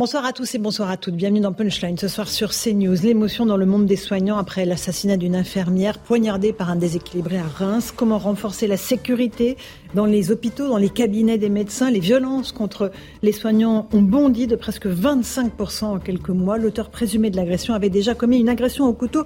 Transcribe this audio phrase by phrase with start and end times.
[0.00, 1.14] Bonsoir à tous et bonsoir à toutes.
[1.14, 3.02] Bienvenue dans Punchline ce soir sur CNews.
[3.02, 7.44] L'émotion dans le monde des soignants après l'assassinat d'une infirmière poignardée par un déséquilibré à
[7.44, 7.92] Reims.
[7.94, 9.58] Comment renforcer la sécurité
[9.94, 11.90] dans les hôpitaux, dans les cabinets des médecins?
[11.90, 12.90] Les violences contre
[13.20, 16.56] les soignants ont bondi de presque 25% en quelques mois.
[16.56, 19.24] L'auteur présumé de l'agression avait déjà commis une agression au couteau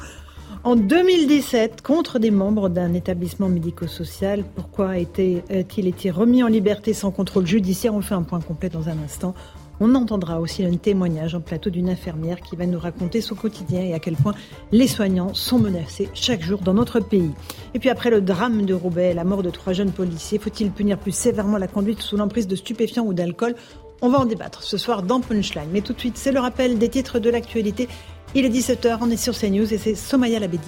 [0.65, 4.43] en 2017 contre des membres d'un établissement médico-social.
[4.57, 7.95] Pourquoi a-t-il été remis en liberté sans contrôle judiciaire?
[7.95, 9.35] On fait un point complet dans un instant.
[9.81, 13.83] On entendra aussi un témoignage en plateau d'une infirmière qui va nous raconter son quotidien
[13.83, 14.35] et à quel point
[14.71, 17.33] les soignants sont menacés chaque jour dans notre pays.
[17.75, 20.99] Et puis après le drame de Roubaix, la mort de trois jeunes policiers, faut-il punir
[20.99, 23.57] plus sévèrement la conduite sous l'emprise de stupéfiants ou d'alcool?
[24.01, 25.69] On va en débattre ce soir dans Punchline.
[25.73, 27.89] Mais tout de suite, c'est le rappel des titres de l'actualité.
[28.35, 30.61] Il est 17h, on est sur CNews et c'est Somaya Labedi.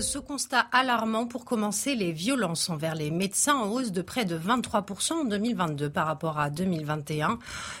[0.00, 4.38] Ce constat alarmant pour commencer, les violences envers les médecins en hausse de près de
[4.38, 7.38] 23% en 2022 par rapport à 2021.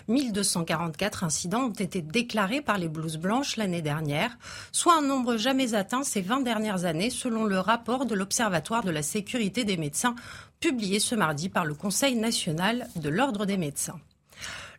[0.08, 4.36] 1244 incidents ont été déclarés par les blouses blanches l'année dernière,
[4.72, 8.90] soit un nombre jamais atteint ces 20 dernières années selon le rapport de l'Observatoire de
[8.90, 10.16] la sécurité des médecins
[10.58, 14.00] publié ce mardi par le Conseil national de l'Ordre des médecins.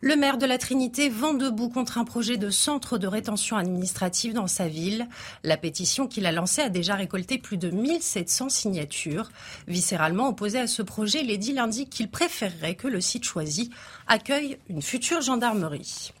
[0.02, 4.32] Le maire de la Trinité vend debout contre un projet de centre de rétention administrative
[4.32, 5.06] dans sa ville.
[5.44, 9.30] La pétition qu'il a lancée a déjà récolté plus de 1700 signatures.
[9.68, 13.68] Viscéralement opposé à ce projet, l'édile indique qu'il préférerait que le site choisi
[14.06, 16.12] accueille une future gendarmerie.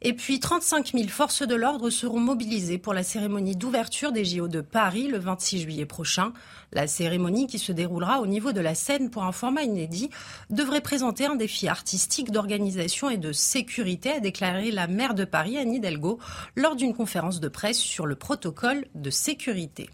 [0.00, 4.48] Et puis 35 000 forces de l'ordre seront mobilisées pour la cérémonie d'ouverture des JO
[4.48, 6.32] de Paris le 26 juillet prochain.
[6.72, 10.10] La cérémonie qui se déroulera au niveau de la scène pour un format inédit
[10.50, 15.58] devrait présenter un défi artistique d'organisation et de sécurité, a déclaré la maire de Paris,
[15.58, 16.18] Anne Hidalgo,
[16.56, 19.90] lors d'une conférence de presse sur le protocole de sécurité.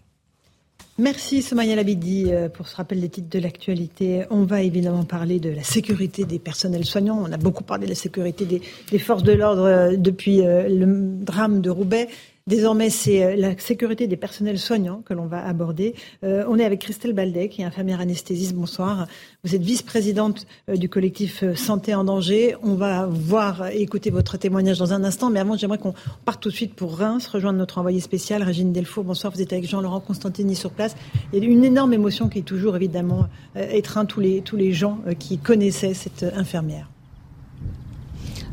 [0.97, 4.23] Merci Somaya Labidi euh, pour ce rappel des titres de l'actualité.
[4.29, 7.21] On va évidemment parler de la sécurité des personnels soignants.
[7.21, 10.85] On a beaucoup parlé de la sécurité des, forces de l'ordre euh, depuis euh, le
[11.21, 12.07] drame de Roubaix.
[12.47, 15.95] Désormais, c'est la sécurité des personnels soignants que l'on va aborder.
[16.23, 18.53] Euh, on est avec Christelle Baldet, qui est infirmière anesthésiste.
[18.53, 19.07] Bonsoir.
[19.43, 22.55] Vous êtes vice-présidente du collectif Santé en danger.
[22.61, 25.31] On va voir et écouter votre témoignage dans un instant.
[25.31, 28.71] Mais avant, j'aimerais qu'on parte tout de suite pour Reims, rejoindre notre envoyé spécial, Régine
[28.71, 29.05] Delfour.
[29.05, 29.33] Bonsoir.
[29.33, 30.95] Vous êtes avec Jean-Laurent Constantini sur place.
[31.33, 34.71] Il y a une énorme émotion qui est toujours, évidemment, étreint tous les, tous les
[34.71, 36.91] gens qui connaissaient cette infirmière.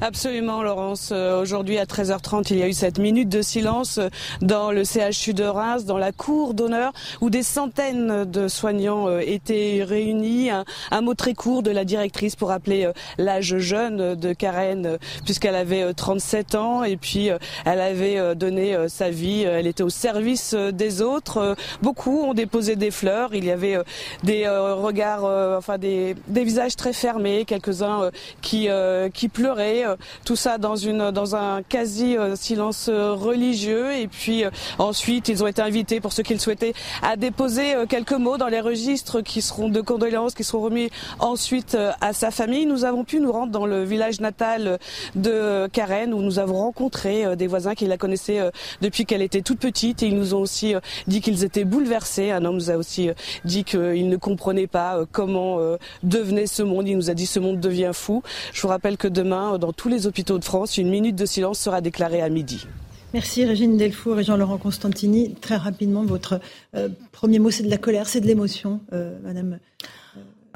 [0.04, 1.10] Absolument, Laurence.
[1.12, 4.00] Euh, aujourd'hui, à 13h30, il y a eu cette minute de silence
[4.40, 9.20] dans le CHU de Reims, dans la cour d'honneur, où des centaines de soignants euh,
[9.24, 10.50] étaient réunis.
[10.50, 15.54] Un, mot très court de la directrice pour rappeler euh, l'âge jeune de Karen, puisqu'elle
[15.54, 17.30] avait 37 ans et puis
[17.64, 19.42] elle avait donné sa vie.
[19.42, 21.54] Elle était au service des autres.
[21.80, 23.34] Beaucoup ont déposé des fleurs.
[23.34, 23.78] Il y avait
[24.24, 25.24] des regards,
[25.56, 28.68] enfin des, des visages très fermés, quelques-uns qui,
[29.14, 29.91] qui pleuraient
[30.24, 35.28] tout ça dans une dans un quasi euh, silence euh, religieux et puis euh, ensuite
[35.28, 38.60] ils ont été invités pour ceux qui le souhaitaient à déposer quelques mots dans les
[38.60, 42.66] registres qui seront de condoléances qui seront remis ensuite à sa famille.
[42.66, 44.78] Nous avons pu nous rendre dans le village natal
[45.14, 49.58] de Karen où nous avons rencontré des voisins qui la connaissaient depuis qu'elle était toute
[49.58, 50.74] petite et ils nous ont aussi
[51.06, 52.30] dit qu'ils étaient bouleversés.
[52.30, 53.10] Un homme nous a aussi
[53.44, 55.58] dit qu'il ne comprenait pas comment
[56.02, 56.88] devenait ce monde.
[56.88, 58.22] Il nous a dit ce monde devient fou.
[58.52, 61.58] Je vous rappelle que demain, dans tous les hôpitaux de France, une minute de silence
[61.58, 62.68] sera déclarée à midi.
[63.14, 65.34] Merci Régine Delfour et Jean-Laurent Constantini.
[65.40, 66.38] Très rapidement, votre
[66.76, 69.58] euh, premier mot, c'est de la colère, c'est de l'émotion, euh, Madame.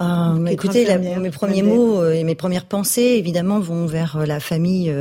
[0.00, 4.94] Euh, écoutez, mes premiers mots et mes premières pensées, évidemment, vont vers la famille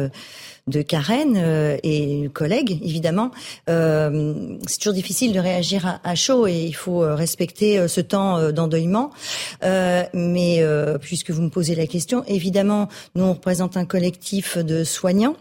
[0.67, 1.37] de Karen
[1.83, 3.31] et une collègue, évidemment.
[3.69, 9.11] Euh, c'est toujours difficile de réagir à, chaud et il faut respecter ce temps d'endeuillement.
[9.63, 10.63] Euh, mais
[11.01, 15.35] puisque vous me posez la question, évidemment, nous on représente un collectif de soignants.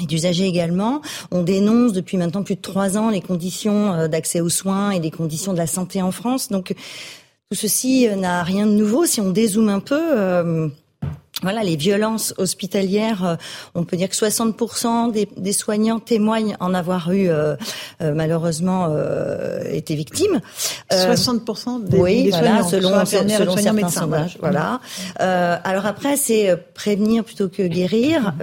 [0.00, 1.02] et d'usagers également.
[1.30, 5.12] On dénonce depuis maintenant plus de trois ans les conditions d'accès aux soins et les
[5.12, 6.48] conditions de la santé en France.
[6.48, 6.74] Donc
[7.50, 9.04] tout ceci n'a rien de nouveau.
[9.04, 10.70] Si on dézoome un peu,
[11.44, 13.36] voilà, les violences hospitalières, euh,
[13.74, 17.54] on peut dire que 60% des, des, soignants témoignent en avoir eu euh,
[18.02, 20.40] euh, malheureusement euh, été victimes.
[20.90, 24.38] 60% des, oui, des voilà, soignants, selon, selon certains médecins, sondages.
[24.40, 24.80] Voilà.
[25.16, 28.34] alors après, c'est prévenir plutôt que guérir.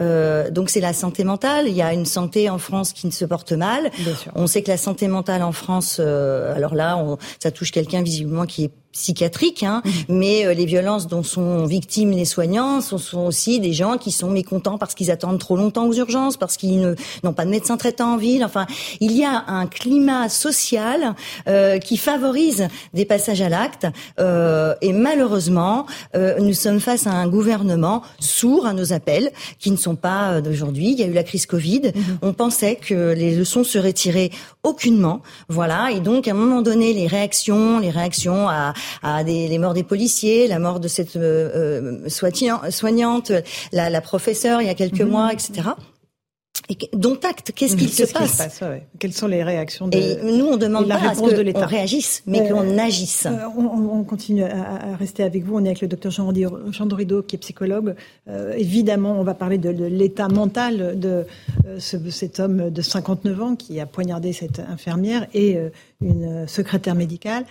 [0.51, 1.68] Donc c'est la santé mentale.
[1.68, 3.89] Il y a une santé en France qui ne se porte mal.
[4.36, 8.45] On sait que la santé mentale en France, alors là, on, ça touche quelqu'un visiblement
[8.45, 9.92] qui est psychiatrique, hein, mhm.
[10.10, 14.12] mais euh, les violences dont sont victimes les soignants sont, sont aussi des gens qui
[14.12, 17.78] sont mécontents parce qu'ils attendent trop longtemps aux urgences, parce qu'ils n'ont pas de médecin
[17.78, 18.44] traitant en ville.
[18.44, 18.66] Enfin,
[19.00, 21.16] il y a un climat social
[21.48, 23.88] euh, qui favorise des passages à l'acte,
[24.20, 25.86] euh, et malheureusement,
[26.16, 30.34] euh, nous sommes face à un gouvernement sourd à nos appels, qui ne sont pas
[30.34, 30.92] euh, d'aujourd'hui.
[30.92, 31.92] Il y a eu la crise Covid.
[31.96, 32.18] Mhm.
[32.22, 34.32] On pensait que les leçons seraient tirées
[34.64, 38.74] aucunement, voilà, et donc à un moment donné, les réactions, les réactions à
[39.04, 42.10] à des, les morts des policiers, la mort de cette euh, euh
[42.69, 43.31] soignante,
[43.72, 45.10] la, la professeure il y a quelques mhm.
[45.10, 45.72] mois, etc.
[46.69, 48.62] Et dont acte, qu'est-ce qu'il se passe,
[49.00, 52.42] Quelles sont les réactions de Et nous, on demande pas à ce qu'on réagisse, mais
[52.42, 53.25] euh, qu'on agisse.
[53.25, 55.57] Euh, on, continue à, rester avec vous.
[55.57, 56.31] On est avec le docteur Jean,
[56.72, 57.95] Jean Dorido, qui est psychologue.
[58.30, 61.25] Euh, évidemment, on va parler de, de l'état mental de
[61.77, 65.57] ce, cet homme de 59 ans qui a poignardé cette infirmière et
[66.01, 67.44] une secrétaire médicale.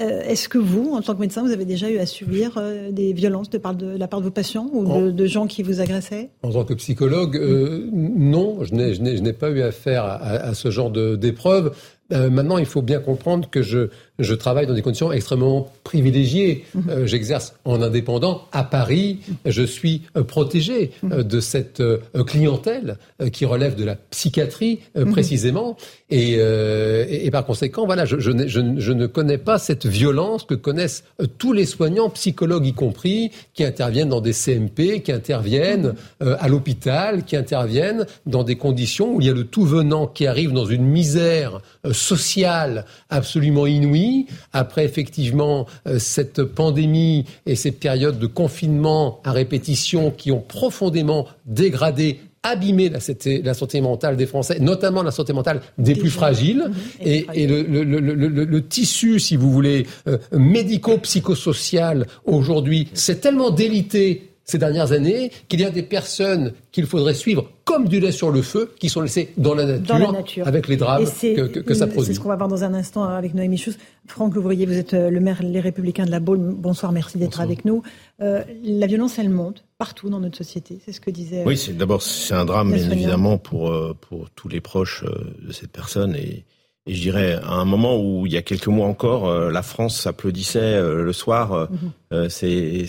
[0.00, 2.92] Euh, est-ce que vous, en tant que médecin, vous avez déjà eu à subir euh,
[2.92, 3.58] des violences de,
[3.98, 6.30] la part de vos patients ou de, gens qui vous agressaient?
[6.44, 10.92] En tant que psychologue, euh, non, je n'ai pas eu affaire à, à ce genre
[10.92, 11.74] d'épreuve.
[12.10, 13.88] Maintenant, il faut bien comprendre que je,
[14.18, 16.64] je travaille dans des conditions extrêmement privilégiées.
[16.74, 16.84] Mhm.
[16.88, 19.20] Euh, j'exerce en indépendant à Paris.
[19.44, 21.22] Je suis euh, protégé euh, mhm.
[21.22, 21.82] de cette
[22.26, 22.98] clientèle
[23.32, 25.12] qui relève de la psychiatrie mhm.
[25.12, 25.76] précisément.
[26.10, 30.54] Et, et, par conséquent, voilà, je, je, je, je, ne connais pas cette violence que
[30.54, 31.04] connaissent
[31.36, 37.24] tous les soignants, psychologues y compris, qui interviennent dans des CMP, qui interviennent à l'hôpital,
[37.24, 40.64] qui interviennent dans des conditions où il y a le tout venant qui arrive dans
[40.64, 41.60] une misère
[41.98, 50.10] sociale absolument inouïe après effectivement euh, cette pandémie et ces périodes de confinement à répétition
[50.10, 55.32] qui ont profondément dégradé abîmé la santé, la santé mentale des Français, notamment la santé
[55.32, 56.70] mentale des, plus fragiles.
[57.04, 65.30] Et, le, tissu, si vous voulez, euh, médico-psychosocial aujourd'hui, c'est tellement délité ces dernières années
[65.48, 68.88] qu'il y a des personnes qu'il faudrait suivre comme du lait sur le feu, qui
[68.88, 72.06] sont laissées dans la nature, avec les drames que, ça produit.
[72.06, 73.74] C'est ce qu'on va voir dans un instant avec Noémie Chous.
[74.06, 76.38] Franck Louvrier, vous êtes euh, le maire Les Républicains de la Baule.
[76.38, 77.82] Bonsoir, merci d'être avec nous.
[78.22, 80.78] Euh, la violence, elle monte partout dans notre société.
[80.82, 81.42] C'est ce que disait.
[81.44, 85.52] Oui, c'est d'abord c'est un drame, bien évidemment, pour euh, pour tous les proches de
[85.52, 86.44] cette personne et.
[86.90, 90.06] Et je dirais, à un moment où il y a quelques mois encore, la France
[90.06, 91.68] applaudissait le soir
[92.10, 92.30] mhm.
[92.30, 92.86] c'est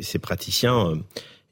[0.00, 0.90] ces, praticiens.
[0.90, 0.96] Euh,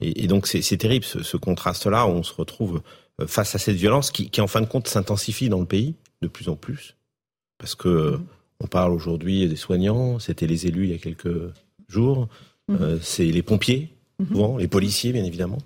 [0.01, 2.83] et, donc c'est terrible ce, contraste-là où on se retrouve
[3.21, 6.29] euh, face à cette violence qui, en fin de compte s'intensifie dans le pays de
[6.29, 6.97] plus en plus.
[7.59, 8.19] Parce que euh,
[8.61, 11.53] on parle aujourd'hui des soignants, c'était les élus il y a quelques
[11.89, 12.29] jours,
[12.69, 12.99] mhm.
[13.03, 14.27] c'est les pompiers, mhm.
[14.29, 15.59] souvent, les policiers bien évidemment.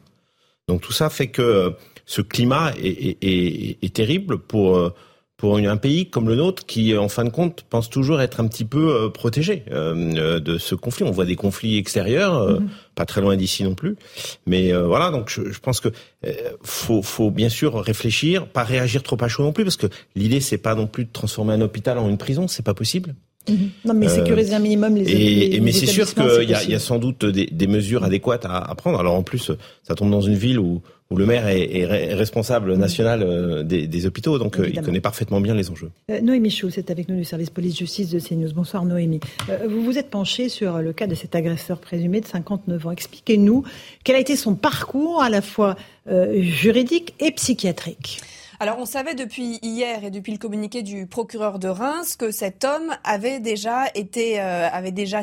[0.69, 1.75] Donc tout ça fait que
[2.07, 4.95] ce climat est, est terrible pour
[5.37, 8.47] pour un pays comme le nôtre qui, en fin de compte, pense toujours être un
[8.47, 11.05] petit peu euh, protégé euh, de ce conflit.
[11.05, 12.69] On voit des conflits extérieurs, euh, mhm.
[12.95, 13.97] pas très loin d'ici non plus.
[14.47, 15.89] Mais voilà, donc je, je pense que
[16.63, 20.41] faut, faut bien sûr réfléchir, pas réagir trop à chaud non plus, parce que l'idée
[20.41, 23.15] c'est pas non plus de transformer un hôpital en une prison, c'est pas possible.
[23.49, 23.71] Mhm.
[23.85, 25.57] Non, mais sécuriser un minimum les.
[25.57, 28.57] Et, mais c'est sûr qu'il y, y, a sans doute des, des mesures adéquates à,
[28.57, 28.99] à, prendre.
[29.01, 29.51] Alors en plus,
[29.83, 30.81] ça tombe dans une ville où
[31.11, 35.55] où le maire est, responsable national euh, des, hôpitaux, donc euh, il connaît parfaitement bien
[35.55, 35.91] les enjeux.
[36.11, 38.53] Euh, Noémie Chou, c'est avec nous du service police-justice de CNews.
[38.55, 39.21] Bonsoir Noémie.
[39.69, 42.91] vous vous êtes penchée sur le cas de cet agresseur présumé de 59 ans.
[42.91, 43.65] Expliquez-nous
[44.03, 48.21] quel a été son parcours à la fois juridique et psychiatrique.
[48.61, 52.65] Alors on savait depuis hier et depuis le communiqué du procureur de Reims que cet
[52.65, 55.23] homme avait déjà été euh, avait déjà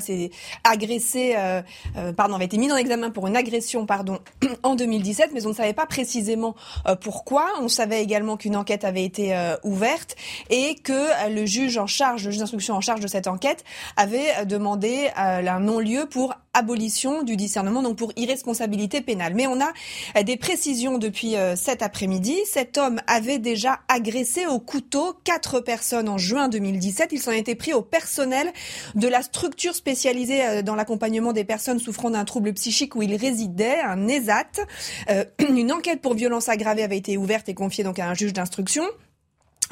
[0.66, 1.62] agressé euh,
[1.96, 4.20] euh, pardon avait été mis en examen pour une agression pardon
[4.64, 6.56] en 2017 mais on ne savait pas précisément
[7.02, 7.46] pourquoi.
[7.62, 9.34] On savait également qu'une enquête avait été
[9.64, 10.16] ouverte
[10.50, 13.64] et que le juge en charge le juge d'instruction en charge de cette enquête
[13.96, 19.34] avait demandé un non-lieu pour abolition du discernement, donc pour irresponsabilité pénale.
[19.36, 19.72] Mais on a
[20.18, 22.38] euh, des précisions depuis euh, cet après-midi.
[22.46, 23.00] Cet homme
[23.40, 27.10] déjà agressé au couteau quatre personnes en juin 2017.
[27.12, 28.52] Il s'en était pris au personnel
[28.96, 33.16] de la structure spécialisée euh, dans l'accompagnement des personnes souffrant d'un trouble psychique où il
[33.16, 34.66] résidait, un ESAT.
[35.50, 38.84] une enquête pour violence aggravée avait été ouverte et confiée donc à un juge d'instruction.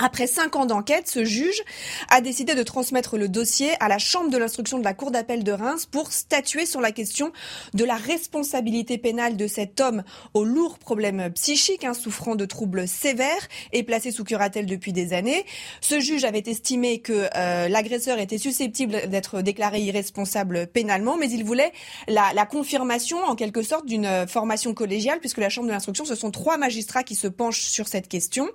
[0.02, 1.62] Après cinq ans d'enquête, ce juge
[2.10, 5.44] a décidé de transmettre le dossier à la Chambre de l'instruction de la Cour d'appel
[5.44, 7.34] de Reims pour statuer sur la question
[7.74, 10.04] de la responsabilité pénale de cet homme
[10.34, 15.12] aux lourds problèmes psychiques, hein, souffrant de troubles sévères et placé sous curatelle depuis des
[15.12, 15.46] années.
[15.82, 21.44] Ce juge avait estimé que euh, l'agresseur était susceptible d'être déclaré irresponsable pénalement, mais il
[21.44, 21.74] voulait
[22.08, 26.32] la, confirmation en quelque sorte d'une formation collégiale, puisque la Chambre de l'instruction, ce sont
[26.32, 28.48] trois magistrats qui se penchent sur cette question.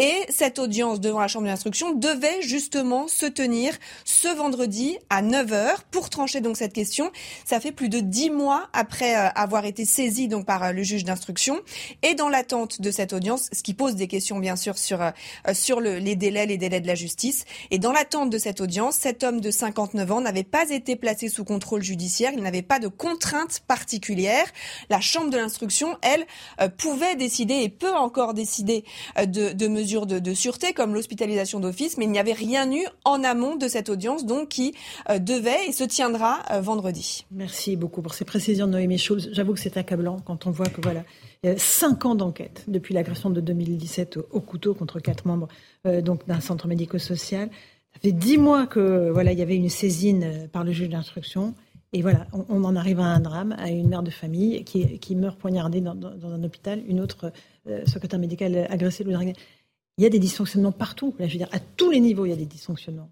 [0.00, 6.08] Et cette devant la chambre d'instruction devait justement se tenir ce vendredi à 9h pour
[6.08, 7.10] trancher donc cette question.
[7.44, 10.82] Ça fait plus de dix mois après euh, avoir été saisi donc par euh, le
[10.82, 11.60] juge d'instruction
[12.02, 15.10] et dans l'attente de cette audience, ce qui pose des questions bien sûr sur euh,
[15.52, 17.44] sur le, les délais, les délais de la justice.
[17.70, 21.28] Et dans l'attente de cette audience, cet homme de 59 ans n'avait pas été placé
[21.28, 24.46] sous contrôle judiciaire, il n'avait pas de contraintes particulières.
[24.88, 26.26] La chambre de l'instruction, elle,
[26.78, 28.84] pouvait décider et peut encore décider
[29.26, 33.56] de, mesures de sûreté comme l'hospitalisation d'office, mais il n'y avait rien eu en amont
[33.56, 34.74] de cette audience, donc qui
[35.08, 37.26] euh, devait et se tiendra euh, vendredi.
[37.30, 39.30] Merci beaucoup pour ces précisions, Noémie Schulz.
[39.32, 41.04] J'avoue que c'est accablant quand on voit que voilà,
[41.56, 45.48] cinq ans d'enquête depuis l'agression de 2017 au, couteau contre quatre membres
[45.86, 47.48] euh, donc d'un centre médico-social.
[47.92, 51.54] Ça fait dix mois que voilà, il y avait une saisine par le juge d'instruction.
[51.92, 55.16] Et voilà, on, en arrive à un drame, à une mère de famille qui, qui
[55.16, 57.32] meurt poignardée dans, un hôpital, une autre
[57.84, 59.02] secrétaire médicale agressée,
[60.00, 61.14] il y a des dysfonctionnements partout.
[61.18, 63.10] Là, je veux dire, à tous les niveaux, il y a des dysfonctionnements.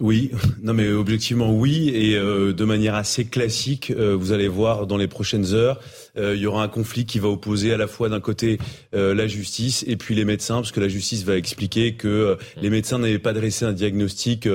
[0.00, 0.30] Oui,
[0.62, 4.96] non mais objectivement oui, et euh, de manière assez classique, euh, vous allez voir dans
[4.96, 5.78] les prochaines heures,
[6.16, 8.58] euh, il y aura un conflit qui va opposer à la fois d'un côté
[8.92, 12.98] la justice et puis les médecins, parce que la justice va expliquer que les médecins
[12.98, 14.48] n'avaient pas dressé un diagnostic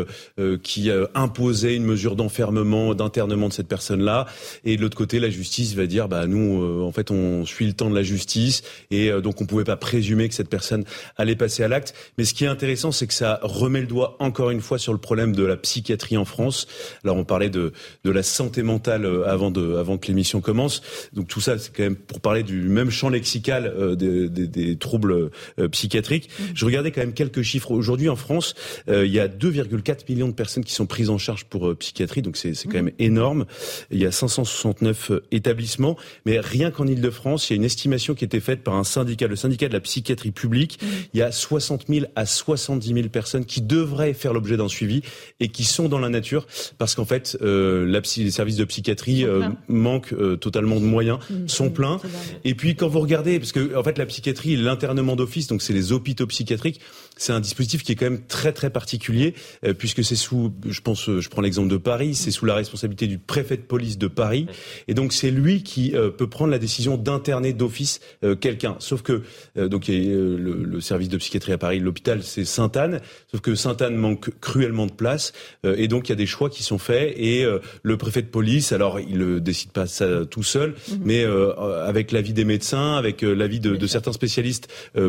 [0.64, 4.26] qui imposait une mesure d'enfermement, d'internement de cette personne-là,
[4.64, 7.74] et de l'autre côté la justice va dire bah nous en fait on suit le
[7.74, 10.84] temps de la justice et donc on pouvait pas présumer que cette personne
[11.18, 11.94] allait passer à l'acte.
[12.18, 14.94] Mais ce qui est intéressant, c'est que ça remet le doigt encore une fois sur
[14.94, 16.68] le problème de la psychiatrie en France.
[17.04, 17.74] Alors on parlait de,
[18.04, 20.82] de la santé mentale euh, avant, de, avant que l'émission commence.
[21.14, 24.48] Donc tout ça, c'est quand même pour parler du même champ lexical euh, des, des,
[24.48, 26.30] des, troubles euh, psychiatriques.
[26.30, 26.44] Mmh.
[26.54, 27.72] Je regardais quand même quelques chiffres.
[27.72, 28.56] Aujourd'hui en France,
[28.88, 32.38] il y a 2,4 millions de personnes qui sont prises en charge pour psychiatrie, donc
[32.38, 33.46] c'est quand même énorme.
[33.92, 38.24] Il y a 569 établissements, mais rien qu'en Ile-de-France, il y a une estimation qui
[38.24, 40.80] a été faite par un syndicat, le syndicat de la psychiatrie publique.
[40.82, 40.86] Mmh.
[41.14, 45.02] Il y a 60 000 à 70 000 personnes qui devraient faire l'objet d'un suivi
[45.40, 49.26] et qui sont dans la nature parce qu'en fait, euh, la les services de psychiatrie
[49.26, 52.00] euh, manquent euh, totalement de moyens, mmh, sont pleins.
[52.44, 55.74] Et puis quand vous regardez, parce que en fait la psychiatrie, l'internement d'office, donc c'est
[55.74, 56.80] les hôpitaux psychiatriques,
[57.18, 60.82] c'est un dispositif qui est quand même très très particulier euh, puisque c'est sous, je
[60.82, 64.08] pense, je prends l'exemple de Paris, c'est sous la responsabilité du préfet de police de
[64.08, 64.48] Paris
[64.88, 68.00] et donc c'est lui qui peut prendre la décision d'interner d'office
[68.42, 68.76] quelqu'un.
[68.80, 69.24] Sauf que
[69.56, 73.02] donc le, le, service de psychiatrie à Paris, l'hôpital, c'est Sainte-Anne.
[73.32, 75.34] Sauf que Sainte-Anne manque cruellement de place
[75.66, 78.22] euh, et donc il y a des choix qui sont faits et euh, le préfet
[78.22, 81.00] de police, alors il ne décide pas ça tout seul, mhm.
[81.04, 81.54] mais euh,
[81.86, 84.68] avec l'avis des médecins, avec l'avis de, de, certains spécialistes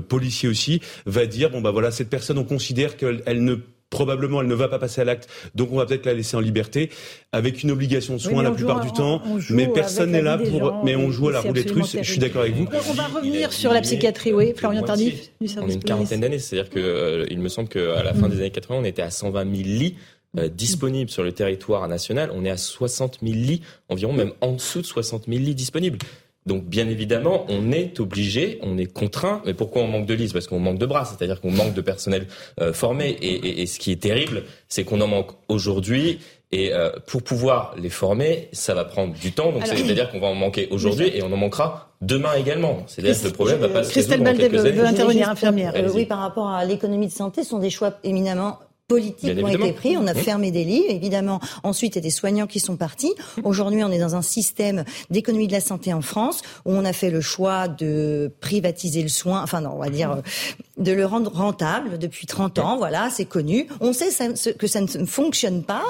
[0.08, 3.56] policiers aussi, va dire bon bah voilà cette personne on considère qu'elle ne
[3.90, 6.40] probablement elle ne va pas passer à l'acte, donc on va peut-être la laisser en
[6.40, 6.90] liberté,
[7.32, 10.96] avec une obligation de soins la plupart du temps, mais personne n'est là pour, mais
[10.96, 12.66] on joue à la roulette russe, je suis d'accord avec vous.
[12.90, 16.70] On va revenir sur la psychiatrie, oui, Florian Tardif, On a une quarantaine d'années, c'est-à-dire
[16.70, 18.30] que, euh, il me semble qu'à la fin mm.
[18.30, 19.94] des années 80, on était à 120 000 lits,
[20.38, 24.52] euh, disponibles sur le territoire national, on est à 60 000 lits, environ même en
[24.52, 25.98] dessous de 60 000 lits disponibles.
[26.46, 29.42] Donc bien évidemment, on est obligé, on est contraint.
[29.44, 31.80] Mais pourquoi on manque de lits Parce qu'on manque de bras, c'est-à-dire qu'on manque de
[31.80, 32.26] personnel
[32.60, 33.10] euh, formé.
[33.20, 36.20] Et, et, et, ce qui est terrible, c'est qu'on en manque aujourd'hui.
[36.52, 39.50] Et euh, pour pouvoir les former, ça va prendre du temps.
[39.50, 42.84] Donc c'est-à-dire qu'on va en manquer aujourd'hui et on en manquera demain également.
[42.86, 45.74] C'est-à-dire que le problème va pas se résoudre en quelques veut, veut intervenir, infirmière.
[45.92, 49.72] oui, par rapport à l'économie de santé, ce sont des choix éminemment politiques ont été
[49.72, 49.96] pris.
[49.96, 51.40] On a fermé des lits, évidemment.
[51.64, 53.12] Ensuite, il y a des soignants qui sont partis.
[53.42, 56.92] Aujourd'hui, on est dans un système d'économie de la santé en France où on a
[56.92, 60.22] fait le choix de privatiser le soin, enfin non, on va dire
[60.76, 62.76] de le rendre rentable depuis 30 ans.
[62.76, 63.66] Voilà, c'est connu.
[63.80, 64.08] On sait
[64.54, 65.84] que ça ne fonctionne pas.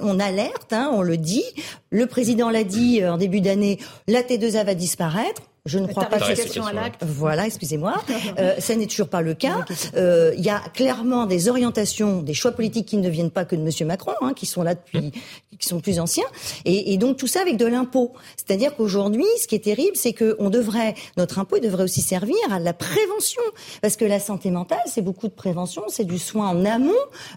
[0.00, 1.44] On alerte, hein, on le dit.
[1.90, 5.42] Le président l'a dit euh, en début d'année, la T2A va disparaître.
[5.68, 7.04] Je ne crois pas que à l'acte.
[7.06, 7.94] Voilà, excusez-moi.
[8.38, 9.64] Euh, ça n'est toujours pas le cas.
[9.96, 13.56] Euh, il y a clairement des orientations, des choix politiques qui ne viennent pas que
[13.56, 13.86] de M.
[13.86, 15.12] Macron, hein, qui sont là depuis,
[15.58, 16.26] qui sont plus anciens,
[16.64, 18.12] et, et donc tout ça avec de l'impôt.
[18.36, 22.00] C'est-à-dire qu'aujourd'hui, ce qui est terrible, c'est que on devrait, notre impôt, il devrait aussi
[22.00, 23.42] servir à la prévention,
[23.82, 26.92] parce que la santé mentale, c'est beaucoup de prévention, c'est du soin en amont.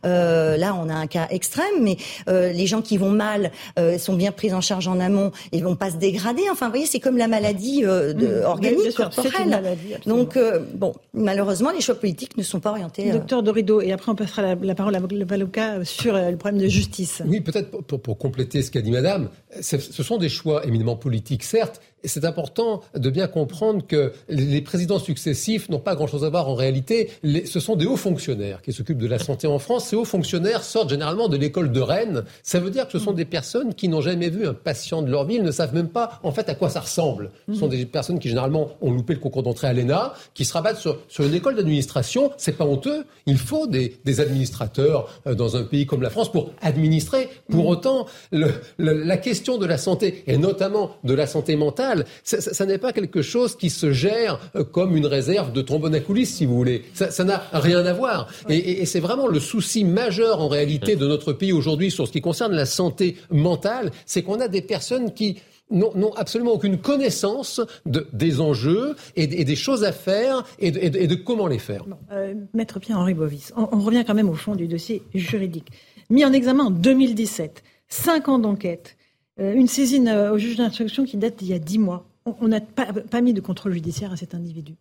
[0.06, 1.98] Euh, là, on a un cas extrême, mais
[2.28, 5.64] euh, les gens qui vont mal euh, sont bien pris en charge en amont, ils
[5.64, 6.44] vont pas se dégrader.
[6.52, 9.78] Enfin, vous voyez, c'est comme la maladie euh, de, organique, corporelle.
[10.06, 10.38] Donc,
[10.74, 13.12] bon, malheureusement, les choix politiques ne sont pas orientés.
[13.12, 17.22] Docteur Dorido, et après on passera la, parole à Valoca sur le problème de justice.
[17.26, 19.30] Oui, peut-être pour, pour, compléter ce qu'a dit Madame,
[19.62, 25.00] ce sont des choix éminemment politiques, certes, c'est important de bien comprendre que les présidents
[25.00, 27.10] successifs n'ont pas grand-chose à voir en réalité.
[27.46, 29.86] ce sont des hauts fonctionnaires qui s'occupent de la santé en France.
[29.86, 32.24] Ces hauts fonctionnaires sortent généralement de l'école de Rennes.
[32.44, 35.12] Ça veut dire que ce sont des personnes qui n'ont jamais vu un patient de
[35.12, 37.32] leur vie, ils ne savent même pas en fait à quoi ça ressemble.
[37.48, 40.54] Ce sont des personnes qui généralement ont loupé le concours d'entrée à l'ENA, qui se
[40.54, 42.32] rabattent sur, sur une école d'administration.
[42.38, 43.06] C'est pas honteux.
[43.26, 47.30] Il faut des, des, administrateurs euh, dans un pays comme la France pour administrer.
[47.50, 51.91] Pour autant, le, la question de la santé, et notamment de la santé mentale,
[52.24, 56.00] ça, n'est pas quelque chose qui se gère euh, comme une réserve de trombone à
[56.00, 56.84] coulisses, si vous voulez.
[56.94, 58.28] Ça n'a rien à voir.
[58.50, 62.22] Et, c'est vraiment le souci majeur en réalité de notre pays aujourd'hui sur ce qui
[62.22, 65.38] concerne la santé mentale, c'est qu'on a des personnes qui
[65.70, 71.48] n'ont absolument aucune connaissance de, des enjeux et, des choses à faire et de, comment
[71.48, 71.86] les faire.
[72.12, 75.72] Euh, Maître Pierre-Henri Bovis, on, on, revient quand même au fond du dossier juridique.
[76.10, 78.98] Mis en examen en 2017, cinq ans d'enquête,
[79.38, 82.06] une saisine euh, au juge d'instruction qui date d'il y a dix mois.
[82.26, 84.76] On n'a pas, mis de contrôle judiciaire à cet individu.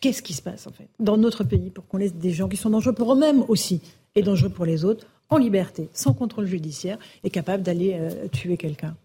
[0.00, 2.56] Qu'est-ce qui se passe en fait dans notre pays pour qu'on laisse des gens qui
[2.56, 3.82] sont dangereux pour eux-mêmes aussi
[4.14, 8.56] et dangereux pour les autres en liberté, sans contrôle judiciaire et capables d'aller euh, tuer
[8.56, 8.96] quelqu'un?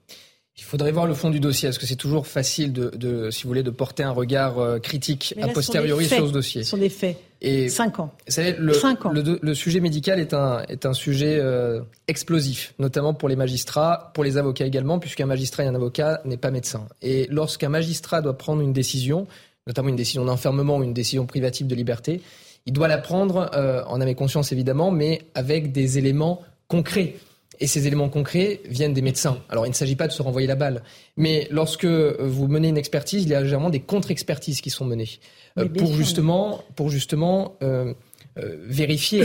[0.58, 1.68] Il faudrait voir le fond du dossier.
[1.68, 5.36] Est-ce que c'est toujours facile de, si vous voulez, de porter un regard euh, critique
[5.42, 6.64] a posteriori sur ce dossier?
[6.64, 7.18] Ce sont des faits.
[7.42, 8.12] Et Cinq ans.
[8.28, 9.12] Vous savez, le, Cinq ans.
[9.14, 14.24] Le, sujet médical est un, est un sujet euh, explosif, notamment pour les magistrats, pour
[14.24, 16.88] les avocats également, puisqu'un magistrat et un avocat n'est pas médecin.
[17.02, 19.28] Et lorsqu'un magistrat doit prendre une décision,
[19.68, 22.22] notamment une décision d'enfermement ou une décision privative de liberté,
[22.66, 27.16] il doit la prendre euh, en âme et conscience évidemment, mais avec des éléments concrets.
[27.60, 29.38] Et ces éléments concrets viennent des médecins.
[29.50, 30.84] Alors il ne s'agit pas de se renvoyer la balle,
[31.18, 35.10] mais lorsque vous menez une expertise, il y a généralement des contre-expertises qui sont menées
[35.58, 37.94] euh, pour, justement, pour justement euh,
[38.38, 39.24] euh, vérifier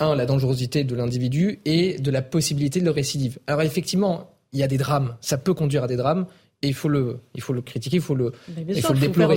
[0.00, 3.38] un la dangerosité de l'individu et de la possibilité de le récidive.
[3.46, 6.26] Alors effectivement, il y a des drames, ça peut conduire à des drames.
[6.64, 8.30] Et il faut le, il faut le critiquer, il faut le,
[8.68, 9.36] il faut le déplorer.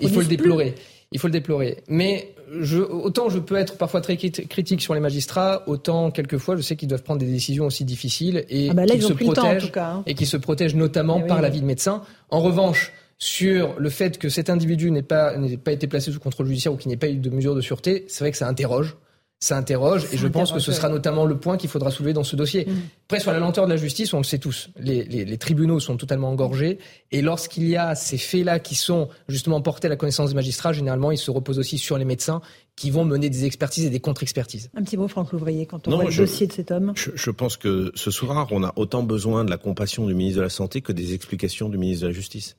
[0.00, 0.74] Il faut le déplorer.
[1.14, 1.78] Il faut le déplorer.
[1.88, 6.62] Mais je, autant je peux être parfois très critique sur les magistrats, autant quelquefois je
[6.62, 10.02] sais qu'ils doivent prendre des décisions aussi difficiles et ah bah qu'ils se protègent hein.
[10.06, 12.02] et qui se protègent notamment eh par la vie de médecin.
[12.30, 15.34] En revanche, sur le fait que cet individu n'ait pas,
[15.64, 18.04] pas été placé sous contrôle judiciaire ou qu'il n'ait pas eu de mesures de sûreté,
[18.08, 18.96] c'est vrai que ça interroge
[19.44, 22.24] ça interroge et je pense que ce sera notamment le point qu'il faudra soulever dans
[22.24, 22.64] ce dossier.
[22.64, 22.72] Mm.
[23.04, 26.30] Après, sur la lenteur de la justice, on le sait tous, les, tribunaux sont totalement
[26.30, 26.78] engorgés
[27.12, 30.72] et lorsqu'il y a ces faits-là qui sont justement portés à la connaissance des magistrats,
[30.72, 32.40] généralement, ils se reposent aussi sur les médecins
[32.74, 34.70] qui vont mener des expertises et des contre-expertises.
[34.74, 36.92] Un petit mot, Franck Louvrier, quand on voit le dossier de cet homme.
[36.96, 40.38] Je, je, pense que ce soir, on a autant besoin de la compassion du ministre
[40.38, 42.56] de la Santé que des explications du ministre de la Justice.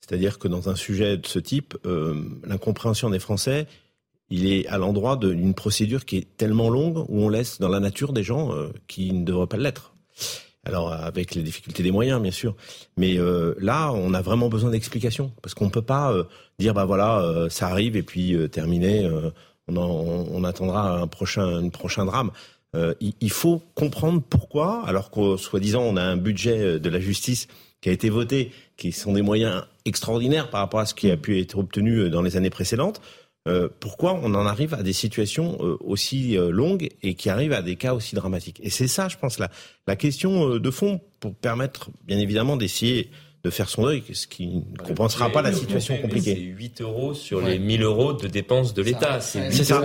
[0.00, 3.66] C'est-à-dire que dans un sujet de ce type, euh, l'incompréhension des Français
[4.32, 7.80] il est à l'endroit d'une procédure qui est tellement longue où on laisse dans la
[7.80, 9.94] nature des gens euh, qui ne devraient pas l'être.
[10.64, 12.54] Alors avec les difficultés des moyens, bien sûr,
[12.96, 16.24] mais euh, là, on a vraiment besoin d'explications parce qu'on peut pas euh,
[16.58, 19.06] dire bah voilà, ça arrive et puis terminé,
[19.68, 22.30] on, on, attendra un prochain, prochain drame.
[22.74, 27.48] Il, il, faut comprendre pourquoi, alors qu'au soi-disant on a un budget de la justice
[27.82, 31.16] qui a été voté, qui sont des moyens extraordinaires par rapport à ce qui a
[31.16, 33.02] pu être obtenu dans les années précédentes.
[33.48, 37.52] Euh, pourquoi on en arrive à des situations euh, aussi euh, longues et qui arrivent
[37.52, 38.60] à des cas aussi dramatiques?
[38.62, 39.50] Et c'est ça, je pense, la,
[39.86, 43.10] la question de fond pour permettre, bien évidemment, d'essayer
[43.44, 46.34] de faire son deuil, ce qui ne compensera pas la situation compliquée.
[46.34, 49.20] C'est 8 euros sur les 1000 euros de dépenses de l'État.
[49.20, 49.82] C'est ça,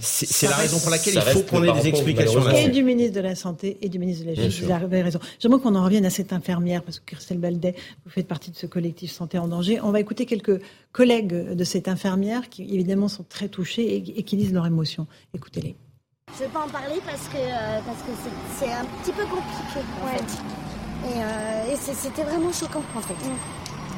[0.00, 2.48] c'est la raison pour laquelle il faut qu'on ait des explications.
[2.50, 4.64] Et du ministre de la Santé et du ministre de la Justice.
[4.64, 5.18] Vous avez raison.
[5.38, 8.56] J'aimerais qu'on en revienne à cette infirmière, parce que Christelle Baldet, vous faites partie de
[8.56, 9.78] ce collectif Santé en danger.
[9.82, 10.60] On va écouter quelques
[10.92, 15.06] collègues de cette infirmière qui, évidemment, sont très touchés et, qui disent leurs émotions.
[15.34, 15.76] Écoutez-les.
[16.32, 18.10] Je ne vais pas en parler parce que euh, parce que
[18.58, 19.80] c'est un petit peu compliqué.
[20.02, 20.75] En fait.
[21.06, 23.14] Et, euh, c'était vraiment choquant en fait.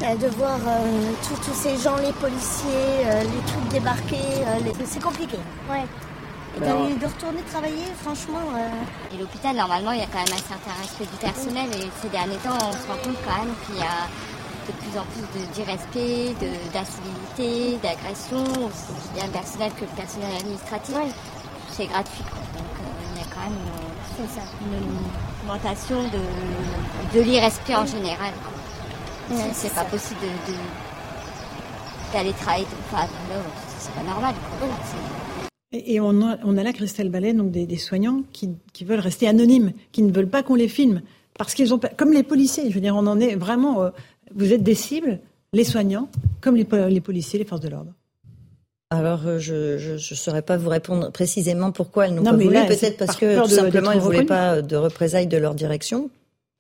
[0.05, 4.45] Euh, de voir euh, tous ces gens, les policiers, les trucs débarquer,
[4.85, 5.39] c'est compliqué.
[5.71, 5.85] Ouais.
[6.57, 8.41] Et de, retourner travailler, franchement.
[9.13, 11.69] Et l'hôpital, normalement, il y a quand même un certain respect du personnel.
[11.73, 14.09] Et ces derniers temps, on se rend compte quand même qu'il y a
[14.67, 16.35] de plus en plus d'irrespect,
[16.73, 20.97] d'incivilité, d'agression, aussi bien le personnel que le personnel administratif.
[21.71, 22.25] C'est gratuit.
[22.55, 22.71] Donc
[23.15, 23.59] il y a quand même
[24.19, 28.33] une, augmentation de, de l'irrespect en général.
[29.53, 30.21] c'est pas possible
[32.13, 32.67] d'aller travailler.
[32.93, 33.07] Enfin,
[33.79, 34.35] c'est pas normal.
[35.73, 39.73] Et on a, on a là Christelle Ballet, donc des, soignants qui, veulent rester anonymes,
[39.93, 41.03] qui ne veulent pas qu'on les filme,
[41.37, 43.83] parce qu'ils ont, comme les policiers, je veux dire, on en est vraiment.
[43.83, 43.91] Euh,
[44.35, 45.21] vous êtes des cibles
[45.53, 46.09] les soignants
[46.41, 47.93] comme les, policiers, les forces de l'ordre
[48.91, 52.57] alors, euh, je ne saurais pas vous répondre précisément pourquoi elles n'ont pas voulu.
[52.67, 56.11] Peut-être parce que tout simplement, elles ne voulaient pas de représailles de leur direction.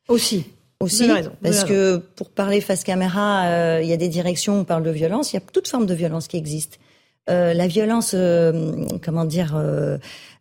[0.08, 0.46] Aussi.
[0.80, 1.10] Aussi,
[1.42, 4.84] parce que pour parler face caméra, euh, il y a des directions où on parle
[4.84, 5.32] de violence.
[5.32, 6.78] Il y a toute forme de violence qui existe.
[7.28, 9.60] Euh, la violence, euh, comment dire,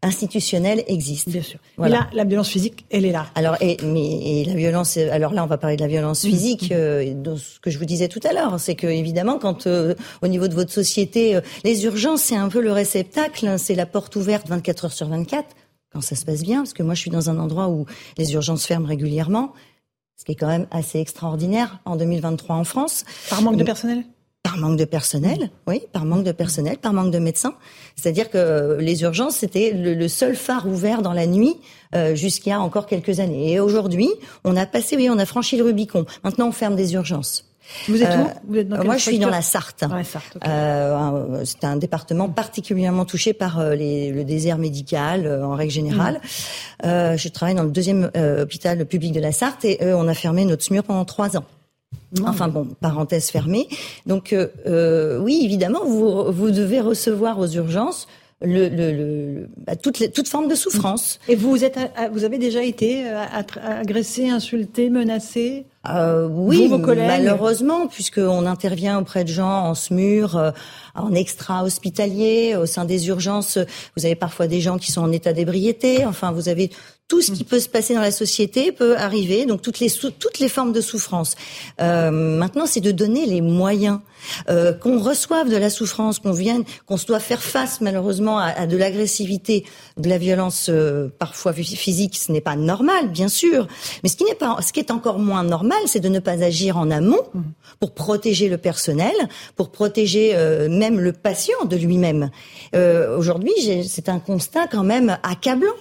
[0.02, 1.30] institutionnelle existe.
[1.30, 1.60] Bien sûr.
[1.78, 1.98] Voilà.
[1.98, 3.28] là, la violence physique, elle est là.
[3.36, 6.30] Alors, et, mais, et la violence, alors là, on va parler de la violence mmh.
[6.30, 7.38] physique, mmh.
[7.38, 10.54] ce que je vous disais tout à l'heure, c'est que évidemment, quand au niveau de
[10.54, 14.86] votre société, les urgences, c'est un peu le réceptacle, hein, c'est la porte ouverte 24
[14.86, 15.48] heures sur 24
[15.92, 17.86] quand ça se passe bien, parce que moi, je suis dans un endroit où
[18.18, 19.54] les urgences ferment régulièrement
[20.18, 23.06] ce qui est quand même assez extraordinaire en 2023 en France.
[23.30, 24.04] Par manque de personnel?
[24.48, 27.54] Par manque de personnel, oui, par manque de personnel, par manque de médecins.
[27.98, 31.58] C'est-à-dire que les urgences, c'était le, seul phare ouvert dans la nuit
[31.96, 33.52] euh, jusqu'à encore quelques années.
[33.52, 34.10] Et aujourd'hui,
[34.46, 36.06] on a passé, oui, on a franchi le Rubicon.
[36.24, 37.44] Maintenant, on ferme des urgences.
[37.90, 39.84] Vous êtes où Vous êtes dans Moi, je suis dans la Sarthe.
[39.84, 45.26] Dans la Sarthe euh, c'est un département particulièrement touché par euh, les, le désert médical
[45.26, 46.22] euh, en règle générale.
[46.84, 47.18] Mm.
[47.18, 50.64] je travaille dans le deuxième hôpital public de la Sarthe et on a fermé notre
[50.64, 51.44] SMUR pendant trois ans.
[52.26, 53.68] Enfin bon, parenthèse fermée.
[54.06, 58.08] Donc euh, euh, oui, évidemment, vous, vous devez recevoir aux urgences
[58.42, 61.20] le, le, le bah, toute, les, toute forme de souffrance.
[61.28, 61.78] Et vous êtes,
[62.14, 63.26] vous avez déjà été euh,
[63.64, 70.54] agressé, insulté, menacé euh, Oui, vos malheureusement, puisqu'on intervient auprès de gens en SMUR,
[70.94, 73.58] en extra-hospitalier, au sein des urgences.
[73.98, 76.06] Vous avez parfois des gens qui sont en état d'ébriété.
[76.06, 76.70] Enfin, vous avez
[77.08, 80.40] tout ce qui peut se passer dans la société peut arriver, donc toutes les toutes
[80.40, 81.36] les formes de souffrance.
[81.80, 84.00] Euh, maintenant, c'est de donner les moyens
[84.50, 88.48] euh, qu'on reçoive de la souffrance, qu'on vienne, qu'on se doit faire face malheureusement à,
[88.48, 89.66] à de l'agressivité,
[89.96, 92.18] de la violence euh, parfois physique.
[92.18, 93.68] Ce n'est pas normal, bien sûr,
[94.04, 96.44] mais ce qui n'est pas, ce qui est encore moins normal, c'est de ne pas
[96.44, 97.24] agir en amont
[97.80, 99.16] pour protéger le personnel,
[99.56, 102.32] pour protéger euh, même le patient de lui-même.
[102.76, 103.54] Euh, Aujourd'hui,
[103.88, 105.74] c'est un constat quand même accablant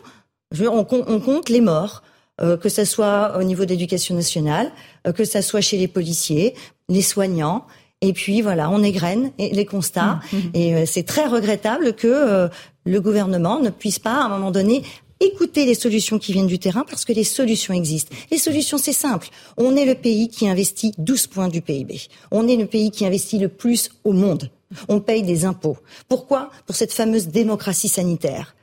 [0.68, 2.02] on, compte les morts,
[2.40, 4.70] euh, que ce soit au niveau d'éducation nationale,
[5.06, 6.54] euh, que ce soit chez les policiers,
[6.88, 7.66] les soignants.
[8.02, 10.20] Et puis voilà, on égrène les constats.
[10.32, 10.50] Mmh, mmh.
[10.52, 12.50] Et euh, c'est très regrettable que
[12.84, 14.82] le gouvernement ne puisse pas, à un moment donné,
[15.18, 18.14] écouter les solutions qui viennent du terrain parce que les solutions existent.
[18.30, 19.28] Les solutions, c'est simple.
[19.56, 22.02] On est le pays qui investit 12 points du PIB.
[22.30, 24.50] On est le pays qui investit le plus au monde.
[24.88, 25.78] On paye des impôts.
[26.08, 26.50] Pourquoi?
[26.66, 28.54] Pour cette fameuse démocratie sanitaire.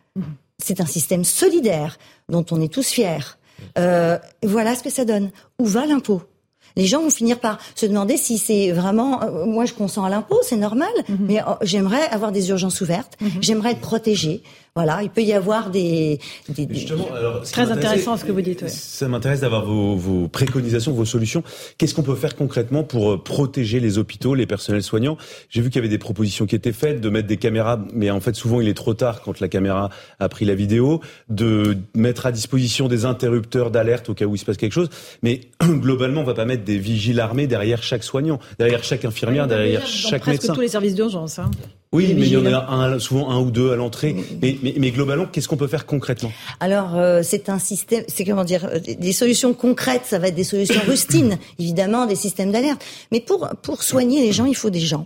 [0.64, 1.98] C'est un système solidaire
[2.30, 3.38] dont on est tous fiers.
[3.78, 5.30] Euh, voilà ce que ça donne.
[5.60, 6.22] Où va l'impôt?
[6.78, 9.22] Les gens vont finir par se demander si c'est vraiment.
[9.22, 11.18] Euh, moi, je consens à l'impôt, c'est normal, mhm.
[11.20, 13.18] mais oh, j'aimerais avoir des urgences ouvertes.
[13.20, 13.30] Mhm.
[13.42, 14.42] J'aimerais être protégé.
[14.76, 16.20] Voilà, il peut y avoir des.
[16.50, 16.68] des,
[17.52, 18.68] Très intéressant ce que vous dites.
[18.68, 21.44] Ça m'intéresse d'avoir vos, vos, préconisations, vos solutions.
[21.78, 25.16] Qu'est-ce qu'on peut faire concrètement pour euh, protéger les hôpitaux, les personnels soignants?
[25.50, 28.10] J'ai vu qu'il y avait des propositions qui étaient faites de mettre des caméras, mais
[28.10, 31.78] en fait souvent il est trop tard quand la caméra a pris la vidéo, de
[31.94, 34.90] mettre à disposition des interrupteurs d'alerte au cas où il se passe quelque chose.
[35.22, 39.46] Mais globalement, on va pas mettre des vigiles armés derrière chaque soignant, derrière chaque infirmière,
[39.46, 40.48] derrière chaque médecin.
[40.48, 41.38] Presque tous les services d'urgence.
[41.38, 41.52] Hein.
[41.94, 44.16] Oui, mais il y en a un, souvent un ou deux à l'entrée.
[44.42, 46.32] Mais, mais, mais, globalement, qu'est-ce qu'on peut faire concrètement?
[46.60, 50.36] Alors, euh, c'est un système, c'est comment dire, euh, des solutions concrètes, ça va être
[50.36, 52.84] des solutions rustines, évidemment, des systèmes d'alerte.
[53.12, 55.06] Mais pour, pour soigner les gens, il faut des gens.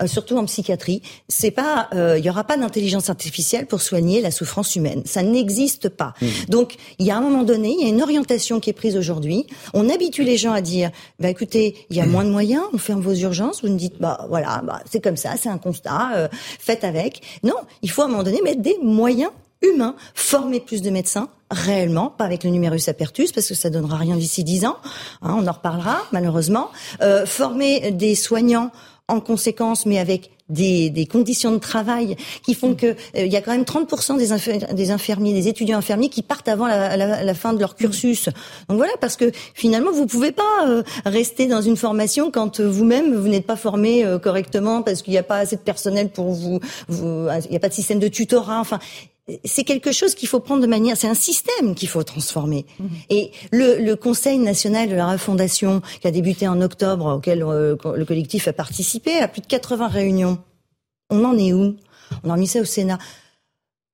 [0.00, 1.02] Euh, surtout en psychiatrie.
[1.28, 5.02] C'est pas, il y aura pas d'intelligence artificielle pour soigner la souffrance humaine.
[5.04, 6.14] Ça n'existe pas.
[6.20, 6.26] Mmh.
[6.48, 8.96] Donc, il y a un moment donné, il y a une orientation qui est prise
[8.96, 9.46] aujourd'hui.
[9.74, 12.78] On habitue les gens à dire, bah écoutez, il y a moins de moyens, on
[12.78, 13.62] ferme vos urgences.
[13.62, 17.22] Vous nous dites, bah voilà, bah c'est comme ça, c'est un constat, euh, faites avec.
[17.42, 19.30] Non, il faut à un moment donné mettre des moyens
[19.62, 23.96] humains, former plus de médecins, réellement, pas avec le numerus apertus, parce que ça donnera
[23.96, 24.76] rien d'ici dix ans,
[25.22, 26.70] hein, on en reparlera malheureusement,
[27.02, 28.70] euh, former des soignants
[29.08, 33.36] en conséquence, mais avec des, des, conditions de travail qui font que euh, il y
[33.36, 37.22] a quand même 30% des, des, infirmiers, des étudiants infirmiers qui partent avant la, la,
[37.24, 38.28] la, fin de leur cursus.
[38.68, 42.68] Donc voilà, parce que finalement vous pouvez pas euh, rester dans une formation quand euh,
[42.68, 46.32] vous-même vous, n'êtes pas formé correctement parce qu'il n'y a pas assez de personnel pour
[46.32, 48.60] vous, vous il n'y a pas de système de tutorat.
[48.60, 48.78] Enfin,
[49.44, 52.64] c'est quelque chose qu'il faut prendre de manière, c'est un système qu'il faut transformer.
[53.10, 57.76] Et le, le, Conseil national de la refondation, qui a débuté en octobre, auquel euh,
[57.96, 60.38] le collectif a participé, a plus de 80 réunions.
[61.10, 61.76] On en est où?
[62.22, 62.98] On a mis ça au Sénat.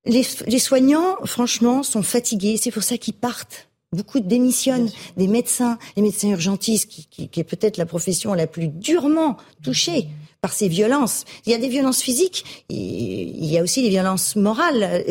[0.04, 2.58] Les, les soignants, franchement, sont fatigués.
[2.58, 3.68] C'est pour ça qu'ils partent.
[3.92, 4.90] Beaucoup démissionnent.
[5.16, 9.38] Des médecins, les médecins urgentistes, qui, qui, qui est peut-être la profession la plus durement
[9.62, 10.08] touchée
[10.42, 11.24] par ces violences.
[11.46, 15.04] Il y a des violences physiques, il y a aussi des violences morales.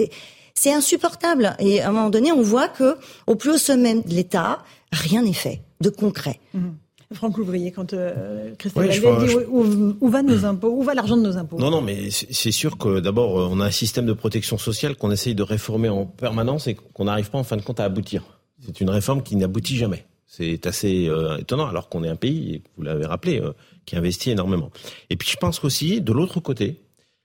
[0.53, 1.55] C'est insupportable.
[1.59, 5.23] Et à un moment donné, on voit que au plus haut sommet de l'État, rien
[5.23, 6.39] n'est fait de concret.
[6.53, 6.75] Mhm.
[7.13, 9.01] Franck Louvrier, quand euh, Christophe dit
[9.49, 11.57] où, va nos impôts, où va l'argent de nos impôts?
[11.57, 15.11] Non, non, mais c'est sûr que d'abord, on a un système de protection sociale qu'on
[15.11, 18.23] essaye de réformer en permanence et qu'on n'arrive pas en fin de compte à aboutir.
[18.65, 20.05] C'est une réforme qui n'aboutit jamais.
[20.25, 23.51] C'est assez euh, étonnant, alors qu'on est un pays, vous l'avez rappelé, euh,
[23.85, 24.71] qui investit énormément.
[25.09, 26.81] Et puis je pense aussi, de l'autre côté,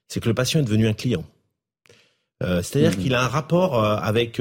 [0.07, 1.23] c'est que le patient est devenu un client.
[2.43, 3.01] Euh, c'est-à-dire mmh.
[3.01, 4.39] qu'il a un rapport avec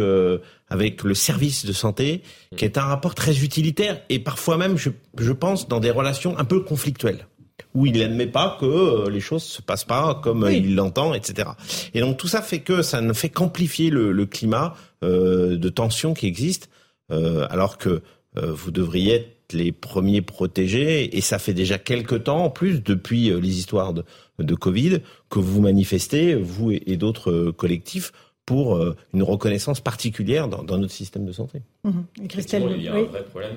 [0.68, 2.22] avec le service de santé
[2.56, 6.36] qui est un rapport très utilitaire et parfois même, je, je pense, dans des relations
[6.38, 7.26] un peu conflictuelles
[7.72, 11.50] où il n'admet pas que les choses se passent pas comme il l'entend, etc.
[11.94, 16.12] Et donc tout ça fait que ça ne fait qu'amplifier le, le, climat de tension
[16.12, 16.68] qui existe,
[17.08, 18.02] alors que
[18.38, 22.82] euh, vous devriez être les premiers protégés, et ça fait déjà quelques temps, en plus,
[22.82, 24.04] depuis euh, les histoires de,
[24.38, 28.12] de Covid, que vous manifestez, vous et, d'autres euh, collectifs,
[28.44, 28.80] pour
[29.12, 31.62] une reconnaissance particulière dans, dans, notre système de santé.
[31.82, 31.90] Mmh.
[32.22, 33.56] Et Christelle, il y a un vrai problème.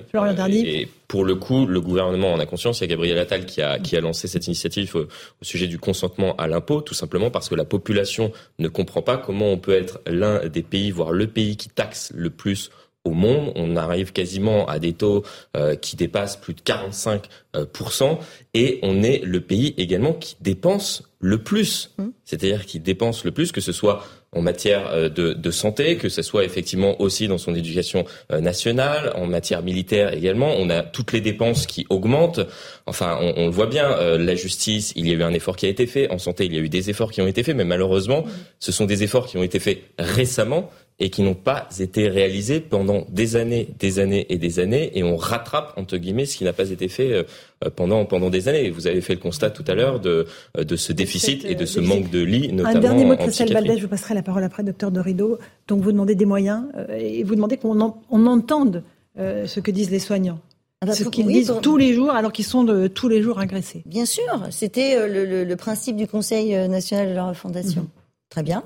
[0.55, 2.79] et pour le coup, le gouvernement en a conscience.
[2.79, 5.67] Il y a Gabriel Attal qui a, qui a lancé cette initiative au, au sujet
[5.67, 9.59] du consentement à l'impôt, tout simplement parce que la population ne comprend pas comment on
[9.59, 12.71] peut être l'un des pays, voire le pays qui taxe le plus
[13.05, 13.51] au monde.
[13.55, 15.23] On arrive quasiment à des taux
[15.55, 17.21] euh, qui dépassent plus de 45%
[17.55, 18.15] euh,
[18.53, 21.91] et on est le pays également qui dépense le plus.
[21.97, 22.07] Mmh.
[22.25, 26.07] C'est-à-dire qui dépense le plus, que ce soit en matière euh, de, de, santé, que
[26.09, 30.53] ce soit effectivement aussi dans son éducation nationale, en matière militaire également.
[30.57, 32.41] On a toutes les dépenses qui augmentent.
[32.85, 35.65] Enfin, on, on le voit bien, la justice, il y a eu un effort qui
[35.65, 36.09] a été fait.
[36.11, 38.29] En santé, il y a eu des efforts qui ont été faits, mais malheureusement, mmh.
[38.59, 42.59] ce sont des efforts qui ont été faits récemment et qui n'ont pas été réalisés
[42.59, 46.43] pendant des années, des années et des années, et on rattrape entre guillemets ce qui
[46.43, 48.69] n'a pas été fait euh, pendant pendant des années.
[48.69, 51.65] Vous avez fait le constat tout à l'heure de euh, de ce déficit et de
[51.65, 54.23] ce manque de lits, notamment Un dernier mot de Christelle Valdez, je vous passerai la
[54.23, 55.39] parole après, docteur Dorido.
[55.67, 58.83] Donc vous demandez des moyens euh, et vous demandez qu'on on entende
[59.17, 60.39] ce que disent les soignants.
[60.81, 63.37] Ah bah, ce qu'ils disent tous les jours, alors qu'ils sont de, tous les jours
[63.37, 63.83] agressés.
[63.85, 67.81] Bien sûr, c'était le, le, principe du Conseil national de la refondation.
[67.81, 67.87] Mhm.
[68.29, 68.63] Très bien.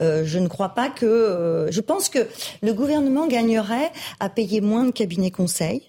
[0.00, 1.06] Euh, je ne crois pas que.
[1.06, 2.26] Euh, je pense que
[2.62, 5.82] le gouvernement gagnerait à payer moins de cabinets conseils.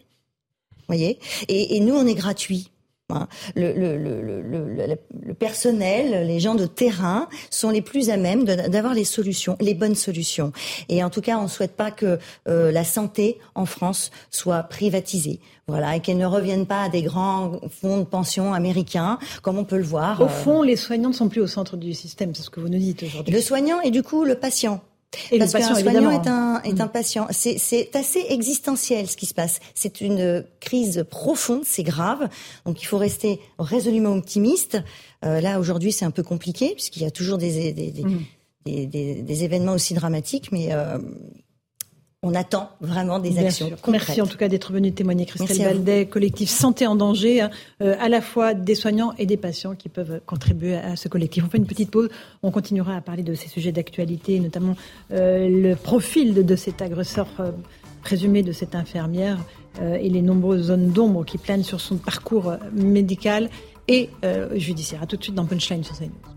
[0.88, 2.72] Voyez, et, et nous, on est gratuit.
[3.10, 3.30] Hein.
[3.56, 8.94] Le, le, le, le, personnel, les gens de terrain sont les plus à même d'avoir
[8.94, 10.52] les solutions, les bonnes solutions.
[10.90, 14.64] Et en tout cas, on ne souhaite pas que euh, la santé en France soit
[14.64, 15.40] privatisée.
[15.70, 19.64] Voilà, et qu'elle ne revienne pas à des grands fonds de pension américains, comme on
[19.64, 20.20] peut le voir.
[20.20, 20.28] Au euh.
[20.28, 22.78] fond, les soignants ne sont plus au centre du système, c'est ce que vous nous
[22.78, 23.34] dites aujourd'hui.
[23.34, 24.82] Le soignant et du coup le patient.
[25.32, 26.92] Et Parce qu'un soignant est un, est un mm.
[26.92, 27.28] patient.
[27.32, 29.60] C'est assez existentiel ce qui se passe.
[29.74, 32.30] C'est une crise profonde, c'est grave.
[32.66, 34.78] Donc il faut rester résolument optimiste.
[35.26, 38.26] Euh, là, aujourd'hui, c'est un peu compliqué, puisqu'il y a toujours des, des, des, mm.
[38.66, 38.86] des,
[39.22, 40.98] des événements aussi dramatiques, mais euh,
[42.28, 44.08] on attend vraiment des actions concrètes.
[44.08, 47.50] Merci en tout cas d'être venu témoigner, Christelle Baldet, collectif Santé en danger, hein,
[47.82, 51.46] euh, à la fois des soignants et des patients qui peuvent contribuer à ce collectif.
[51.46, 52.10] On fait une petite pause,
[52.44, 54.76] on continuera à parler de ces sujets d'actualité, notamment
[55.12, 57.52] euh, le profil de, cet agresseur euh,
[58.02, 59.38] présumé de cette infirmière
[59.80, 63.48] et les nombreuses zones d'ombre qui planent sur son parcours médical
[63.88, 64.10] et
[64.56, 65.04] judiciaire.
[65.04, 66.37] A tout de suite dans Punchline sur CNews.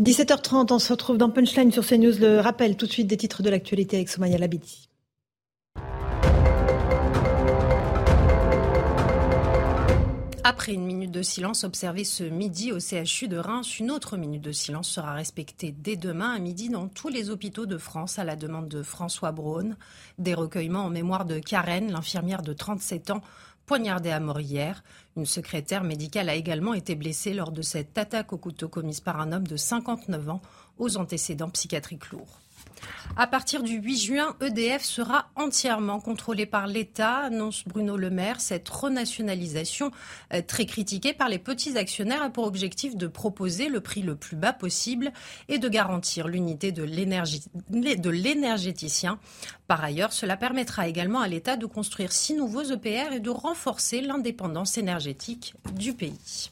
[0.00, 2.18] 17h30, on se retrouve dans Punchline sur CNews.
[2.18, 4.88] Le rappel tout de suite des titres de l'actualité avec Somaya Labidi.
[10.42, 14.40] Après une minute de silence observée ce midi au CHU de Reims, une autre minute
[14.40, 18.24] de silence sera respectée dès demain à midi dans tous les hôpitaux de France à
[18.24, 19.76] la demande de François Braun.
[20.16, 23.20] Des recueillements en mémoire de Karen, l'infirmière de 37 ans,
[23.66, 24.82] poignardée à mort hier.
[25.16, 29.20] Une secrétaire médicale a également été blessée lors de cette attaque au couteau commise par
[29.20, 30.42] un homme de 59 ans
[30.78, 32.40] aux antécédents psychiatriques lourds.
[33.16, 38.40] À partir du 8 juin, EDF sera entièrement contrôlé par l'État, annonce Bruno Le Maire.
[38.40, 39.90] Cette renationalisation,
[40.32, 44.16] euh, très critiquée par les petits actionnaires, a pour objectif de proposer le prix le
[44.16, 45.12] plus bas possible
[45.48, 46.84] et de garantir l'unité de
[48.10, 49.18] l'énergéticien.
[49.66, 54.00] Par ailleurs, cela permettra également à l'État de construire six nouveaux EPR et de renforcer
[54.00, 56.50] l'indépendance énergétique du pays.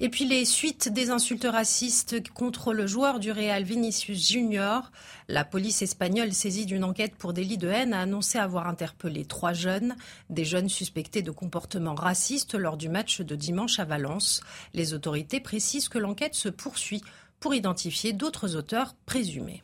[0.00, 4.90] Et puis les suites des insultes racistes contre le joueur du Real Vinicius Junior.
[5.28, 9.52] La police espagnole saisie d'une enquête pour délit de haine a annoncé avoir interpellé trois
[9.52, 9.94] jeunes,
[10.30, 14.40] des jeunes suspectés de comportements racistes lors du match de dimanche à Valence.
[14.72, 17.02] Les autorités précisent que l'enquête se poursuit
[17.38, 19.62] pour identifier d'autres auteurs présumés.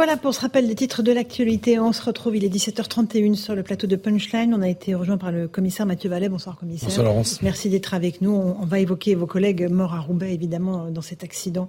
[0.00, 1.78] Voilà pour ce rappel des titres de l'actualité.
[1.78, 4.54] On se retrouve, il est 17h31 sur le plateau de Punchline.
[4.54, 6.30] On a été rejoint par le commissaire Mathieu Vallet.
[6.30, 6.88] Bonsoir commissaire.
[6.88, 7.42] Bonsoir Laurence.
[7.42, 8.30] Merci d'être avec nous.
[8.30, 11.68] On, va évoquer vos collègues morts à Roubaix, évidemment, dans cet accident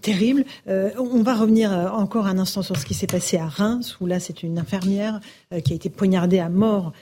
[0.00, 0.44] terrible.
[0.66, 4.20] on va revenir encore un instant sur ce qui s'est passé à Reims, où là
[4.20, 5.20] c'est une infirmière
[5.64, 6.92] qui a été poignardée à mort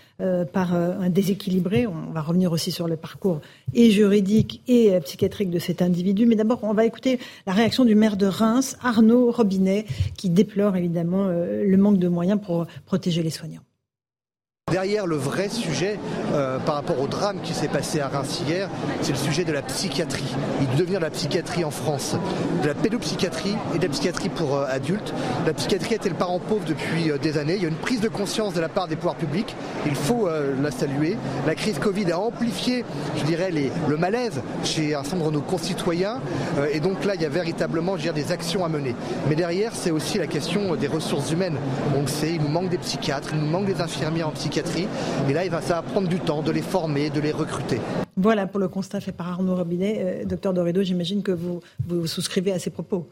[0.52, 1.86] par un déséquilibré.
[1.86, 3.40] On va revenir aussi sur le parcours
[3.74, 6.26] et juridique et psychiatrique de cet individu.
[6.26, 9.86] Mais d'abord, on va écouter la réaction du maire de Reims, Arnaud Robinet,
[10.16, 13.62] qui déplore évidemment le manque de moyens pour protéger les soignants.
[14.72, 15.98] Derrière le vrai sujet
[16.32, 18.70] euh, par rapport au drame qui s'est passé à Reims hier,
[19.02, 22.16] c'est le sujet de la psychiatrie et de devenir la psychiatrie en France,
[22.62, 25.12] de la pédopsychiatrie et de la psychiatrie pour euh, adultes.
[25.44, 27.56] La psychiatrie était le parent pauvre depuis euh, des années?
[27.56, 29.54] Il y a une prise de conscience de la part des pouvoirs publics.
[29.84, 30.26] Il faut
[30.62, 31.18] la saluer.
[31.46, 32.84] La crise Covid a amplifié,
[33.18, 33.52] je dirais,
[33.88, 36.20] le malaise chez un certain nombre de nos concitoyens.
[36.72, 38.94] et donc là, il y a véritablement, des actions à mener.
[39.28, 41.58] Mais derrière, c'est aussi la question des ressources humaines.
[41.96, 44.61] On le sait, il nous manque des psychiatres, il nous manque des infirmières en psychiatrie
[45.28, 47.80] et là, ça va prendre du temps de les former, de les recruter.
[48.16, 49.96] Voilà pour le constat fait par Arnaud Robinet.
[49.98, 53.08] Euh, docteur Doredo, j'imagine que vous, vous souscrivez à ces propos.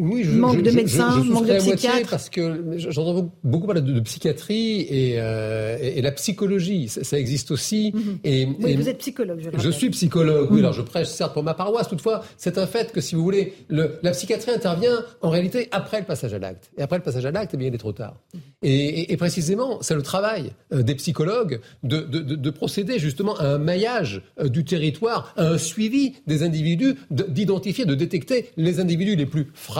[0.00, 2.10] Oui, je, manque de médecins, manque de psychiatres.
[2.10, 7.92] Parce que j'entends beaucoup parler de, psychiatrie et, euh, et, la psychologie, ça, existe aussi.
[7.94, 8.18] Mhm.
[8.24, 10.64] et, oui, vous êtes psychologue, je Je suis psychologue, oui, mhm.
[10.64, 13.54] alors je prêche certes pour ma paroisse, toutefois, c'est un fait que si vous voulez,
[13.68, 16.70] le, la psychiatrie intervient en réalité après le passage à l'acte.
[16.76, 18.16] Et après le passage à l'acte, eh bien, il est trop tard.
[18.62, 23.58] Et, précisément, c'est le travail euh, des psychologues de, de, de, procéder justement à un
[23.58, 29.26] maillage euh, du territoire, à un suivi des individus, d'identifier, de détecter les individus les
[29.26, 29.77] plus fragiles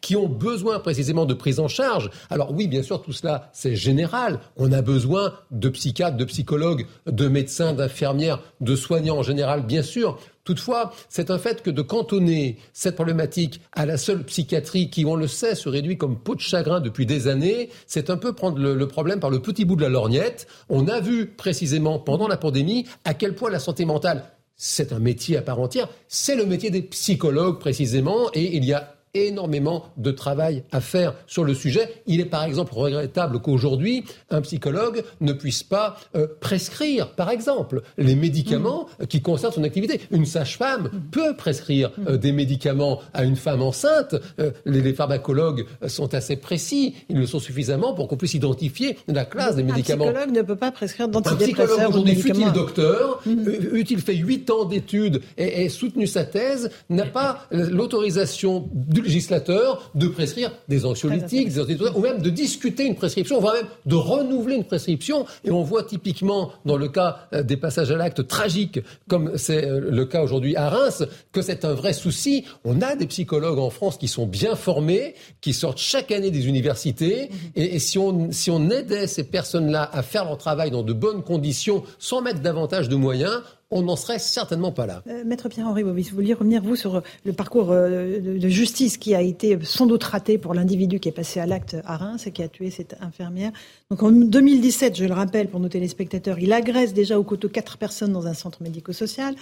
[0.00, 2.10] qui ont besoin précisément de prise en charge.
[2.30, 4.40] Alors oui, bien sûr, tout cela, c'est général.
[4.56, 9.82] On a besoin de psychiatres, de psychologues, de médecins, d'infirmières, de soignants en général, bien
[9.82, 10.18] sûr.
[10.44, 15.16] Toutefois, c'est un fait que de cantonner cette problématique à la seule psychiatrie qui, on
[15.16, 18.58] le sait, se réduit comme peau de chagrin depuis des années, c'est un peu prendre
[18.58, 20.46] le, problème par le petit bout de la lorgnette.
[20.68, 24.24] On a vu précisément pendant la pandémie à quel point la santé mentale
[24.56, 28.72] c'est un métier à part entière, c'est le métier des psychologues précisément, et il y
[28.72, 31.88] a énormément de travail à faire sur le sujet.
[32.06, 37.82] Il est par exemple regrettable qu'aujourd'hui, un psychologue ne puisse pas euh, prescrire, par exemple,
[37.96, 39.06] les médicaments mmh.
[39.06, 40.00] qui concernent son activité.
[40.10, 41.10] Une sage-femme mmh.
[41.10, 42.08] peut prescrire mmh.
[42.08, 44.16] euh, des médicaments à une femme enceinte.
[44.40, 46.94] Euh, les, pharmacologues sont assez précis.
[47.08, 50.04] Ils le sont suffisamment pour qu'on puisse identifier la classe des médicaments.
[50.04, 51.64] Un psychologue ne peut pas prescrire d'antidépresseurs.
[51.64, 56.70] Un psychologue aujourd'hui, fut-il docteur, eût-il fait huit ans d'études et, et soutenu sa thèse,
[56.90, 61.60] n'a pas l'autorisation du législateur de prescrire des anxiolytiques, des
[61.94, 65.26] ou même de discuter une prescription, voire même de renouveler une prescription.
[65.44, 69.64] Et on voit typiquement dans le cas euh, des passages à l'acte tragiques, comme c'est
[69.64, 72.44] euh, le cas aujourd'hui à Reims, que c'est un vrai souci.
[72.64, 76.48] On a des psychologues en France qui sont bien formés, qui sortent chaque année des
[76.48, 77.38] universités, mhm.
[77.56, 81.22] et, si, on, si on aidait ces personnes-là à faire leur travail dans de bonnes
[81.22, 83.42] conditions, sans mettre davantage de moyens,
[83.74, 85.02] on n'en serait certainement pas là.
[85.08, 89.16] Euh, Maître Pierre-Henri Bobis, vous vouliez revenir, vous, sur le parcours euh, de, justice qui
[89.16, 92.30] a été sans doute raté pour l'individu qui est passé à l'acte à Reims et
[92.30, 93.50] qui a tué cette infirmière.
[93.90, 97.76] Donc en 2017, je le rappelle pour nos téléspectateurs, il agresse déjà au couteau quatre
[97.76, 99.34] personnes dans un centre médico-social.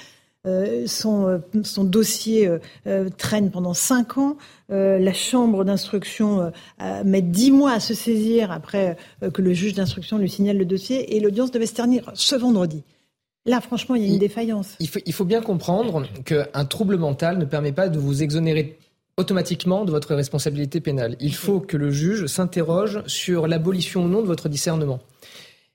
[0.47, 2.51] Euh, son, dossier
[3.19, 4.39] traîne pendant cinq ans.
[4.71, 6.51] la chambre d'instruction
[7.05, 8.97] met dix mois à se saisir après
[9.35, 12.83] que le juge d'instruction lui signale le dossier et l'audience devait se terminer ce vendredi.
[13.45, 14.77] Là, franchement, il y a une défaillance.
[14.79, 18.79] Il faut, il faut bien comprendre qu'un trouble mental ne permet pas de vous exonérer
[19.17, 21.17] automatiquement de votre responsabilité pénale.
[21.21, 25.01] Il faut que le juge s'interroge sur l'abolition ou non de votre discernement.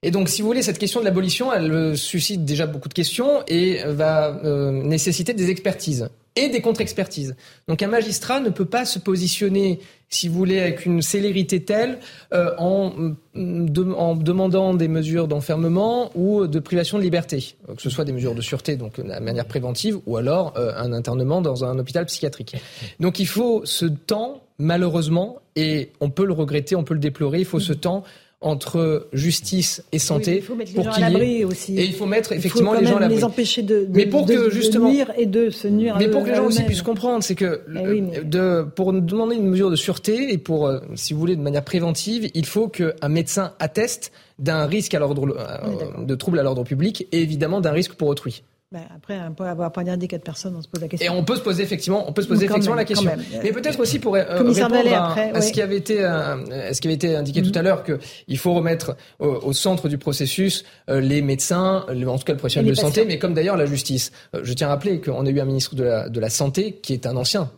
[0.04, 3.44] Et donc, si vous voulez, cette question de l'abolition, elle suscite déjà beaucoup de questions
[3.48, 7.36] et va euh, nécessiter des expertises et des contre-expertises.
[7.68, 12.00] Donc, un magistrat ne peut pas se positionner, si vous voulez, avec une célérité telle
[12.34, 12.92] euh, en,
[13.36, 18.36] en, demandant des mesures d'enfermement ou de privation de liberté, que ce soit des mesures
[18.36, 22.56] de sûreté, donc de manière préventive, ou alors un internement dans un hôpital psychiatrique.
[23.00, 27.40] Donc, il faut ce temps, malheureusement, et on peut le regretter, on peut le déplorer,
[27.40, 28.04] il faut ce temps
[28.40, 31.78] entre justice et santé il faut mettre les gens à l'abri aussi.
[31.78, 33.18] Et il faut mettre effectivement les gens à l'abri.
[33.18, 35.96] Les empêcher de, de, mais pour que justement nuire et de se nuire.
[35.98, 39.48] Mais pour que les gens aussi puissent comprendre, c'est que eh de, pour demander une
[39.48, 43.10] mesure de sûreté et pour, euh, si vous voulez, de manière préventive, il faut qu'un
[43.10, 47.72] médecin atteste d'un risque à l'ordre euh, de trouble à l'ordre public et évidemment d'un
[47.72, 48.44] risque pour autrui.
[48.74, 51.10] Ben après, on peut avoir poignardé quatre personnes, on se pose la question.
[51.10, 53.10] Et on peut se poser effectivement, on peut se poser effectivement la question.
[53.42, 56.96] Mais peut-être aussi pour euh, répondre à, ce qui avait été, euh, ce qui avait
[56.96, 61.86] été indiqué tout à l'heure, qu'il faut remettre au, centre du processus euh, les médecins,
[61.88, 64.12] en tout cas le professionnel de santé, mais comme d'ailleurs la justice.
[64.34, 66.92] je tiens à rappeler qu'on a eu un ministre de la, de la santé qui
[66.92, 67.50] est un ancien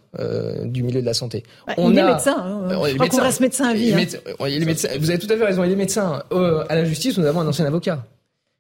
[0.64, 1.42] du milieu de la santé.
[1.66, 2.38] Bah, on il est médecin.
[2.38, 2.68] Hein.
[2.88, 3.94] Je crois qu'on reste médecin à vie.
[3.94, 4.06] Hein.
[5.00, 5.64] vous avez tout à fait raison.
[5.64, 6.22] Il est médecin.
[6.70, 8.06] à la justice, nous avons un ancien avocat.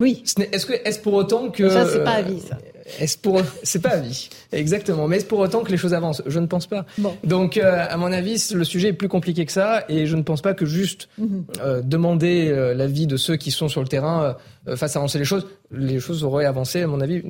[0.02, 0.24] Oui.
[0.54, 2.58] Est-ce que est-ce pour autant que ça c'est pas à vie ça.
[3.02, 6.22] est-ce pour c'est pas à vie exactement mais est-ce pour autant que les choses avancent?
[6.26, 7.18] Je ne pense pas bon.
[7.26, 10.22] donc euh, à mon avis le sujet est plus compliqué que ça et je ne
[10.22, 11.44] pense pas que juste mhm.
[11.62, 14.38] euh, demander euh, l'avis de ceux qui sont sur le terrain
[14.76, 17.22] fasse avancer les choses les choses auraient avancé à mon avis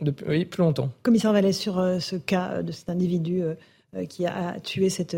[0.00, 3.44] depuis plus longtemps commissaire Vallès sur ce cas de cet individu
[4.08, 5.16] qui a tué cette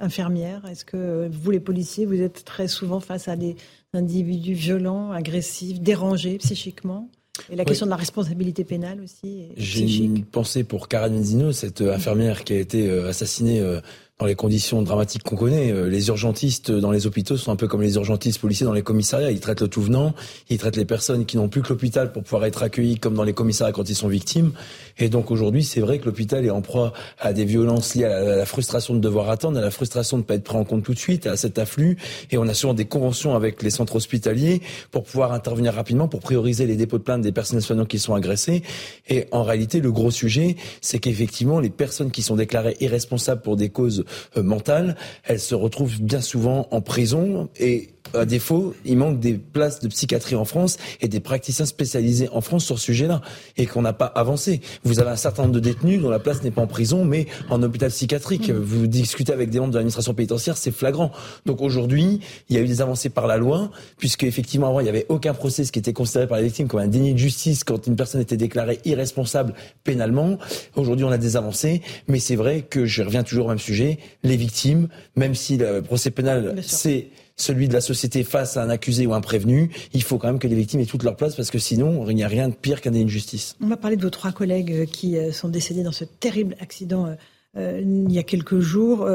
[0.00, 0.64] infirmière.
[0.66, 3.56] Est-ce que vous les policiers vous êtes très souvent face à des
[3.92, 7.08] individus violents agressifs dérangés psychiquement?
[7.50, 9.48] Et la question de la responsabilité pénale aussi.
[9.56, 13.80] J'ai une pensée pour Karen Menzino, cette infirmière qui a été euh, assassinée euh,
[14.18, 15.70] dans les conditions dramatiques qu'on connaît.
[15.70, 18.82] Euh, les urgentistes dans les hôpitaux sont un peu comme les urgentistes policiers dans les
[18.82, 19.30] commissariats.
[19.30, 20.12] Ils traitent le tout venant,
[20.50, 23.22] ils traitent les personnes qui n'ont plus que l'hôpital pour pouvoir être accueillies comme dans
[23.22, 24.52] les commissariats quand ils sont victimes.
[24.98, 28.36] Et donc aujourd'hui, c'est vrai que l'hôpital est en proie à des violences liées à
[28.36, 30.82] la frustration de devoir attendre, à la frustration de ne pas être pris en compte
[30.82, 31.96] tout de suite, à cet afflux.
[32.32, 36.18] Et on a souvent des conventions avec les centres hospitaliers pour pouvoir intervenir rapidement, pour
[36.18, 38.64] prioriser les dépôts de plainte des personnels soignants qui sont agressés.
[39.08, 43.54] Et en réalité, le gros sujet, c'est qu'effectivement, les personnes qui sont déclarées irresponsables pour
[43.54, 44.04] des causes
[44.36, 49.80] mentale, elle se retrouve bien souvent en prison et à défaut, il manque des places
[49.80, 53.20] de psychiatrie en France et des praticiens spécialisés en France sur ce sujet-là
[53.56, 54.60] et qu'on n'a pas avancé.
[54.84, 57.26] Vous avez un certain nombre de détenus dont la place n'est pas en prison mais
[57.50, 58.50] en hôpital psychiatrique.
[58.50, 61.12] Vous discutez avec des membres de l'administration pénitentiaire, c'est flagrant.
[61.46, 64.84] Donc aujourd'hui, il y a eu des avancées par la loi puisque effectivement avant il
[64.84, 67.18] n'y avait aucun procès ce qui était considéré par les victimes comme un déni de
[67.18, 69.54] justice quand une personne était déclarée irresponsable
[69.84, 70.38] pénalement.
[70.76, 73.97] Aujourd'hui, on a des avancées, mais c'est vrai que je reviens toujours au même sujet.
[74.22, 78.68] Les victimes, même si le procès pénal c'est celui de la société face à un
[78.68, 81.36] accusé ou un prévenu, il faut quand même que les victimes aient toute leur place
[81.36, 83.56] parce que sinon, il n'y a rien de pire qu'un d'injustice.
[83.62, 86.56] On va parler de vos trois collègues euh, qui euh, sont décédés dans ce terrible
[86.60, 87.16] accident.
[87.56, 89.08] Euh, il y a quelques jours.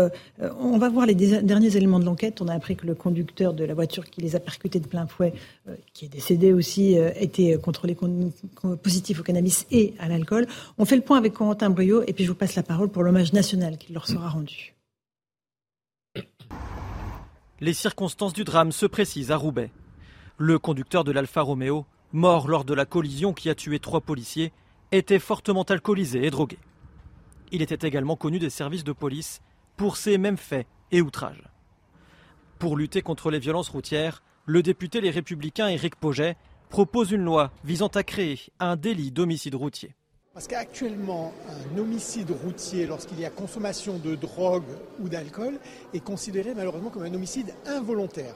[0.59, 2.41] on va voir les derniers éléments de l'enquête.
[2.41, 5.05] On a appris que le conducteur de la voiture qui les a percutés de plein
[5.05, 5.34] fouet,
[5.93, 7.95] qui est décédé aussi, était contrôlé
[8.81, 10.47] positif au cannabis et à l'alcool.
[10.77, 13.03] On fait le point avec Corentin Brio et puis je vous passe la parole pour
[13.03, 14.72] l'hommage national qui leur sera rendu.
[17.64, 19.72] Les circonstances du drame se précisent à Roubaix.
[20.38, 24.51] Le conducteur de l'Alfa Romeo, mort lors de la collision qui a tué trois policiers,
[24.91, 26.57] était fortement alcoolisé et drogué.
[27.53, 29.41] Il était également connu des services de police
[29.78, 31.47] pour ces mêmes faits et outrages.
[32.59, 36.36] Pour lutter contre les violences routières, le député Les Républicains Éric Poget
[36.68, 39.95] propose une loi visant à créer un délit d'homicide routier.
[40.34, 44.63] Parce qu'actuellement, un homicide routier, lorsqu'il y a consommation de drogue
[44.99, 45.59] ou d'alcool,
[45.93, 48.36] est considéré malheureusement comme un homicide involontaire.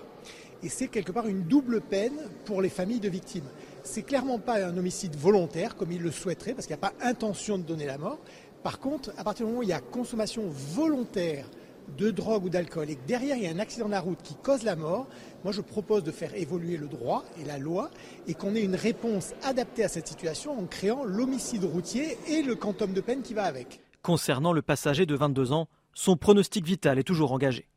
[0.62, 2.14] Et c'est quelque part une double peine
[2.46, 3.48] pour les familles de victimes.
[3.84, 6.94] C'est clairement pas un homicide volontaire comme ils le souhaiteraient, parce qu'il n'y a pas
[7.02, 8.20] intention de donner la mort.
[8.62, 11.50] Par contre, à partir du moment où il y a consommation volontaire
[11.98, 14.22] de drogue ou d'alcool et que derrière il y a un accident de la route
[14.24, 15.08] qui cause la mort,
[15.44, 17.90] moi je propose de faire évoluer le droit et la loi
[18.28, 22.56] et qu'on ait une réponse adaptée à cette situation en créant l'homicide routier et le
[22.56, 23.82] quantum de peine qui va avec.
[24.02, 27.68] Concernant le passager de 22 ans, son pronostic vital est toujours engagé.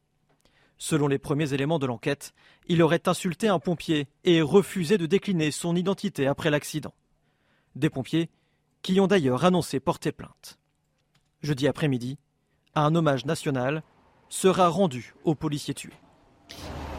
[0.78, 2.32] Selon les premiers éléments de l'enquête,
[2.66, 6.94] il aurait insulté un pompier et refusé de décliner son identité après l'accident.
[7.76, 8.30] Des pompiers
[8.82, 10.58] qui ont d'ailleurs annoncé porter plainte.
[11.42, 12.18] Jeudi après-midi,
[12.74, 13.82] un hommage national
[14.30, 15.92] sera rendu aux policiers tués.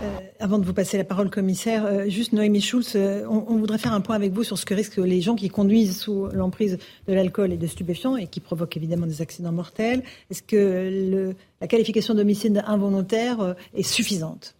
[0.03, 3.77] Euh, avant de vous passer la parole, commissaire, euh, juste Noémie Schulz, euh, on, voudrait
[3.77, 6.79] faire un point avec vous sur ce que risquent les gens qui conduisent sous l'emprise
[7.07, 10.03] de l'alcool et de stupéfiants et qui provoquent évidemment des accidents mortels.
[10.31, 14.55] Est-ce que la qualification d'homicide involontaire est suffisante?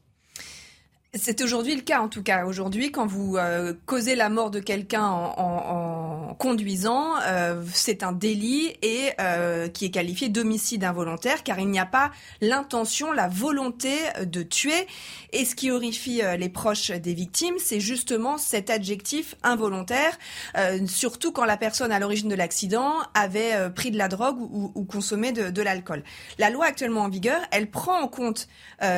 [1.13, 2.45] C'est aujourd'hui le cas, en tout cas.
[2.45, 8.01] Aujourd'hui, quand vous euh, causez la mort de quelqu'un en, en, en, conduisant, euh, c'est
[8.01, 13.11] un délit et euh, qui est qualifié d'homicide involontaire, car il n'y a pas l'intention,
[13.11, 13.91] la volonté
[14.23, 14.87] de tuer.
[15.33, 20.17] Et ce qui horrifie les proches des victimes, c'est justement cet adjectif involontaire,
[20.87, 24.83] surtout quand la personne à l'origine de l'accident avait pris de la drogue ou, ou
[24.83, 26.03] consommé de, de l'alcool.
[26.37, 28.47] La loi actuellement en vigueur, elle prend en compte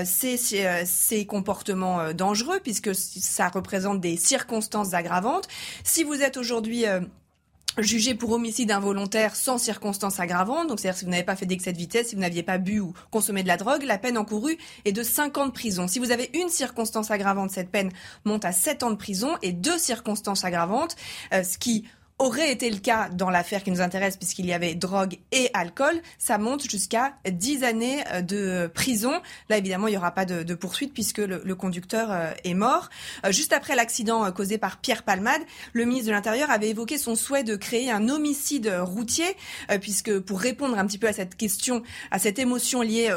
[0.05, 5.47] ces, ces comportements euh, dangereux puisque ça représente des circonstances aggravantes.
[5.83, 7.01] Si vous êtes aujourd'hui euh,
[7.77, 11.73] jugé pour homicide involontaire sans circonstances aggravantes, donc c'est-à-dire si vous n'avez pas fait d'excès
[11.73, 14.57] de vitesse, si vous n'aviez pas bu ou consommé de la drogue, la peine encourue
[14.85, 15.87] est de 5 ans de prison.
[15.87, 17.91] Si vous avez une circonstance aggravante, cette peine
[18.25, 20.95] monte à 7 ans de prison et deux circonstances aggravantes,
[21.33, 21.85] euh, ce qui
[22.19, 26.01] aurait été le cas dans l'affaire qui nous intéresse puisqu'il y avait drogue et alcool,
[26.17, 29.21] ça monte jusqu'à 10 années euh, de prison.
[29.49, 32.89] Là, évidemment, il n'y aura pas de, poursuite puisque le, conducteur euh, est mort.
[33.25, 35.41] Euh, juste après l'accident causé par Pierre Palmade,
[35.73, 39.25] le ministre de l'Intérieur avait évoqué son souhait de créer un homicide routier
[39.81, 43.09] puisque pour répondre un petit peu à cette question, à cette émotion liée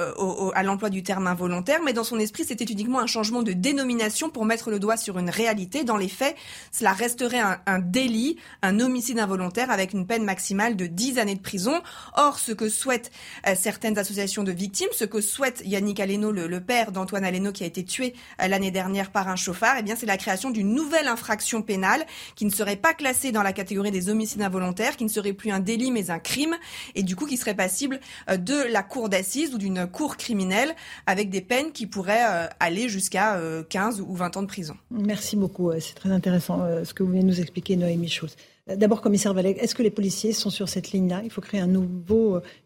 [0.54, 4.30] à l'emploi du terme involontaire, mais dans son esprit, c'était uniquement un changement de dénomination
[4.30, 5.84] pour mettre le doigt sur une réalité.
[5.84, 6.36] Dans les faits,
[6.72, 8.85] cela resterait un, un délit, un homicide
[9.18, 11.80] involontaire avec une peine maximale de 10 années de prison.
[12.16, 13.10] Or, ce que souhaitent
[13.46, 17.64] euh, certaines associations de victimes, ce que souhaite Yannick Aleno, le, père d'Antoine Aleno qui
[17.64, 20.72] a été tué euh, l'année dernière par un chauffard, eh bien, c'est la création d'une
[20.72, 25.04] nouvelle infraction pénale qui ne serait pas classée dans la catégorie des homicides involontaires, qui
[25.04, 26.56] ne serait plus un délit mais un crime,
[26.94, 30.74] et du coup qui serait passible euh, de la cour d'assises ou d'une cour criminelle
[31.06, 34.76] avec des peines qui pourraient aller jusqu'à 15 ou 20 ans de prison.
[34.90, 35.70] Merci beaucoup.
[35.78, 38.36] C'est très intéressant ce que vous venez de nous expliquer, Noémie Schultz.
[38.74, 41.20] D'abord, commissaire Vallet, est-ce que les policiers sont sur cette ligne-là?
[41.22, 41.88] Il faut créer une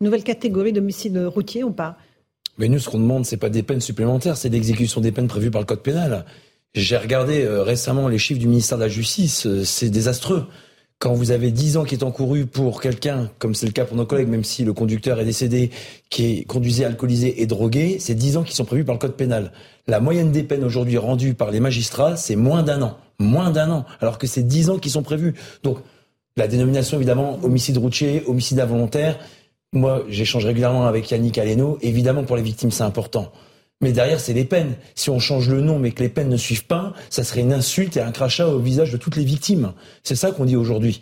[0.01, 1.98] nouvelle catégorie d'homicide routier ou pas?
[2.57, 5.51] Mais nous, ce qu'on demande, c'est pas des peines supplémentaires, c'est l'exécution des peines prévues
[5.51, 6.24] par le code pénal.
[6.74, 10.46] J'ai regardé euh, récemment les chiffres du ministère de la Justice, euh, c'est désastreux.
[11.01, 13.96] Quand vous avez 10 ans qui est encouru pour quelqu'un, comme c'est le cas pour
[13.96, 15.70] nos collègues, même si le conducteur est décédé,
[16.11, 19.16] qui est conduisait alcoolisé et drogué, c'est 10 ans qui sont prévus par le code
[19.16, 19.51] pénal.
[19.88, 23.70] La moyenne des peines aujourd'hui rendues par les magistrats, c'est moins d'un an moins d'un
[23.70, 25.34] an, alors que c'est dix ans qui sont prévus.
[25.62, 25.78] Donc,
[26.36, 29.18] la dénomination, évidemment, homicide routier, homicide involontaire.
[29.72, 31.78] Moi, j'échange régulièrement avec Yannick Aleno.
[31.82, 33.30] Évidemment, pour les victimes, c'est important.
[33.81, 34.74] Mais derrière, c'est les peines.
[34.95, 37.53] Si on change le nom, mais que les peines ne suivent pas, ça serait une
[37.53, 39.72] insulte et un crachat au visage de toutes les victimes.
[40.03, 41.01] C'est ça qu'on dit aujourd'hui.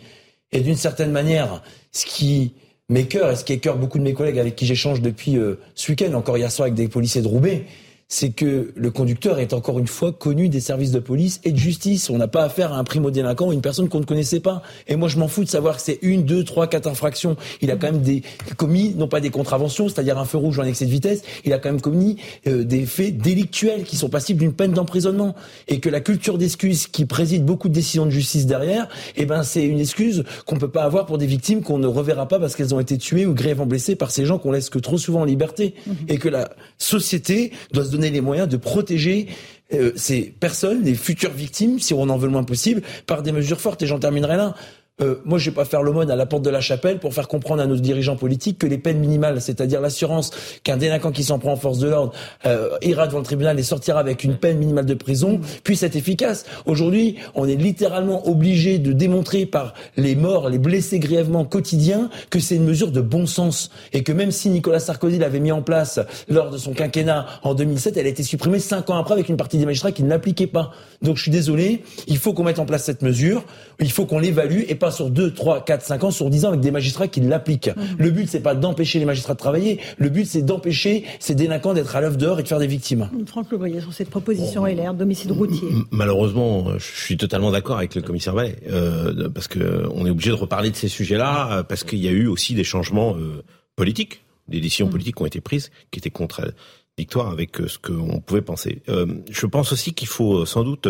[0.51, 1.61] Et d'une certaine manière,
[1.91, 2.53] ce qui
[2.87, 5.91] m'écœure et ce qui écœure beaucoup de mes collègues avec qui j'échange depuis euh, ce
[5.91, 7.65] week-end, encore hier soir avec des policiers de Roubaix,
[8.11, 11.57] c'est que le conducteur est encore une fois connu des services de police et de
[11.57, 12.09] justice.
[12.09, 14.63] On n'a pas affaire à un primo-délinquant ou une personne qu'on ne connaissait pas.
[14.87, 17.37] Et moi, je m'en fous de savoir que c'est une, deux, trois, quatre infractions.
[17.61, 18.23] Il a quand même des,
[18.57, 21.53] commis, non pas des contraventions, c'est-à-dire un feu rouge ou un excès de vitesse, il
[21.53, 25.35] a quand même commis euh, des faits délictuels qui sont passibles d'une peine d'emprisonnement.
[25.67, 29.43] Et que la culture d'excuse qui préside beaucoup de décisions de justice derrière, eh ben,
[29.43, 32.55] c'est une excuse qu'on peut pas avoir pour des victimes qu'on ne reverra pas parce
[32.55, 35.21] qu'elles ont été tuées ou grièvement blessées par ces gens qu'on laisse que trop souvent
[35.21, 35.75] en liberté.
[35.85, 35.91] Mmh.
[36.07, 36.49] Et que la
[36.79, 39.27] société doit se donner les moyens de protéger
[39.73, 43.31] euh, ces personnes, les futures victimes, si on en veut le moins possible, par des
[43.31, 43.81] mesures fortes.
[43.81, 44.55] Et j'en terminerai là.
[45.01, 47.27] Euh, moi, je vais pas faire l'aumône à la porte de la chapelle pour faire
[47.27, 50.31] comprendre à nos dirigeants politiques que les peines minimales, c'est-à-dire l'assurance
[50.63, 52.13] qu'un délinquant qui s'en prend en force de l'ordre
[52.45, 55.95] euh, ira devant le tribunal et sortira avec une peine minimale de prison, puisse être
[55.95, 56.45] efficace.
[56.65, 62.39] Aujourd'hui, on est littéralement obligé de démontrer par les morts, les blessés grièvement quotidiens, que
[62.39, 65.61] c'est une mesure de bon sens et que même si Nicolas Sarkozy l'avait mis en
[65.61, 69.29] place lors de son quinquennat en 2007, elle a été supprimée cinq ans après avec
[69.29, 70.71] une partie des magistrats qui ne l'appliquaient pas.
[71.01, 73.43] Donc, je suis désolé, il faut qu'on mette en place cette mesure,
[73.79, 76.49] il faut qu'on l'évalue et pas sur 2, 3, 4, 5 ans, sur 10 ans
[76.49, 77.69] avec des magistrats qui l'appliquent.
[77.75, 77.83] Mhm.
[77.97, 79.79] Le but, c'est pas d'empêcher les magistrats de travailler.
[79.97, 83.09] Le but, c'est d'empêcher ces délinquants d'être à l'œuvre dehors et de faire des victimes.
[83.25, 85.67] Franck Levoyer, sur cette proposition LR, d'homicide routier.
[85.91, 90.29] Malheureusement, je suis totalement d'accord avec le commissaire Vallet, euh, parce que on est obligé
[90.29, 93.43] de reparler de ces sujets-là, euh, parce qu'il y a eu aussi des changements euh,
[93.75, 94.91] politiques, des décisions mhm.
[94.91, 98.81] politiques qui ont été prises, qui étaient contradictoires avec euh, ce qu'on pouvait penser.
[98.89, 100.87] Euh, je pense aussi qu'il faut sans doute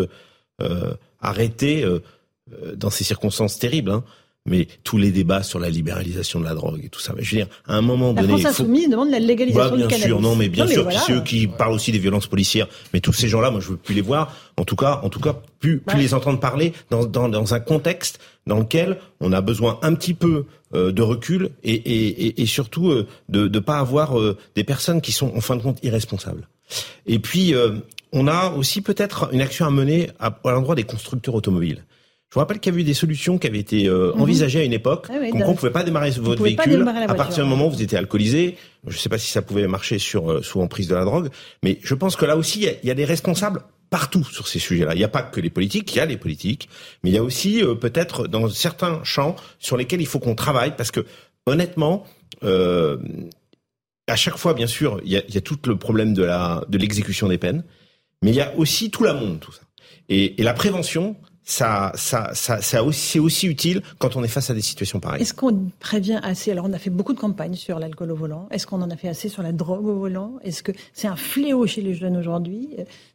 [1.20, 2.00] arrêter euh,
[2.76, 4.04] dans ces circonstances terribles, hein,
[4.46, 7.14] mais tous les débats sur la libéralisation de la drogue et tout ça.
[7.18, 8.90] Je veux dire, à un moment donné, la France insoumise faut...
[8.90, 11.92] demande la légalisation bah, bien du sûr, non, mais bien sûr, ceux qui parlent aussi
[11.92, 14.34] des violences policières, mais tous ces gens-là, moi, je veux plus les voir.
[14.56, 17.60] En tout cas, en tout cas, plus, plus les entendre parler dans, dans, dans un
[17.60, 22.46] contexte dans lequel on a besoin un petit peu euh, de recul et, et, et,
[22.46, 25.78] surtout euh, de ne pas avoir euh, des personnes qui sont en fin de compte
[25.82, 26.48] irresponsables.
[27.06, 27.76] Et puis, euh,
[28.12, 31.84] on a aussi peut-être une action à mener à, à l'endroit des constructeurs automobiles.
[32.30, 34.22] Je vous rappelle qu'il y avait eu des solutions qui avaient été euh, mhm.
[34.22, 37.50] envisagées à une époque, ah comme on pouvait pas démarrer votre véhicule à partir du
[37.50, 38.56] moment où vous étiez alcoolisé.
[38.86, 41.30] Je ne sais pas si ça pouvait marcher sur euh, sous emprise de la drogue,
[41.64, 44.94] mais je pense que là aussi il y, a, des responsables partout sur ces sujets-là.
[44.94, 46.68] Il n'y a pas que les politiques, il y a les politiques,
[47.02, 50.36] mais il y a aussi euh, peut-être dans certains champs sur lesquels il faut qu'on
[50.36, 51.04] travaille parce que
[51.46, 52.04] honnêtement.
[52.44, 52.96] Euh,
[54.06, 56.64] à chaque fois, bien sûr, il y a, y a tout le problème de la
[56.68, 57.62] de l'exécution des peines,
[58.22, 59.60] mais il y a aussi tout l'amont, tout ça.
[60.08, 61.16] Et, et la prévention,
[61.50, 65.20] ça, ça, ça, ça c'est aussi utile quand on est face à des situations pareilles.
[65.22, 66.52] Est-ce qu'on prévient assez?
[66.52, 68.48] Alors, on a fait beaucoup de campagnes sur l'alcool au volant.
[68.52, 70.34] Est-ce qu'on en a fait assez sur la drogue au volant?
[70.44, 72.68] Est-ce que c'est un fléau chez les jeunes aujourd'hui?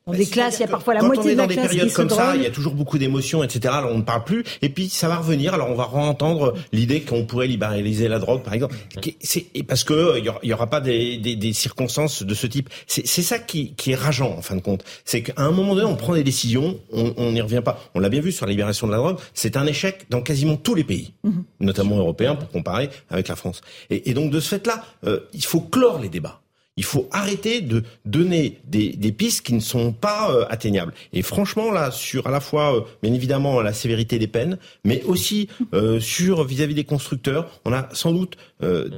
[0.05, 1.65] Dans des classes, il y a parfois la moitié de la classe Quand on est
[1.65, 3.73] dans des périodes comme ça, il y a toujours beaucoup d'émotions, etc.
[3.77, 4.43] Alors on ne parle plus.
[4.61, 5.53] Et puis ça va revenir.
[5.53, 8.75] Alors on va entendre l'idée qu'on pourrait libéraliser la drogue, par exemple.
[9.21, 12.69] C'est parce que il y aura pas des, des, des circonstances de ce type.
[12.85, 14.83] C'est ça qui, qui est rageant en fin de compte.
[15.05, 17.79] C'est qu'à un moment donné, on prend des décisions, on n'y revient pas.
[17.95, 19.17] On l'a bien vu sur la libération de la drogue.
[19.33, 21.43] C'est un échec dans quasiment tous les pays, mhm.
[21.59, 23.61] notamment européens, pour comparer avec la France.
[23.89, 26.41] Et, et donc de ce fait-là, euh, il faut clore les débats.
[26.77, 30.93] Il faut arrêter de donner des, des pistes qui ne sont pas euh, atteignables.
[31.13, 35.01] Et franchement, là, sur à la fois, euh, bien évidemment, la sévérité des peines, mais
[35.03, 38.35] aussi euh, sur vis-à-vis des constructeurs, on a sans doute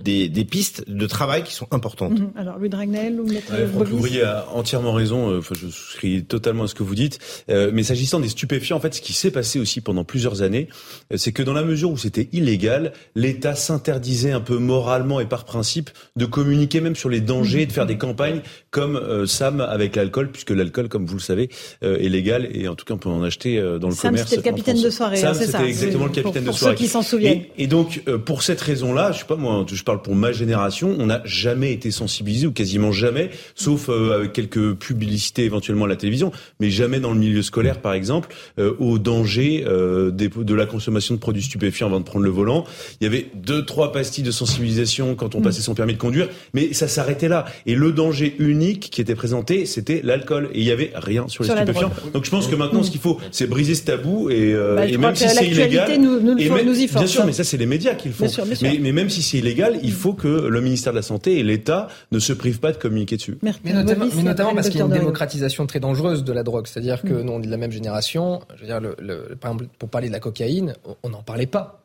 [0.03, 2.17] des, des, pistes de travail qui sont importantes.
[2.17, 2.31] Mhm.
[2.37, 5.37] Alors, Louis Dragnel ou Maître Franck Louvrier a entièrement raison.
[5.37, 7.19] Enfin, je souscris totalement à ce que vous dites.
[7.49, 10.69] mais s'agissant des stupéfiants, en fait, ce qui s'est passé aussi pendant plusieurs années,
[11.15, 15.43] c'est que dans la mesure où c'était illégal, l'État s'interdisait un peu moralement et par
[15.43, 18.41] principe de communiquer même sur les dangers de faire des campagnes
[18.71, 21.49] comme euh, Sam avec l'alcool, puisque l'alcool, comme vous le savez,
[21.83, 24.11] euh, est légal et en tout cas on peut en acheter euh, dans le Sam,
[24.11, 24.29] commerce.
[24.29, 25.59] C'était le capitaine de soirée, Sam, c'est ça.
[25.59, 26.75] C'était exactement le capitaine de soirée.
[26.75, 27.41] Pour ceux qui s'en souviennent.
[27.57, 30.95] Et, et donc pour cette raison-là, je sais pas moi, je parle pour ma génération,
[30.97, 35.95] on n'a jamais été sensibilisé ou quasiment jamais, sauf avec quelques publicités éventuellement à la
[35.95, 41.19] télévision, mais jamais dans le milieu scolaire par exemple, au danger de la consommation de
[41.19, 42.65] produits stupéfiants avant de prendre le volant.
[42.99, 45.43] Il y avait deux trois pastilles de sensibilisation quand on mm.
[45.43, 47.45] passait son permis de conduire, mais ça s'arrêtait là.
[47.65, 50.49] Et le danger unique qui était présenté, c'était l'alcool.
[50.53, 51.91] Et il y avait rien sur les stupéfiants.
[52.13, 54.85] Donc je pense que maintenant, ce qu'il faut, c'est briser ce tabou et, euh, bah,
[54.85, 57.03] et même si c'est illégal, nous, nous, et même, y force.
[57.03, 58.25] Bien sûr, mais ça c'est les médias qui le font.
[58.25, 58.67] Bien sûr, bien sûr.
[58.67, 61.43] Mais, mais, même si c'est illégal, il faut que le ministère de la Santé et
[61.43, 63.37] l'État ne se privent pas de communiquer dessus.
[63.41, 66.67] Mais notamment, mais notamment parce qu'il y a une démocratisation très dangereuse de la drogue.
[66.67, 67.21] C'est-à-dire que mm.
[67.21, 68.41] nous, on est de la même génération.
[68.55, 71.45] Je veux dire, le, le, par exemple, pour parler de la cocaïne, on n'en parlait
[71.45, 71.83] pas.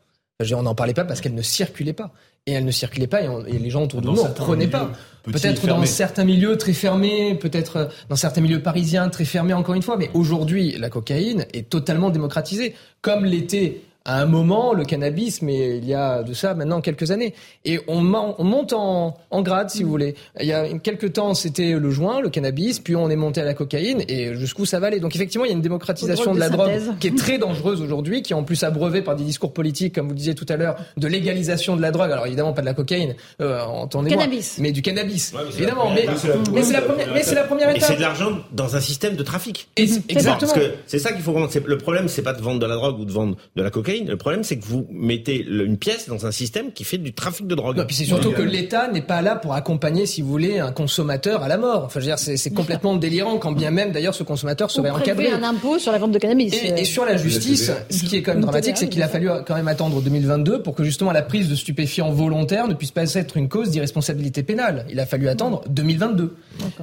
[0.54, 2.12] On n'en parlait pas parce qu'elle ne circulait pas
[2.46, 4.90] et elle ne circulait pas et, les gens autour de nous n'en prenaient pas.
[5.22, 9.76] Peut-être dans certains milieux très fermés, peut-être euh, dans certains milieux parisiens très fermés encore
[9.76, 14.84] une fois, mais aujourd'hui la cocaïne est totalement démocratisée, comme l'était à un moment le
[14.84, 17.34] cannabis, mais il y a de ça maintenant quelques années.
[17.64, 20.14] Et on, on monte en, en, grade, si vous voulez.
[20.40, 23.44] Il y a quelques temps, c'était le joint, le cannabis, puis on est monté à
[23.44, 25.00] la cocaïne, et jusqu'où ça va aller.
[25.00, 28.22] Donc effectivement, il y a une démocratisation de la drogue qui est très dangereuse aujourd'hui,
[28.22, 30.76] qui est en plus abreuvée par des discours politiques, comme vous disiez tout à l'heure,
[30.96, 32.10] de légalisation de la drogue.
[32.10, 34.26] Alors évidemment, pas de la cocaïne, euh, entendez-moi,
[34.58, 35.32] mais du cannabis.
[35.56, 36.28] évidemment, mais, c'est
[36.72, 37.82] la, première, mais c'est la première étape.
[37.82, 39.68] Et c'est de l'argent dans un système de trafic.
[39.76, 40.36] exactement.
[40.38, 41.52] Parce que c'est ça qu'il faut comprendre.
[41.66, 43.91] Le problème, c'est pas de vendre de la drogue ou de vendre de la cocaïne
[44.00, 47.46] le problème, c'est que vous mettez une pièce dans un système qui fait du trafic
[47.46, 47.76] de drogue.
[47.76, 50.72] Non, puis c'est surtout que l'État n'est pas là pour accompagner, si vous voulez, un
[50.72, 51.84] consommateur à la mort.
[51.84, 54.94] Enfin, je veux dire, c'est complètement délirant, quand bien même, d'ailleurs, ce consommateur serait Ou
[54.94, 55.30] encadré.
[55.30, 56.54] un impôt sur la vente de cannabis.
[56.54, 59.28] Et, et sur la justice, ce qui est quand même dramatique, c'est qu'il a fallu
[59.46, 63.12] quand même attendre 2022 pour que justement la prise de stupéfiants volontaires ne puisse pas
[63.14, 64.86] être une cause d'irresponsabilité pénale.
[64.90, 66.36] Il a fallu attendre 2022.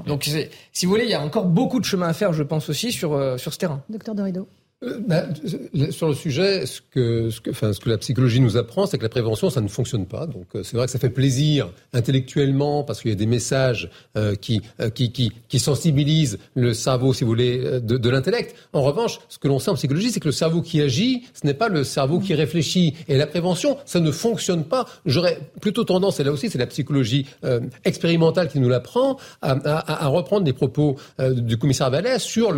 [0.05, 0.29] Donc,
[0.73, 2.91] si vous voulez, il y a encore beaucoup de chemin à faire, je pense aussi,
[2.91, 3.81] sur, euh, sur ce terrain.
[3.89, 4.47] Docteur Dorido.
[4.81, 5.23] Euh, bah,
[5.91, 8.97] sur le sujet, ce que, ce que, enfin, ce que la psychologie nous apprend, c'est
[8.97, 10.25] que la prévention, ça ne fonctionne pas.
[10.25, 13.89] Donc, euh, c'est vrai que ça fait plaisir intellectuellement parce qu'il y a des messages
[14.15, 14.61] euh, qui,
[14.95, 18.55] qui, qui, qui, sensibilisent le cerveau, si vous voulez, de, de l'intellect.
[18.71, 21.45] En revanche, ce que l'on sait en psychologie, c'est que le cerveau qui agit, ce
[21.45, 22.93] n'est pas le cerveau qui réfléchit.
[23.09, 24.85] Et la prévention, ça ne fonctionne pas.
[25.05, 27.25] J'aurais plutôt tendance, et là aussi, c'est la psychologie
[27.83, 32.55] expérimentale qui nous l'apprend, à, à, à, reprendre des propos du commissaire Vallès sur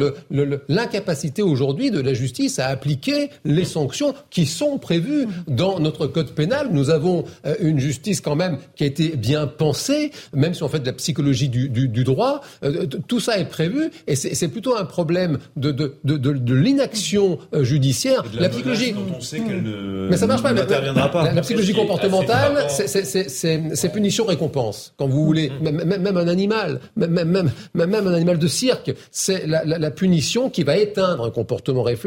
[0.69, 6.07] l'incapacité aujourd'hui de la la justice à appliquer les sanctions qui sont prévues dans notre
[6.07, 6.69] code pénal.
[6.71, 10.67] Nous avons euh, une justice quand même qui a été bien pensée, même si on
[10.67, 12.41] fait de la psychologie du, du, droit.
[12.63, 17.39] Euh, tout ça est prévu et c'est plutôt un problème de, de, de, de l'inaction
[17.53, 18.23] euh, judiciaire.
[18.33, 18.91] La, la, psychologie.
[18.91, 20.53] Dont on sait qu'elle ne, mais ça marche pas.
[20.53, 21.31] pas.
[21.33, 24.93] La, psychologie comportementale, c'est punition-récompense.
[24.97, 29.47] Quand vous voulez, même, même un animal, même, même, même un animal de cirque, c'est
[29.47, 32.00] la, la, punition qui va éteindre un comportement réflexe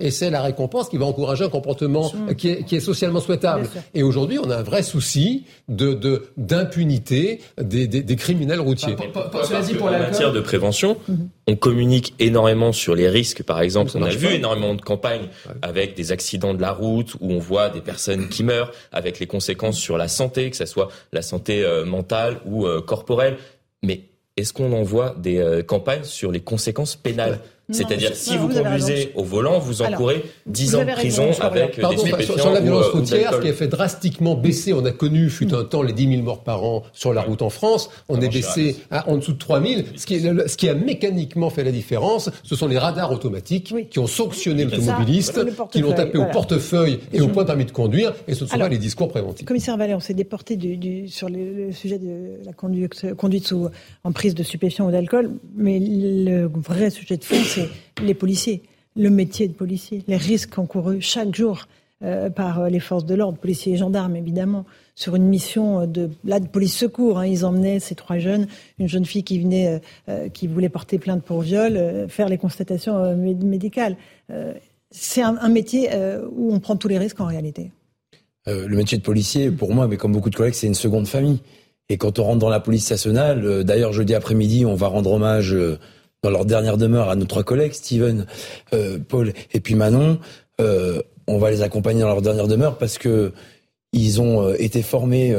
[0.00, 3.68] et c'est la récompense qui va encourager un comportement qui est, socialement souhaitable.
[3.94, 5.94] Et aujourd'hui, on a un vrai souci de
[6.36, 8.94] d'impunité des, criminels routiers.
[8.94, 11.28] en matière de prévention, mhm.
[11.46, 13.42] on communique énormément sur les risques.
[13.42, 15.28] Par exemple, on a vu énormément de campagnes
[15.62, 19.26] avec des accidents de la route où on voit des personnes qui meurent, avec les
[19.26, 23.36] conséquences sur la santé, que ce soit la santé euh, mentale ou euh, corporelle.
[23.82, 24.02] Mais
[24.36, 27.40] est-ce qu'on envoie des euh, campagnes sur les conséquences pénales
[27.70, 32.24] c'est-à-dire, si vous, conduisez au volant, vous encourez 10 ans de prison avec Pardon, des
[32.24, 35.54] sur, sur la violence euh, routière, qui a fait drastiquement baisser, on a connu, fut
[35.54, 37.88] un temps, les 10 000 morts par an sur la route en France.
[38.08, 39.82] On est baissé à, en dessous de 3 000.
[39.96, 43.98] Ce qui, ce qui a mécaniquement fait la différence, ce sont les radars automatiques qui
[43.98, 45.40] ont sanctionné l'automobiliste,
[45.70, 48.48] qui l'ont tapé au portefeuille et au point de permis de conduire, et ce ne
[48.48, 49.46] sont pas les discours préventifs.
[49.46, 53.68] Commissaire Vallée, on s'est déporté du, du, sur le, sujet de la conduite, conduite sous,
[54.04, 57.68] en prise de stupéfiants ou d'alcool, mais le vrai sujet de fond, c'est
[58.02, 58.62] les policiers,
[58.96, 61.66] le métier de policier, les risques encourus chaque jour
[62.02, 66.10] euh, par euh, les forces de l'ordre, policiers et gendarmes évidemment, sur une mission de,
[66.24, 67.18] là, police secours.
[67.18, 67.26] Hein.
[67.26, 68.46] ils emmenaient ces trois jeunes,
[68.78, 73.16] une jeune fille qui venait, euh, qui voulait porter plainte pour viol, faire les constatations
[73.16, 73.96] médicales.
[74.90, 75.88] c'est un, un, métier
[76.36, 77.70] où on prend tous les risques en réalité.
[78.46, 81.40] le métier de policier, pour moi, mais comme beaucoup de collègues, c'est une seconde famille.
[81.88, 85.56] Et quand on rentre dans la police nationale, d'ailleurs jeudi après-midi, on va rendre hommage
[86.24, 88.26] dans leur dernière demeure à nos trois collègues, Steven,
[89.08, 90.18] Paul et puis Manon.
[90.58, 93.32] on va les accompagner dans leur dernière demeure parce que
[93.92, 95.36] ils ont été formés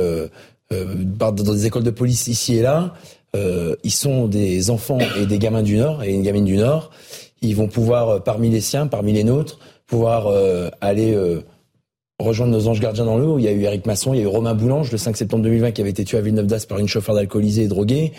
[0.71, 2.93] dans des écoles de police ici et là.
[3.33, 6.91] ils sont des enfants et des gamins du Nord et une gamine du Nord.
[7.41, 10.31] Ils vont pouvoir, parmi les siens, parmi les nôtres, pouvoir
[10.81, 11.17] aller
[12.19, 13.39] rejoindre nos anges gardiens dans l'eau.
[13.39, 15.43] Il y a eu Eric Masson, il y a eu Romain Boulange le 5 septembre
[15.43, 18.13] 2020 qui avait été tué à Villeneuve d'Ascq par une chauffeur d'alcoolisé et drogué.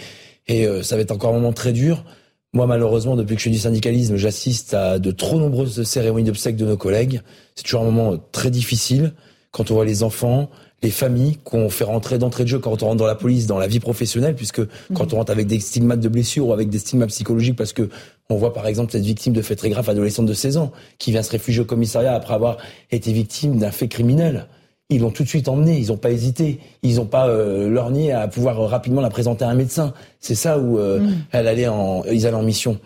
[0.49, 2.05] Et euh, ça va être encore un moment très dur.
[2.53, 6.57] Moi, malheureusement, depuis que je suis du syndicalisme, j'assiste à de trop nombreuses cérémonies d'obsèques
[6.57, 7.21] de nos collègues.
[7.55, 9.13] C'est toujours un moment très difficile
[9.51, 10.51] quand on voit les enfants,
[10.83, 13.59] les familles qu'on fait rentrer d'entrée de jeu quand on rentre dans la police, dans
[13.59, 14.61] la vie professionnelle, puisque
[14.95, 17.89] quand on rentre avec des stigmates de blessures ou avec des stigmates psychologiques, parce que
[18.29, 21.11] on voit par exemple cette victime de fait très grave, adolescente de 16 ans, qui
[21.13, 22.59] vient se réfugier au commissariat après avoir
[22.91, 24.47] été victime d'un fait criminel.
[24.89, 28.13] Ils l'ont tout de suite emmené, ils n'ont pas hésité, ils n'ont pas euh, lorgné
[28.13, 29.93] à pouvoir rapidement la présenter à un médecin.
[30.21, 31.15] C'est ça où euh, mm.
[31.33, 32.79] elle allait en, ils allaient en mission.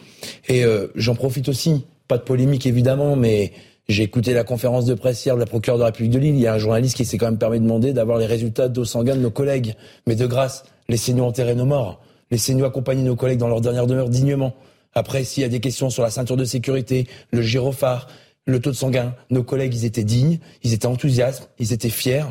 [0.48, 3.52] Et euh, j'en profite aussi, pas de polémique évidemment, mais
[3.86, 6.36] j'ai écouté la conférence de presse hier de la procureure de la République de Lille.
[6.36, 8.68] Il y a un journaliste qui s'est quand même permis de demander d'avoir les résultats
[8.68, 9.74] d'eau sanguine de nos collègues.
[10.06, 12.00] Mais de grâce, laissez-nous enterrer nos morts.
[12.30, 14.54] Laissez-nous accompagner nos collègues dans leur dernière demeure dignement.
[14.94, 18.06] Après, s'il y a des questions sur la ceinture de sécurité, le gyrophare,
[18.46, 22.24] le taux de sanguin, nos collègues, ils étaient dignes, ils étaient enthousiastes, ils étaient fiers.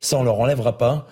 [0.00, 1.06] Ça, on leur enlèvera pas.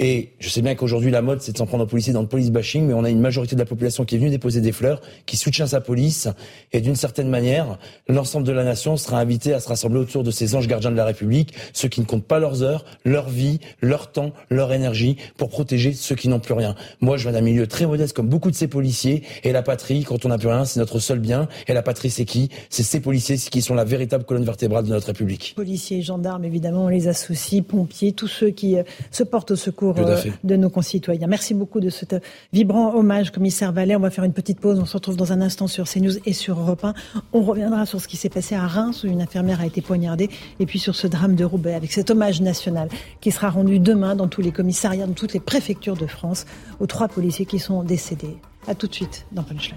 [0.00, 2.26] Et je sais bien qu'aujourd'hui, la mode, c'est de s'en prendre aux policiers dans le
[2.26, 4.72] police bashing, mais on a une majorité de la population qui est venue déposer des
[4.72, 6.26] fleurs, qui soutient sa police.
[6.72, 7.78] Et d'une certaine manière,
[8.08, 10.96] l'ensemble de la nation sera invité à se rassembler autour de ces anges gardiens de
[10.96, 15.16] la République, ceux qui ne comptent pas leurs heures, leur vie, leur temps, leur énergie,
[15.36, 16.74] pour protéger ceux qui n'ont plus rien.
[17.00, 19.22] Moi, je viens d'un milieu très modeste, comme beaucoup de ces policiers.
[19.44, 21.46] Et la patrie, quand on n'a plus rien, c'est notre seul bien.
[21.68, 22.48] Et la patrie, c'est qui?
[22.68, 25.52] C'est ces policiers qui sont la véritable colonne vertébrale de notre République.
[25.54, 28.82] Policiers, gendarmes, évidemment, on les associe, pompiers, tous ceux qui euh,
[29.12, 31.26] se portent au secours euh, de nos concitoyens.
[31.26, 32.04] Merci beaucoup de ce
[32.52, 33.96] vibrant hommage, commissaire Vallet.
[33.96, 34.78] On va faire une petite pause.
[34.78, 36.94] On se retrouve dans un instant sur CNews et sur Europe 1.
[37.32, 40.30] On reviendra sur ce qui s'est passé à Reims où une infirmière a été poignardée
[40.60, 42.88] et puis sur ce drame de Roubaix avec cet hommage national
[43.20, 46.46] qui sera rendu demain dans tous les commissariats, dans toutes les préfectures de France
[46.80, 48.36] aux trois policiers qui sont décédés.
[48.66, 49.76] À tout de suite dans Punchline.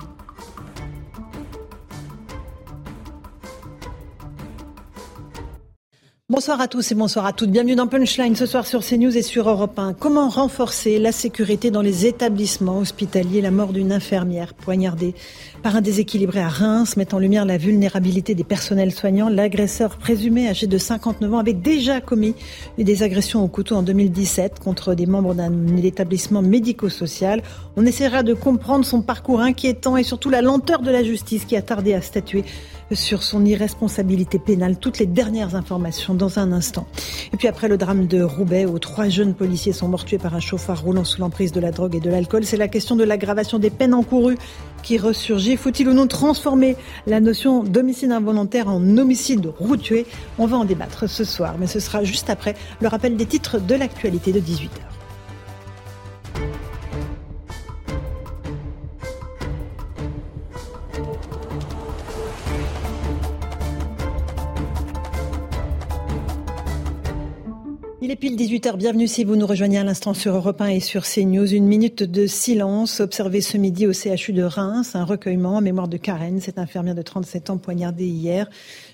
[6.30, 7.52] Bonsoir à tous et bonsoir à toutes.
[7.52, 9.94] Bienvenue dans Punchline ce soir sur CNews et sur Europe 1.
[9.94, 13.40] Comment renforcer la sécurité dans les établissements hospitaliers?
[13.40, 15.16] La mort d'une infirmière poignardée
[15.64, 19.30] par un déséquilibré à Reims met en lumière la vulnérabilité des personnels soignants.
[19.30, 22.36] L'agresseur présumé âgé de 59 ans avait déjà commis
[22.78, 27.42] des agressions au couteau en 2017 contre des membres d'un établissement médico-social.
[27.78, 31.56] On essaiera de comprendre son parcours inquiétant et surtout la lenteur de la justice qui
[31.56, 32.44] a tardé à statuer
[32.94, 34.78] sur son irresponsabilité pénale.
[34.78, 36.88] Toutes les dernières informations dans un instant.
[37.34, 40.36] Et puis après le drame de Roubaix où trois jeunes policiers sont morts tués par
[40.36, 43.04] un chauffard roulant sous l'emprise de la drogue et de l'alcool, c'est la question de
[43.04, 44.38] l'aggravation des peines encourues
[44.84, 45.58] qui ressurgit.
[45.58, 46.76] Faut-il ou non transformer
[47.06, 50.06] la notion d'homicide involontaire en homicide routier?
[50.38, 53.60] On va en débattre ce soir, mais ce sera juste après le rappel des titres
[53.60, 54.70] de l'actualité de 18h.
[68.08, 70.80] Il est pile 18h, bienvenue si vous nous rejoignez à l'instant sur Europe 1 et
[70.80, 71.54] sur CNews.
[71.54, 75.90] Une minute de silence observée ce midi au CHU de Reims, un recueillement en mémoire
[75.90, 78.50] de Karen, cette infirmière de 37 ans poignardée hier.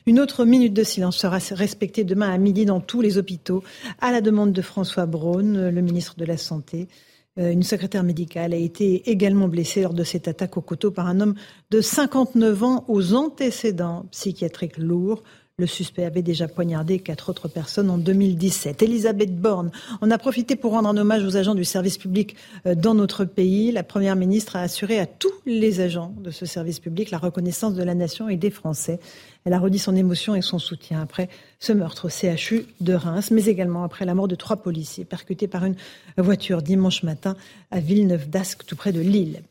[0.07, 3.63] Une autre minute de silence sera respectée demain à midi dans tous les hôpitaux,
[4.01, 6.87] à la demande de François Braun, le ministre de la Santé.
[7.39, 11.07] Euh, une secrétaire médicale a été également blessée lors de cette attaque au couteau par
[11.07, 11.35] un homme
[11.69, 15.21] de 59 ans aux antécédents psychiatriques lourds.
[15.63, 18.83] Le suspect avait déjà poignardé quatre autres personnes en 2017.
[18.83, 22.35] Elisabeth Borne en a profité pour rendre un hommage aux agents du service public
[22.65, 23.71] euh, dans notre pays.
[23.71, 27.75] La Première ministre a assuré à tous les agents de ce service public la reconnaissance
[27.75, 28.99] de la nation et des Français.
[29.45, 33.31] Elle a redit son émotion et son soutien après ce meurtre au CHU de Reims,
[33.31, 35.75] mais également après la mort de trois policiers percutés par une
[36.17, 37.37] voiture dimanche matin
[37.71, 39.43] à Villeneuve d'Ascq, tout près de Lille.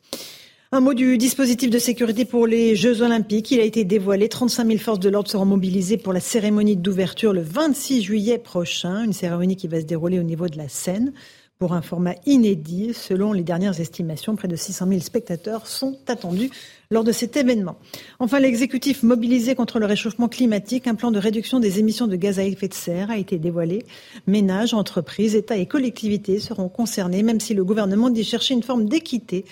[0.74, 3.50] Un mot du dispositif de sécurité pour les Jeux Olympiques.
[3.50, 4.30] Il a été dévoilé.
[4.30, 9.04] 35 000 forces de l'ordre seront mobilisées pour la cérémonie d'ouverture le 26 juillet prochain.
[9.04, 11.12] Une cérémonie qui va se dérouler au niveau de la Seine
[11.58, 12.94] pour un format inédit.
[12.94, 16.48] Selon les dernières estimations, près de 600 000 spectateurs sont attendus
[16.90, 17.76] lors de cet événement.
[18.18, 22.38] Enfin, l'exécutif mobilisé contre le réchauffement climatique, un plan de réduction des émissions de gaz
[22.38, 23.84] à effet de serre a été dévoilé.
[24.26, 28.88] Ménages, entreprises, États et collectivités seront concernés, même si le gouvernement dit chercher une forme
[28.88, 29.44] d'équité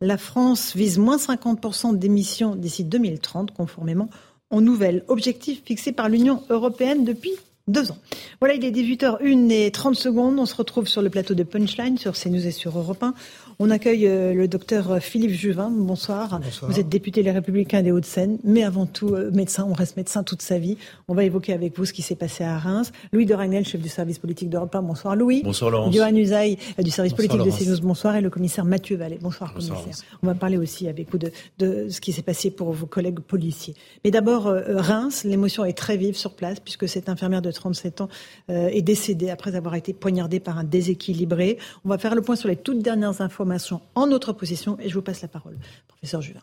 [0.00, 4.08] la France vise moins 50% d'émissions d'ici 2030, conformément
[4.50, 7.32] au nouvel objectif fixé par l'Union européenne depuis
[7.68, 7.98] Deux ans.
[8.40, 10.38] Voilà, il est 18h01 et 30 secondes.
[10.38, 13.12] On se retrouve sur le plateau de Punchline sur CNews et sur Europe 1.
[13.58, 15.68] On accueille euh, le docteur Philippe Juvin.
[15.70, 16.40] Bonsoir.
[16.62, 19.66] Vous êtes député Les Républicains des Hauts-de-Seine, mais avant tout euh, médecin.
[19.68, 20.78] On reste médecin toute sa vie.
[21.08, 22.90] On va évoquer avec vous ce qui s'est passé à Reims.
[23.12, 24.80] Louis de Ragnel, chef du service politique d'Europe 1.
[24.80, 25.42] Bonsoir Louis.
[25.42, 25.94] Bonsoir Laurence.
[25.94, 27.80] Johan Usaï euh, du service politique de CNews.
[27.82, 28.16] Bonsoir.
[28.16, 29.18] Et le commissaire Mathieu Vallée.
[29.20, 29.76] Bonsoir, commissaire.
[30.22, 33.18] On va parler aussi avec vous de, de ce qui s'est passé pour vos collègues
[33.18, 33.74] policiers.
[34.04, 38.08] Mais d'abord, Reims, l'émotion est très vive sur place puisque cette infirmière de 37 ans
[38.48, 41.58] est décédée après avoir été poignardée par un déséquilibré.
[41.84, 44.94] On va faire le point sur les toutes dernières informations en notre position et je
[44.94, 45.58] vous passe la parole.
[45.88, 46.40] Professeur Juvin.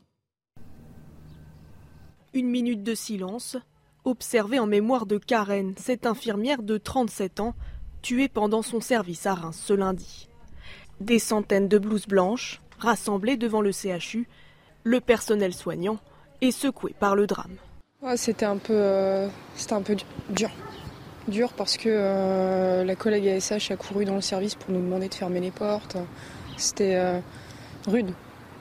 [2.33, 3.55] Une minute de silence,
[4.03, 7.55] observée en mémoire de Karen, cette infirmière de 37 ans,
[8.01, 10.27] tuée pendant son service à Reims ce lundi.
[10.99, 14.27] Des centaines de blouses blanches, rassemblées devant le CHU,
[14.83, 15.97] le personnel soignant
[16.41, 17.55] est secoué par le drame.
[18.15, 19.27] c'était un peu, euh,
[19.71, 19.95] un peu
[20.29, 20.51] dur.
[21.27, 25.09] Dur parce que euh, la collègue ASH a couru dans le service pour nous demander
[25.09, 25.97] de fermer les portes.
[26.55, 27.19] C'était euh,
[27.87, 28.11] rude.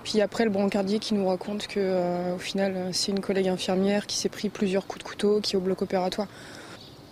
[0.02, 4.06] Puis après, le brancardier qui nous raconte que, euh, au final, c'est une collègue infirmière
[4.06, 6.26] qui s'est pris plusieurs coups de couteau, qui est au bloc opératoire.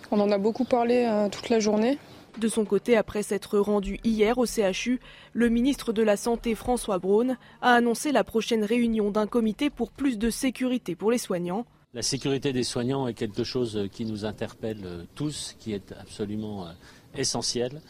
[0.09, 1.97] On en a beaucoup parlé toute la journée.
[2.39, 4.99] De son côté, après s'être rendu hier au CHU,
[5.33, 9.91] le ministre de la Santé François Braun a annoncé la prochaine réunion d'un comité pour
[9.91, 11.65] plus de sécurité pour les soignants.
[11.95, 16.71] La sécurité des soignants est quelque chose qui nous interpelle tous, qui est absolument euh,
[17.15, 17.81] essentiel.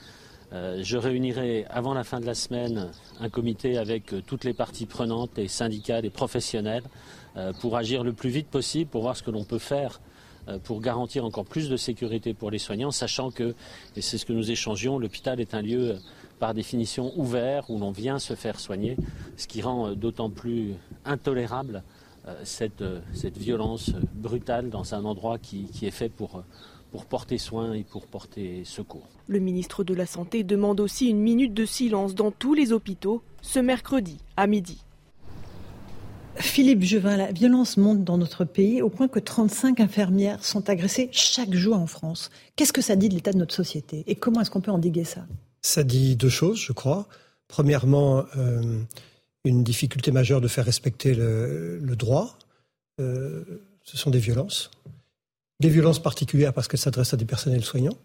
[0.52, 2.92] Euh, je réunirai avant la fin de la semaine
[3.22, 6.84] un comité avec euh, toutes les parties prenantes, les syndicats, les professionnels,
[7.38, 10.02] euh, pour agir le plus vite possible, pour voir ce que l'on peut faire
[10.66, 13.56] pour garantir encore plus de sécurité pour les soignants, sachant que,
[13.96, 15.96] et c'est ce que nous échangions, l'hôpital est un lieu
[16.38, 18.98] par définition ouvert où l'on vient se faire soigner,
[19.38, 20.74] ce qui rend d'autant plus
[21.06, 21.82] intolérable
[22.44, 22.84] cette,
[23.38, 26.44] violence brutale dans un endroit qui est fait pour
[26.94, 29.08] pour porter soin et pour porter secours.
[29.26, 33.24] Le ministre de la Santé demande aussi une minute de silence dans tous les hôpitaux
[33.42, 34.78] ce mercredi à midi.
[36.36, 41.10] Philippe Juvin, la violence monte dans notre pays au point que 35 infirmières sont agressées
[41.12, 42.30] chaque jour en France.
[42.56, 45.04] Qu'est-ce que ça dit de l'état de notre société et comment est-ce qu'on peut endiguer
[45.04, 45.26] ça?
[45.64, 47.08] Ça dit deux choses, je crois.
[47.48, 48.84] Premièrement, euh,
[49.46, 52.38] une difficulté majeure de faire respecter le, droit.
[53.00, 53.44] Euh,
[53.84, 54.72] ce sont des violences
[55.64, 57.98] des violences particulières parce qu'elles s'adressent à des personnels soignants.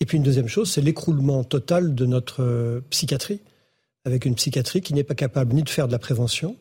[0.00, 3.40] Et puis une deuxième chose, c'est l'écroulement total de notre euh, psychiatrie,
[4.04, 6.56] avec une psychiatrie qui n'est pas capable ni de faire de la prévention,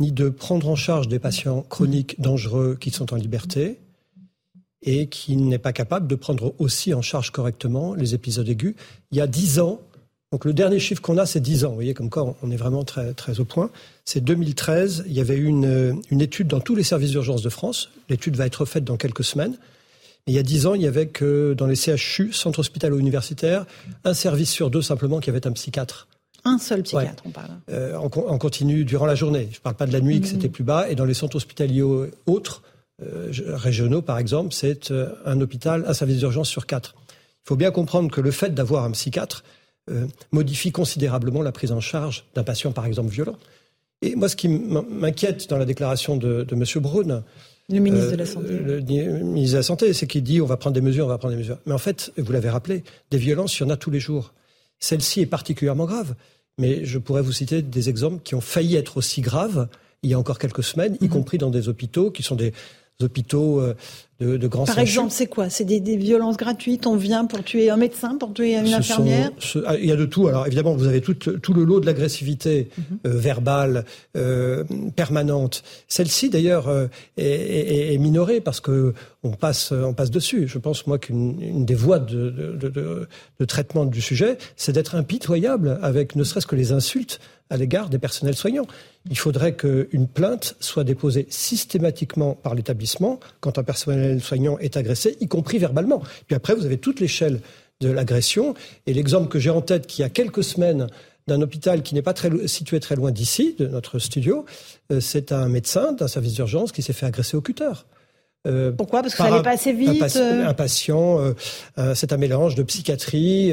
[0.00, 3.78] ni de prendre en charge des patients chroniques dangereux qui sont en liberté,
[4.84, 8.74] et qui n'est pas capable de prendre aussi en charge correctement les épisodes aigus.
[9.12, 9.80] Il y a dix ans,
[10.32, 11.68] donc le dernier chiffre qu'on a, c'est 10 ans.
[11.68, 13.70] Vous voyez, comme quoi on est vraiment très, très au point.
[14.06, 15.04] C'est 2013.
[15.06, 17.90] Il y avait une, une étude dans tous les services d'urgence de France.
[18.08, 19.56] L'étude va être faite dans quelques semaines.
[20.26, 23.66] il y a 10 ans, il y avait que dans les CHU, centres hospitalo-universitaires,
[24.04, 26.08] un service sur deux simplement qui avait un psychiatre.
[26.44, 27.50] Un seul psychiatre, on parle.
[27.70, 29.48] Euh, en, continu durant la journée.
[29.52, 30.88] Je ne parle pas de la nuit, que c'était plus bas.
[30.88, 31.84] Et dans les centres hospitaliers
[32.26, 32.62] autres,
[33.02, 36.94] euh, régionaux par exemple, c'est euh, un hôpital, un service d'urgence sur quatre.
[37.44, 39.44] Il faut bien comprendre que le fait d'avoir un psychiatre,
[39.90, 43.36] euh, modifie considérablement la prise en charge d'un patient, par exemple, violent.
[44.00, 46.64] Et moi, ce qui m'inquiète dans la déclaration de, de M.
[46.82, 47.22] Braun,
[47.68, 48.58] le ministre de la euh, Santé.
[48.58, 51.18] Le, ministre de la Santé, c'est qu'il dit on va prendre des mesures, on va
[51.18, 51.58] prendre des mesures.
[51.66, 54.32] Mais en fait, vous l'avez rappelé, des violences, il y en a tous les jours.
[54.80, 56.14] Celle-ci est particulièrement grave.
[56.58, 59.68] Mais je pourrais vous citer des exemples qui ont failli être aussi graves
[60.02, 61.10] il y a encore quelques semaines, y mhm.
[61.10, 62.52] compris dans des hôpitaux qui sont des
[63.02, 63.74] hôpitaux euh,
[64.20, 65.50] de, grands Par exemple, c'est quoi?
[65.50, 66.86] C'est des, violences gratuites?
[66.86, 69.30] On vient pour tuer un médecin, pour tuer une infirmière?
[69.66, 70.28] ah, Il y a de tout.
[70.28, 72.98] Alors évidemment, vous avez tout, tout le lot de l'agressivité mhm.
[73.06, 73.84] euh, verbale,
[74.16, 75.62] euh, permanente.
[75.88, 76.70] Celle-ci, d'ailleurs,
[77.16, 80.48] est, minorée parce que on passe, on passe dessus.
[80.48, 86.16] Je pense, moi, qu'une des voies de, de, traitement du sujet, c'est d'être impitoyable avec
[86.16, 87.20] ne serait-ce que les insultes
[87.52, 88.66] à l'égard des personnels soignants.
[89.10, 95.18] Il faudrait qu'une plainte soit déposée systématiquement par l'établissement quand un personnel soignant est agressé,
[95.20, 96.02] y compris verbalement.
[96.26, 97.40] Puis après, vous avez toute l'échelle
[97.82, 98.54] de l'agression.
[98.86, 100.86] Et l'exemple que j'ai en tête, qui a quelques semaines
[101.26, 104.46] d'un hôpital qui n'est pas très, situé très loin d'ici, de notre studio,
[104.90, 107.72] euh, c'est un médecin d'un service d'urgence qui s'est fait agresser au cutter.
[108.46, 109.02] Euh, Pourquoi?
[109.02, 110.02] Parce que ça n'allait pas assez vite.
[110.02, 111.18] Un, euh patient,
[111.78, 113.52] euh, c'est un mélange de psychiatrie,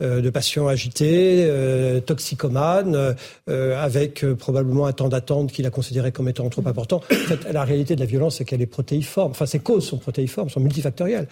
[0.00, 1.50] de patients agités,
[2.06, 3.16] toxicomanes,
[3.46, 7.02] avec probablement un temps d'attente qu'il a considéré comme étant trop important.
[7.10, 9.32] En fait, la réalité de la violence, c'est qu'elle est protéiforme.
[9.32, 11.26] Enfin, ses causes sont protéiformes, sont multifactorielles.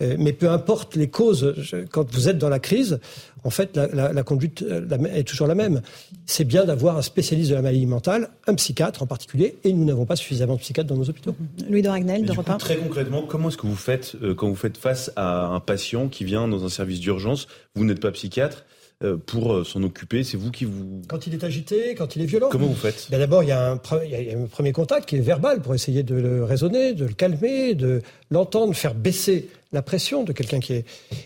[0.00, 1.54] Mais peu importe les causes,
[1.90, 3.00] quand vous êtes dans la crise,
[3.42, 4.64] en fait, la, conduite
[5.12, 5.82] est toujours la même.
[6.26, 9.84] C'est bien d'avoir un spécialiste de la maladie mentale, un psychiatre en particulier, et nous
[9.84, 11.34] n'avons pas suffisamment de psychiatres dans nos hôpitaux.
[11.68, 15.10] Louis de Ragnel, de Très concrètement, comment est-ce que vous faites quand vous faites face
[15.16, 18.64] à un patient qui vient dans un service d'urgence Vous n'êtes pas psychiatre.
[19.04, 21.02] Euh, pour euh, s'en occuper C'est vous qui vous...
[21.06, 22.48] Quand il est agité, quand il est violent.
[22.50, 23.06] Comment vous faites?
[23.12, 26.42] Ben D'abord, il, y a un premier contact qui est verbal pour essayer de le
[26.42, 30.84] raisonner, de le calmer, de l'entendre, faire baisser la pression de quelqu'un qui est...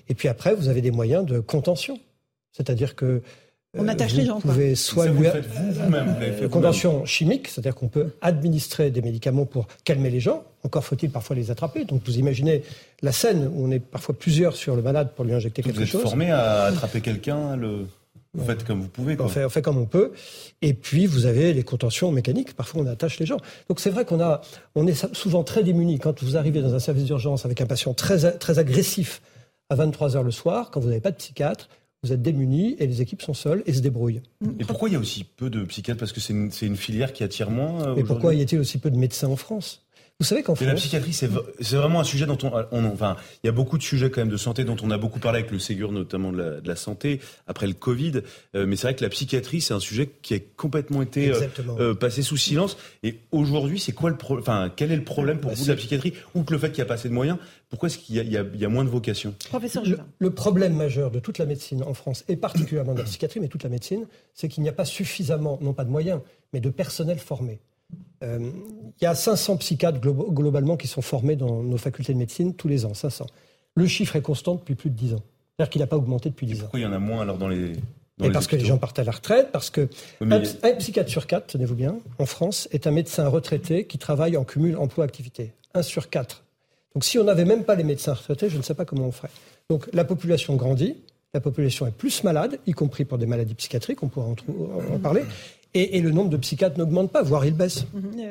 [0.09, 1.99] Et puis après, vous avez des moyens de contention.
[2.53, 3.22] C'est-à-dire que
[3.78, 4.34] on attache les gens.
[4.34, 10.11] Vous pouvez soit lui vous convention chimique, c'est-à-dire qu'on peut administrer des médicaments pour calmer
[10.11, 10.45] les gens.
[10.62, 11.86] Encore faut-il parfois les attraper.
[11.86, 12.64] Donc vous imaginez
[13.01, 15.93] la scène où on est parfois plusieurs sur le malade pour lui injecter quelque chose.
[15.93, 17.86] Vous êtes formé à attraper quelqu'un le...
[18.35, 19.20] Vous faites comme vous pouvez.
[19.20, 20.12] On, fait, on, fait, comme on peut.
[20.62, 22.55] Et puis, vous avez les contentions mécaniques.
[22.55, 23.37] Parfois, on attache les gens.
[23.68, 24.41] Donc, c'est vrai qu'on a,
[24.74, 27.93] on est souvent très démunis quand vous arrivez dans un service d'urgence avec un patient
[27.93, 29.20] très, très agressif
[29.68, 31.68] à 23 heures le soir, quand vous n'avez pas de psychiatre,
[32.03, 34.22] vous êtes démunis et les équipes sont seules et se débrouillent.
[34.59, 36.01] Et pourquoi il y a aussi peu de psychiatres?
[36.01, 37.95] Parce que c'est une, une, filière qui attire moins.
[37.97, 39.82] Et pourquoi y a-t-il aussi peu de médecins en France?
[40.23, 40.68] Vous savez qu'en France...
[40.68, 43.83] la psychiatrie, c'est vraiment un sujet dont on, on, Enfin, il y a beaucoup de
[43.83, 46.39] sujets quand même de santé dont on a beaucoup parlé avec le Ségur, notamment de
[46.39, 48.20] la, de la santé, après le Covid.
[48.55, 51.41] Euh, mais c'est vrai que la psychiatrie, c'est un sujet qui a complètement été euh,
[51.81, 52.77] euh, passé sous silence.
[53.03, 55.70] Et aujourd'hui, c'est quoi le problème Enfin, quel est le problème pour bah, vous de
[55.70, 58.16] la psychiatrie Outre le fait qu'il n'y a pas assez de moyens, pourquoi est-ce qu'il
[58.16, 61.83] y, y, a moins de vocations Professeur le, le, problème majeur de toute la médecine
[61.83, 64.73] en France, et particulièrement de la psychiatrie, mais toute la médecine, c'est qu'il n'y a
[64.73, 66.20] pas suffisamment, non pas de moyens,
[66.53, 67.59] mais de personnel formé.
[68.22, 68.51] Euh,
[69.01, 72.68] il y a 500 psychiatres globalement qui sont formés dans nos facultés de médecine tous
[72.68, 73.26] les ans, 500.
[73.74, 75.22] Le chiffre est constant depuis plus de 10 ans.
[75.57, 76.61] C'est-à-dire qu'il n'a pas augmenté depuis 10 ans.
[76.62, 77.72] Pourquoi il y en a moins alors dans les...
[78.22, 79.88] et parce que les gens partent à la retraite, parce que
[80.20, 80.40] un,
[80.78, 84.76] psychiatre sur quatre, tenez-vous bien, en France, est un médecin retraité qui travaille en cumul
[84.76, 85.53] emploi-activité.
[85.74, 86.45] Un sur quatre.
[86.95, 89.12] Donc si on n'avait même pas les médecins retraités, je ne sais pas comment on
[89.12, 89.30] ferait.
[89.68, 90.97] Donc la population grandit,
[91.34, 95.22] la population est plus malade, y compris pour des maladies psychiatriques, on pourra en parler,
[95.75, 97.87] et, le nombre de psychiatres n'augmente pas, voire il baisse.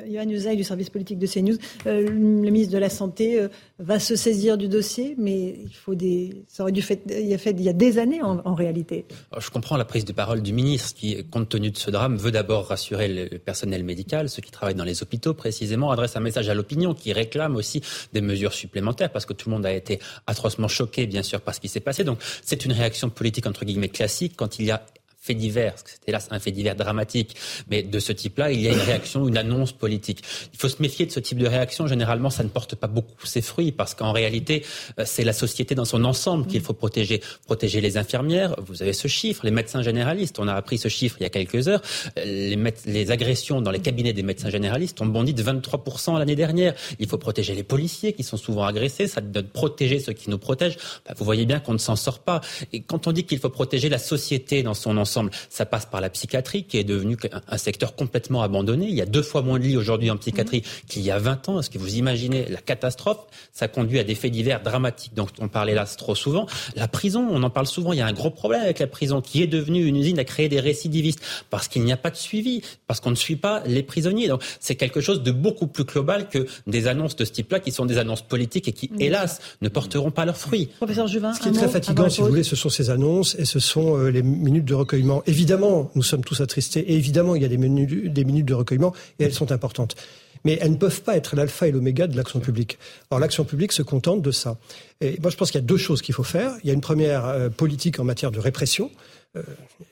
[0.08, 0.48] Yohann mhm.
[0.48, 1.58] euh, du service politique de CNews.
[1.88, 3.48] Euh, le ministre de la Santé euh,
[3.80, 6.44] va se saisir du dossier, mais il faut des.
[6.48, 9.06] Ça aurait dû fait, il y a fait il y a des années en, réalité.
[9.38, 12.32] Je comprends la prise de parole du ministre qui, compte tenu de ce drame, veut
[12.32, 16.50] d'abord rassurer le personnel médical, ceux qui travaillent dans les hôpitaux précisément, adresse un message
[16.50, 17.82] à l'opinion qui réclame aussi
[18.14, 21.56] des mesures supplémentaires parce que tout le monde a été atrocement choqué, bien sûr, par
[21.56, 22.04] ce qui s'est passé.
[22.04, 24.86] Donc c'est une réaction politique entre guillemets classique quand il y a
[25.22, 27.36] fait divers, c'était là un fait divers dramatique,
[27.70, 30.24] mais de ce type-là, il y a une réaction, une annonce politique.
[30.52, 31.86] Il faut se méfier de ce type de réaction.
[31.86, 34.66] Généralement, ça ne porte pas beaucoup ses fruits, parce qu'en réalité,
[35.00, 37.22] euh, c'est la société dans son ensemble qu'il faut protéger.
[37.46, 41.18] Protéger les infirmières, vous avez ce chiffre, les médecins généralistes, on a appris ce chiffre
[41.20, 41.84] il y a quelques heures,
[42.18, 42.58] euh, les,
[42.88, 46.74] les agressions dans les cabinets des médecins généralistes ont bondi de 23% l'année dernière.
[46.98, 50.40] Il faut protéger les policiers qui sont souvent agressés, ça doit protéger ceux qui nous
[50.40, 50.78] protègent.
[51.06, 52.42] Bah, vous voyez bien qu'on ne s'en sort pas.
[52.74, 55.11] Et quand on dit qu'il faut protéger la société dans son ensemble,
[55.50, 58.88] ça passe par la psychiatrie qui est devenue un secteur complètement abandonné.
[58.88, 60.88] Il y a deux fois moins de lits aujourd'hui en psychiatrie mmh.
[60.88, 61.60] qu'il y a 20 ans.
[61.60, 63.20] Est-ce que vous imaginez la catastrophe
[63.54, 66.48] Ça conduit à des faits divers dramatiques dont on parlait là trop souvent.
[66.76, 67.94] La prison, on en parle souvent.
[67.94, 70.24] Il y a un gros problème avec la prison qui est devenue une usine à
[70.24, 73.64] créer des récidivistes parce qu'il n'y a pas de suivi, parce qu'on ne suit pas
[73.66, 74.28] les prisonniers.
[74.28, 77.72] Donc c'est quelque chose de beaucoup plus global que des annonces de ce type-là qui
[77.72, 80.70] sont des annonces politiques et qui, hélas, ne porteront pas leurs fruits.
[80.78, 83.46] Professeur Juvin, ce qui est très fatigant, si vous voulez, ce sont ces annonces et
[83.46, 87.42] ce sont euh, les minutes de recueil Évidemment, nous sommes tous attristés, et évidemment, il
[87.42, 89.96] y a des, des minutes de recueillement, et elles sont importantes.
[90.44, 92.80] Mais elles ne peuvent pas être l'alpha et l'oméga de l'action publique.
[93.12, 94.58] Alors l'action publique se contente de ça.
[95.00, 96.54] Et moi, je pense qu'il y a deux choses qu'il faut faire.
[96.64, 98.90] Il y a une première euh, politique en matière de répression.
[99.38, 99.44] Euh,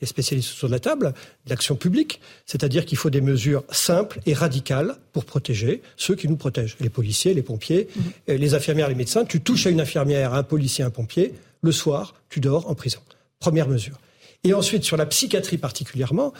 [0.01, 1.13] les spécialistes sur la table,
[1.47, 6.35] l'action publique, c'est-à-dire qu'il faut des mesures simples et radicales pour protéger ceux qui nous
[6.35, 8.01] protègent, les policiers, les pompiers, mmh.
[8.31, 9.23] euh, les infirmières, les médecins.
[9.23, 12.69] Tu touches à une infirmière, à un policier, à un pompier, le soir, tu dors
[12.69, 12.99] en prison.
[13.39, 13.97] Première mesure.
[14.43, 16.33] Et ensuite, sur la psychiatrie particulièrement,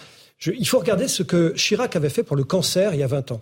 [0.45, 3.31] il faut regarder ce que Chirac avait fait pour le cancer il y a 20
[3.31, 3.39] ans.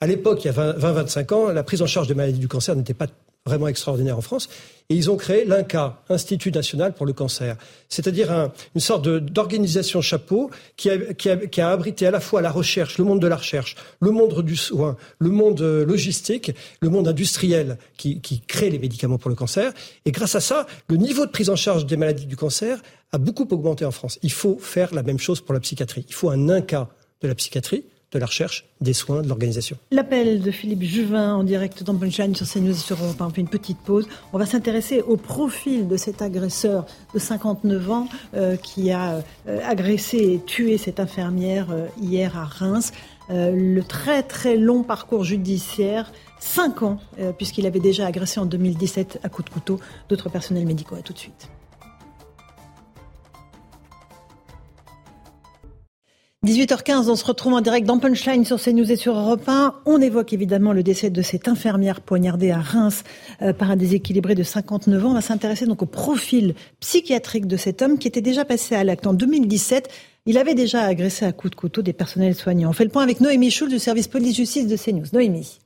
[0.00, 2.76] À l'époque, il y a 20-25 ans, la prise en charge des maladies du cancer
[2.76, 3.06] n'était pas
[3.46, 4.48] vraiment extraordinaire en France.
[4.88, 7.56] Et ils ont créé l'INCA, Institut national pour le cancer.
[7.88, 13.20] C'est-à-dire une sorte d'organisation chapeau qui a, abrité à la fois la recherche, le monde
[13.20, 18.20] de la recherche, le monde du soin, le monde euh, logistique, le monde industriel qui,
[18.20, 19.72] qui crée les médicaments pour le cancer.
[20.04, 22.78] Et grâce à ça, le niveau de prise en charge des maladies du cancer
[23.12, 24.18] a beaucoup augmenté en France.
[24.22, 26.04] Il faut faire la même chose pour la psychiatrie.
[26.08, 26.88] Il faut un INCA
[27.20, 27.84] de la psychiatrie
[28.14, 29.76] de la recherche, des soins, de l'organisation.
[29.90, 33.48] L'appel de Philippe Juvin en direct dans Punchline sur CNews sur Europe On fait une
[33.48, 34.06] petite pause.
[34.32, 39.60] On va s'intéresser au profil de cet agresseur de 59 ans euh, qui a euh,
[39.64, 42.92] agressé et tué cette infirmière euh, hier à Reims.
[43.30, 46.98] le très très long parcours judiciaire, 5 ans,
[47.38, 50.94] puisqu'il avait déjà agressé en 2017 à coups de couteau d'autres personnels médicaux.
[50.94, 51.48] À tout de suite.
[56.44, 59.76] 18h15, on se retrouve en direct dans Punchline sur CNews et sur Europe 1.
[59.86, 63.02] On évoque évidemment le décès de cette infirmière poignardée à Reims
[63.40, 65.10] euh, par un déséquilibré de 59 ans.
[65.12, 68.84] On va s'intéresser donc au profil psychiatrique de cet homme qui était déjà passé à
[68.84, 69.88] l'acte en 2017.
[70.26, 72.68] Il avait déjà agressé à coups de couteau des personnels soignants.
[72.68, 75.06] On fait le point avec Noémie Schulz du service police-justice de CNews.
[75.14, 75.60] Noémie.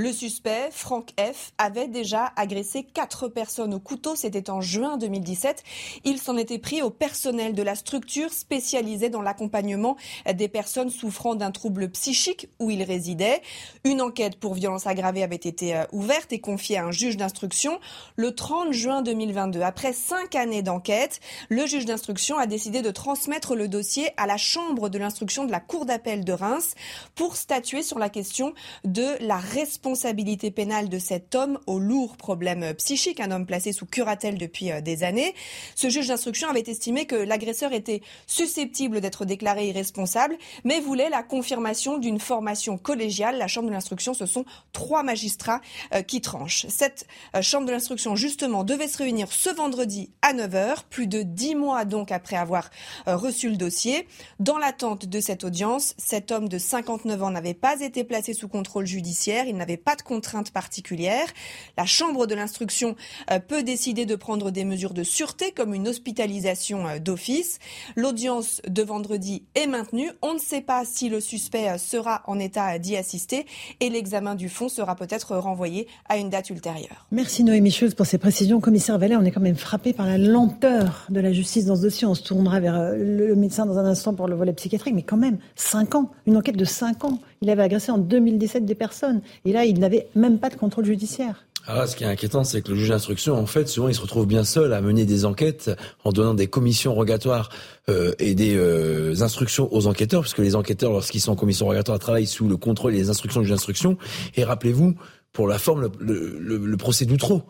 [0.00, 4.16] Le suspect, Franck F., avait déjà agressé quatre personnes au couteau.
[4.16, 5.62] C'était en juin 2017.
[6.04, 9.98] Il s'en était pris au personnel de la structure spécialisée dans l'accompagnement
[10.32, 13.42] des personnes souffrant d'un trouble psychique où il résidait.
[13.84, 17.78] Une enquête pour violence aggravée avait été euh, ouverte et confiée à un juge d'instruction
[18.16, 19.60] le 30 juin 2022.
[19.60, 21.20] Après cinq années d'enquête,
[21.50, 25.52] le juge d'instruction a décidé de transmettre le dossier à la chambre de l'instruction de
[25.52, 26.74] la Cour d'appel de Reims
[27.14, 32.16] pour statuer sur la question de la responsabilité responsabilité pénale de cet homme au lourd
[32.16, 35.34] problème psychique, un homme placé sous curatelle depuis euh, des années.
[35.74, 41.24] Ce juge d'instruction avait estimé que l'agresseur était susceptible d'être déclaré irresponsable, mais voulait la
[41.24, 43.36] confirmation d'une formation collégiale.
[43.36, 45.60] La chambre de l'instruction, ce sont trois magistrats
[45.92, 46.66] euh, qui tranchent.
[46.68, 51.22] Cette euh, chambre de l'instruction, justement, devait se réunir ce vendredi à 9h, plus de
[51.22, 52.70] dix mois donc après avoir
[53.06, 54.06] reçu le dossier.
[54.38, 58.48] Dans l'attente de cette audience, cet homme de 59 ans n'avait pas été placé sous
[58.48, 59.46] contrôle judiciaire.
[59.46, 61.28] Il n'avait pas de contraintes particulières.
[61.76, 62.96] La Chambre de l'instruction
[63.30, 67.58] euh, peut décider de prendre des mesures de sûreté comme une hospitalisation euh, d'office.
[67.96, 70.10] L'audience de vendredi est maintenue.
[70.22, 73.46] On ne sait pas si le suspect euh, sera en état d'y assister
[73.80, 77.06] et l'examen du fond sera peut-être renvoyé à une date ultérieure.
[77.10, 78.60] Merci Noémie Schulz pour ces précisions.
[78.60, 81.82] Commissaire Vallet, on est quand même frappé par la lenteur de la justice dans ce
[81.82, 82.06] dossier.
[82.06, 85.16] On se tournera vers le médecin dans un instant pour le volet psychiatrique, mais quand
[85.16, 87.18] même, 5 ans, une enquête de 5 ans.
[87.42, 89.22] Il avait agressé en 2017 des personnes.
[89.44, 91.46] Et là, il n'avait même pas de contrôle judiciaire.
[91.66, 94.00] Alors ce qui est inquiétant, c'est que le juge d'instruction, en fait, souvent, il se
[94.00, 95.70] retrouve bien seul à mener des enquêtes
[96.04, 97.50] en donnant des commissions rogatoires
[97.88, 101.98] euh, et des euh, instructions aux enquêteurs, puisque les enquêteurs, lorsqu'ils sont en commission rogatoire,
[101.98, 103.98] travaillent sous le contrôle et les instructions du juge d'instruction.
[104.36, 104.94] Et rappelez-vous,
[105.32, 107.42] pour la forme, le, le, le procès d'Outreau,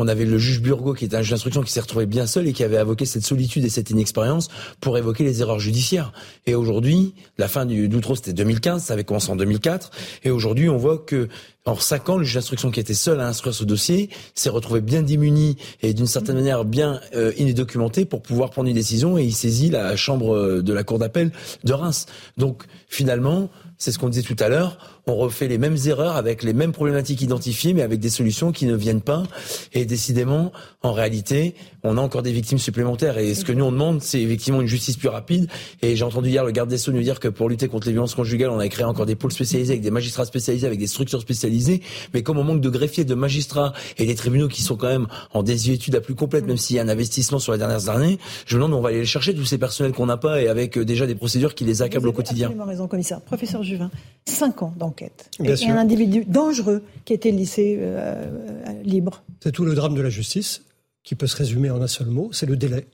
[0.00, 2.46] on avait le juge Burgot qui était un juge d'instruction qui s'est retrouvé bien seul
[2.48, 4.48] et qui avait invoqué cette solitude et cette inexpérience
[4.80, 6.12] pour évoquer les erreurs judiciaires.
[6.46, 9.90] Et aujourd'hui, la fin du d'Outreau c'était 2015, ça avait commencé en 2004
[10.24, 11.28] et aujourd'hui on voit que
[11.66, 14.80] en cinq ans, le juge d'instruction qui était seul à instruire ce dossier s'est retrouvé
[14.80, 19.24] bien démuni et d'une certaine manière bien euh, inédocumenté pour pouvoir prendre une décision et
[19.24, 21.32] il saisit la chambre de la cour d'appel
[21.64, 22.06] de Reims.
[22.38, 26.42] Donc finalement, c'est ce qu'on disait tout à l'heure, on refait les mêmes erreurs avec
[26.42, 29.24] les mêmes problématiques identifiées, mais avec des solutions qui ne viennent pas.
[29.72, 30.52] Et décidément,
[30.82, 33.18] en réalité, on a encore des victimes supplémentaires.
[33.18, 35.48] Et ce que nous on demande, c'est effectivement une justice plus rapide.
[35.82, 37.92] Et j'ai entendu hier le garde des Sceaux nous dire que pour lutter contre les
[37.92, 40.86] violences conjugales, on a créé encore des pôles spécialisés avec des magistrats spécialisés, avec des
[40.86, 41.82] structures spécialisées.
[42.14, 45.06] Mais comme on manque de greffiers, de magistrats et des tribunaux qui sont quand même
[45.32, 48.18] en désuétude la plus complète, même s'il y a un investissement sur les dernières années,
[48.46, 50.48] je me demande on va aller les chercher tous ces personnels qu'on n'a pas et
[50.48, 52.46] avec euh, déjà des procédures qui les accablent au quotidien.
[52.46, 53.20] Absolument raison, commissaire.
[53.20, 53.90] Professeur Juvin,
[54.26, 55.30] cinq ans d'enquête.
[55.62, 58.26] Et un individu dangereux qui était lycée euh,
[58.66, 59.22] euh, libre.
[59.42, 60.64] C'est tout le drame de la justice
[61.02, 62.86] qui peut se résumer en un seul mot, c'est le délai.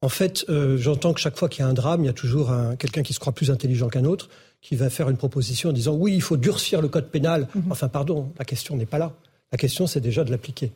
[0.00, 2.14] En fait, euh, j'entends que chaque fois qu'il y a un drame, il y a
[2.14, 4.28] toujours quelqu'un qui se croit plus intelligent qu'un autre,
[4.60, 7.48] qui va faire une proposition en disant oui, il faut durcir le code pénal.
[7.54, 7.64] Mhm.
[7.70, 9.12] Enfin, pardon, la question n'est pas là.
[9.52, 10.72] La question, c'est déjà de l'appliquer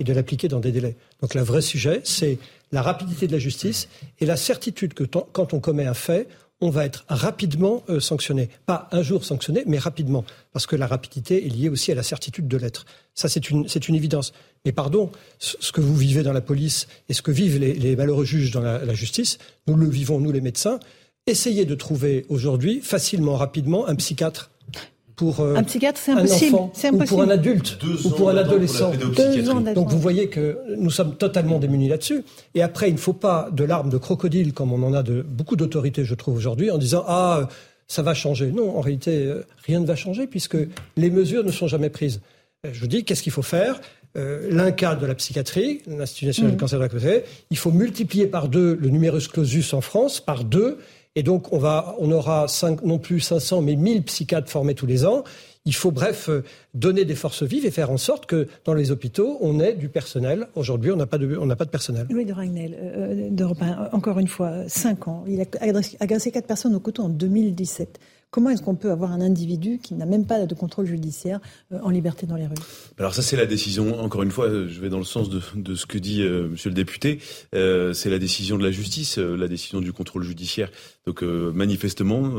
[0.00, 0.96] et de l'appliquer dans des délais.
[1.20, 2.38] Donc, le vrai sujet, c'est
[2.72, 3.88] la rapidité de la justice
[4.18, 6.26] et la certitude que quand on commet un fait,
[6.64, 8.48] on va être rapidement euh, sanctionné.
[8.64, 10.24] Pas un jour sanctionné, mais rapidement.
[10.50, 12.86] Parce que la rapidité est liée aussi à la certitude de l'être.
[13.14, 14.32] Ça, c'est une, c'est une évidence.
[14.64, 18.24] Mais pardon, ce que vous vivez dans la police et ce que vivent les, malheureux
[18.24, 19.36] juges dans la, justice,
[19.66, 20.80] nous le vivons, nous les médecins.
[21.26, 24.50] Essayez de trouver aujourd'hui, facilement, rapidement, un psychiatre
[25.16, 26.56] pour euh, un psychiatre, c'est impossible.
[26.56, 28.92] Un enfant, ou pour un adulte, ou pour un adolescent.
[29.74, 32.24] Donc vous voyez que nous sommes totalement démunis là-dessus.
[32.54, 35.22] Et après, il ne faut pas de l'arme de crocodile comme on en a de
[35.22, 37.48] beaucoup d'autorités, je trouve aujourd'hui, en disant ah
[37.86, 38.50] ça va changer.
[38.50, 40.56] Non, en réalité, euh, rien ne va changer puisque
[40.96, 42.20] les mesures ne sont jamais prises.
[42.64, 43.80] Euh, je vous dis, qu'est-ce qu'il faut faire?
[44.16, 46.60] Euh, L'INCA de la psychiatrie, l'Institut national du mmh.
[46.60, 50.44] cancer de la prostate, il faut multiplier par deux le numerus clausus en France, par
[50.44, 50.78] deux,
[51.16, 52.46] et donc, on, va, on aura
[52.82, 55.22] non plus 500, mais 1000 psychiatres formés tous les ans.
[55.64, 56.42] Il faut, bref, euh,
[56.74, 59.88] donner des forces vives et faire en sorte que dans les hôpitaux, on ait du
[59.88, 60.48] personnel.
[60.56, 62.06] Aujourd'hui, on n'a pas, de, on n'a pas de personnel.
[62.10, 65.24] Louis de Ragnel, euh, encore une fois, 5 ans.
[65.26, 65.44] Il a
[66.00, 67.98] agressé 4 personnes au couteau en 2017.
[68.34, 71.38] Comment est-ce qu'on peut avoir un individu qui n'a même pas de contrôle judiciaire
[71.70, 72.56] euh, en liberté dans les rues?
[72.98, 74.00] Alors ça, c'est la décision.
[74.00, 76.68] Encore une fois, je vais dans le sens de, de ce que dit euh, Monsieur
[76.68, 77.20] le député.
[77.54, 80.68] Euh, c'est la décision de la justice, euh, la décision du contrôle judiciaire.
[81.06, 82.32] Donc manifestement,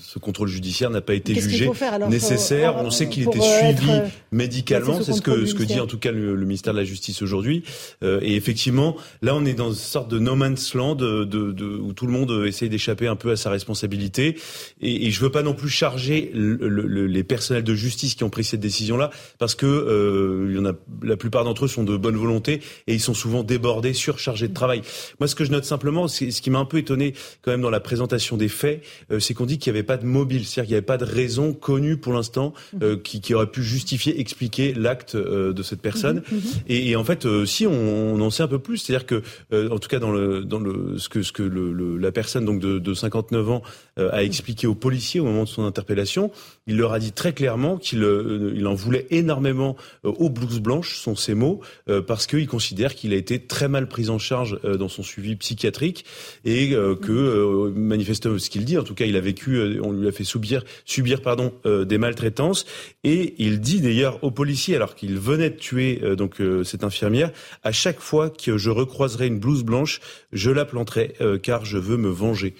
[0.00, 1.70] ce contrôle judiciaire n'a pas été jugé
[2.08, 2.76] nécessaire.
[2.76, 4.00] On sait qu'il était suivi
[4.32, 5.02] médicalement.
[5.02, 7.64] C'est ce que ce que dit en tout cas le, ministère de la Justice aujourd'hui.
[8.02, 11.92] et effectivement, là, on est dans une sorte de no man's land de, de, où
[11.92, 14.36] tout le monde essaye d'échapper un peu à sa responsabilité.
[14.80, 18.30] Et, et je veux pas non plus charger le, les personnels de justice qui ont
[18.30, 20.72] pris cette décision-là, parce que euh, il y en a,
[21.02, 24.54] la plupart d'entre eux sont de bonne volonté et ils sont souvent débordés, surchargés de
[24.54, 24.82] travail.
[25.20, 27.70] Moi, ce que je note simplement, ce qui m'a un peu étonné quand même dans
[27.70, 28.80] la présentation des faits,
[29.10, 30.98] euh, c'est qu'on dit qu'il n'y avait pas de mobile, c'est-à-dire qu'il n'y avait pas
[30.98, 35.62] de raison connue pour l'instant euh, qui, qui, aurait pu justifier, expliquer l'acte euh, de
[35.64, 36.22] cette personne.
[36.30, 36.42] Mhm, mhm.
[36.68, 39.22] et, et, en fait, euh, si on, on, en sait un peu plus, c'est-à-dire que,
[39.52, 42.60] en tout cas dans le dans le ce que ce que le, la personne donc
[42.60, 43.62] de, de 59 ans
[43.98, 46.30] a expliqué aux policiers au moment de son interpellation,
[46.66, 50.60] il leur a dit très clairement qu'il euh, il en voulait énormément euh, aux blouses
[50.60, 54.18] blanches, sont ces mots, euh, parce qu'il considère qu'il a été très mal pris en
[54.18, 56.04] charge dans son suivi psychiatrique
[56.44, 60.12] et que manifestement ce qu'il dit, en tout cas, il a vécu, on lui a
[60.12, 62.66] fait subir, subir pardon, des maltraitances
[63.04, 67.30] et il dit d'ailleurs aux policiers, alors qu'il venait de tuer donc cette infirmière,
[67.62, 70.00] à chaque fois que je recroiserai une blouse blanche,
[70.32, 72.54] je la planterai car je veux me venger.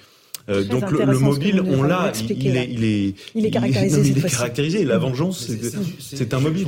[0.48, 4.00] Euh, donc le, mobile, on l'a, il, est, il est, il est caractérisé.
[4.00, 4.84] il est caractérisé.
[4.84, 5.48] La vengeance,
[5.98, 6.66] c'est un mobile.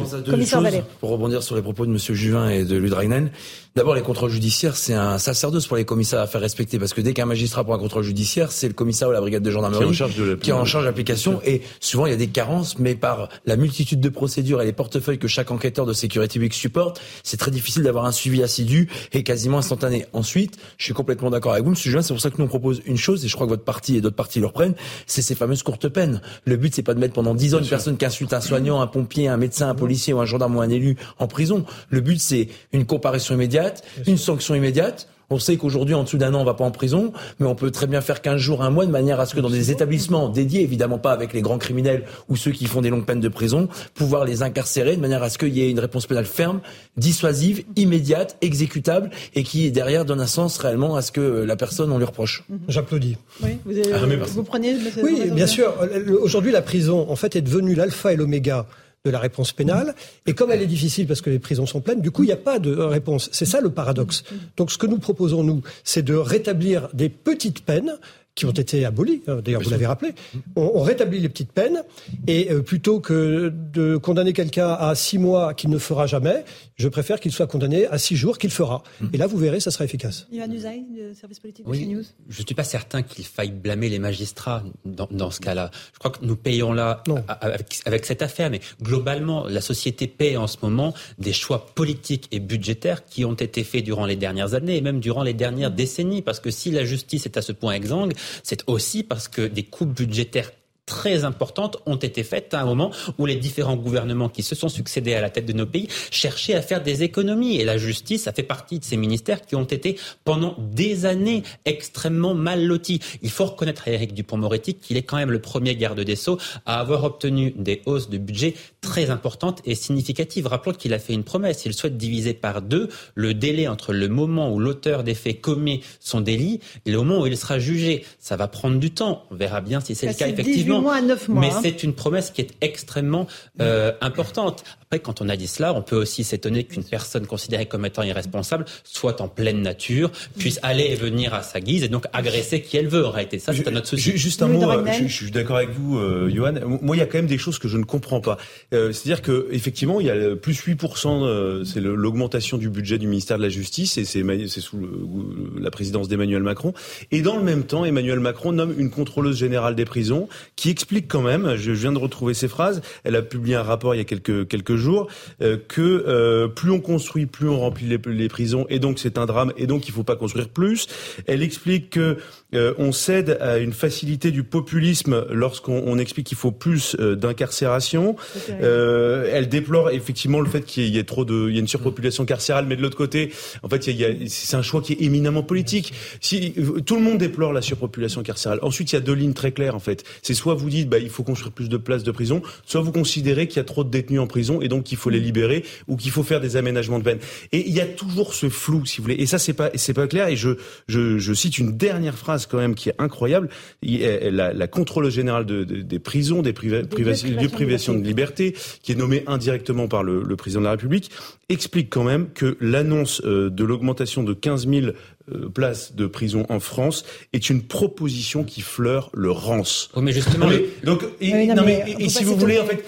[1.01, 3.31] Pour rebondir sur les propos de Monsieur Juvin et de Ludrainen,
[3.79, 7.01] D'abord, les contrôles judiciaires, c'est un sacerdoce pour les commissaires à faire respecter, parce que
[7.01, 9.97] dès qu'un magistrat prend un contrôle judiciaire, c'est le commissaire ou la brigade de gendarmerie
[10.41, 11.41] qui est en charge de l'application.
[11.45, 14.73] Et souvent, il y a des carences, mais par la multitude de procédures et les
[14.73, 18.89] portefeuilles que chaque enquêteur de sécurité publique supporte, c'est très difficile d'avoir un suivi assidu
[19.13, 20.07] et quasiment instantané.
[20.13, 22.49] Ensuite, je suis complètement d'accord avec vous, Monsieur Juin, c'est pour ça que nous on
[22.49, 24.75] propose une chose, et je crois que votre parti et d'autres partis le reprennent,
[25.07, 26.23] c'est ces fameuses courtes peines.
[26.47, 28.81] Le but, c'est pas de mettre pendant dix ans une personne qui insulte un soignant,
[28.81, 31.67] un pompier, un médecin, un policier ou un gendarme ou un élu en prison.
[31.91, 35.07] Le but, c'est une comparution immédiate, une sanction immédiate.
[35.31, 37.71] On sait qu'aujourd'hui, en dessous d'un an, on va pas en prison, mais on peut
[37.71, 40.31] très bien faire 15 jours, un mois, de manière à ce que dans des établissements
[40.31, 43.29] dédiés, évidemment pas avec les grands criminels ou ceux qui font des longues peines de
[43.29, 46.61] prison, pouvoir les incarcérer de manière à ce qu'il y ait une réponse pénale ferme,
[46.97, 51.93] dissuasive, immédiate, exécutable, et qui derrière donne un sens réellement à ce que la personne
[51.93, 52.45] on lui reproche.
[52.49, 52.59] Mhm.
[52.69, 53.19] J'applaudis.
[53.43, 53.99] Oui, vous, ah,
[54.29, 54.77] vous prenez.
[55.03, 55.75] Oui, bien sûr.
[56.23, 58.67] Aujourd'hui, la prison, en fait, est devenue l'alpha et l'oméga
[59.05, 59.95] de la réponse pénale.
[60.27, 62.33] Et comme elle est difficile parce que les prisons sont pleines, du coup, il n'y
[62.33, 63.29] a pas de réponse.
[63.33, 64.25] C'est ça le paradoxe.
[64.57, 67.99] Donc, ce que nous proposons, nous, c'est de rétablir des petites peines
[68.39, 70.15] qui ont été abolies, hein, d'ailleurs vous l'avez rappelé,
[70.55, 71.83] on, rétablit les petites peines,
[72.29, 76.45] et euh, plutôt que de condamner quelqu'un à six mois qu'il ne fera jamais,
[76.77, 78.85] je préfère qu'il soit condamné à six jours qu'il fera.
[79.01, 79.07] Mmh.
[79.13, 80.29] Et là, vous verrez, ça sera efficace.
[80.31, 81.97] Ivan Usaï, de service politique de oui,
[82.29, 85.73] Je ne suis pas certain qu'il faille blâmer les magistrats dans, dans ce cas-là.
[85.95, 87.03] Je crois que nous payons là
[87.41, 92.29] avec, avec, cette affaire, mais globalement, la société paie en ce moment des choix politiques
[92.31, 95.73] et budgétaires qui ont été faits durant les dernières années et même durant les dernières
[95.73, 96.23] décennies.
[96.23, 99.65] Parce que si la justice est à ce point exsangue, c'est aussi parce que des
[99.65, 100.51] coupes budgétaires
[100.89, 104.71] très importantes ont été faites à un moment où les différents gouvernements qui se sont
[104.71, 107.61] succédés à la tête de nos pays cherchaient à faire des économies.
[107.61, 111.43] Et la justice a fait partie de ces ministères qui ont été pendant des années
[111.67, 113.01] extrêmement mal lotis.
[113.21, 116.39] Il faut reconnaître à Éric Dupont-Moretti qu'il est quand même le premier garde des Sceaux
[116.65, 120.47] à avoir obtenu des hausses de budget très importantes et significatives.
[120.47, 121.65] Rappelons qu'il a fait une promesse.
[121.67, 125.81] Il souhaite diviser par deux le délai entre le moment où l'auteur des faits commet
[126.01, 128.05] son délit et le moment où il sera jugé.
[128.19, 129.25] Ça va prendre du temps.
[129.31, 131.41] On verra bien si c'est le cas effectivement mois mois.
[131.41, 131.61] Mais hein.
[131.63, 133.27] c'est une promesse qui est extrêmement
[133.61, 134.65] euh, importante.
[134.83, 138.03] Après, quand on a dit cela, on peut aussi s'étonner qu'une personne considérée comme étant
[138.03, 142.63] irresponsable soit en pleine nature, puisse aller et venir à sa guise et donc agresser
[142.63, 143.07] qui elle veut.
[143.07, 144.17] En réalité, ça, c'est un autre souci.
[144.17, 146.55] Juste un mot, euh, je, suis d'accord avec vous, euh, Johan.
[146.81, 148.39] Moi, il y a quand même des choses que je ne comprends pas.
[148.75, 153.07] Euh, C'est-à-dire que effectivement, il y a plus 8%, euh, c'est l'augmentation du budget du
[153.07, 154.23] ministère de la Justice et c'est
[154.61, 156.73] sous le, la présidence d'Emmanuel Macron.
[157.11, 161.09] Et dans le même temps, Emmanuel Macron nomme une contrôleuse générale des prisons qui explique
[161.09, 164.01] quand même, je viens de retrouver ses phrases, elle a publié un rapport il y
[164.01, 165.09] a quelques quelques jours,
[165.43, 169.19] euh, que euh, plus on construit, plus on remplit les, les prisons, et donc c'est
[169.19, 170.87] un drame, et donc il faut pas construire plus.
[171.27, 172.19] Elle explique que
[172.55, 178.17] euh, on cède à une facilité du populisme lorsqu'on explique qu'il faut plus d'incarcération.
[178.63, 181.69] Euh, elle déplore effectivement le fait qu'il y ait trop de, il y a une
[181.69, 183.33] surpopulation carcérale, mais de l'autre côté,
[183.63, 185.93] en fait, il y a, c'est un choix qui est éminemment politique.
[186.21, 186.55] Si
[186.87, 189.75] tout le monde déplore la surpopulation carcérale, ensuite il y a deux lignes très claires
[189.75, 190.05] en fait.
[190.23, 192.93] C'est soit vous dites, bah il faut construire plus de places de prison, soit vous
[192.93, 195.65] considérez qu'il y a trop de détenus en prison et donc qu'il faut les libérer
[195.87, 197.19] ou qu'il faut faire des aménagements de peine.
[197.53, 199.17] Et il y a toujours ce flou, si vous voulez.
[199.17, 200.29] Et ça c'est pas, c'est pas clair.
[200.29, 200.51] Et je,
[200.89, 203.49] je, je cite une dernière phrase quand même qui est incroyable.
[203.83, 208.48] La, la contrôleuse générale de, des prisons, des privations, de privation de liberté,
[208.83, 211.11] qui est nommée indirectement par le, le président de la République,
[211.49, 214.87] explique quand même que l'annonce euh, de l'augmentation de 15 000
[215.33, 219.91] euh, place de prison en France est une proposition qui fleure le rance.
[219.97, 220.49] mais justement,
[220.85, 222.85] donc et, si vous voulez en fait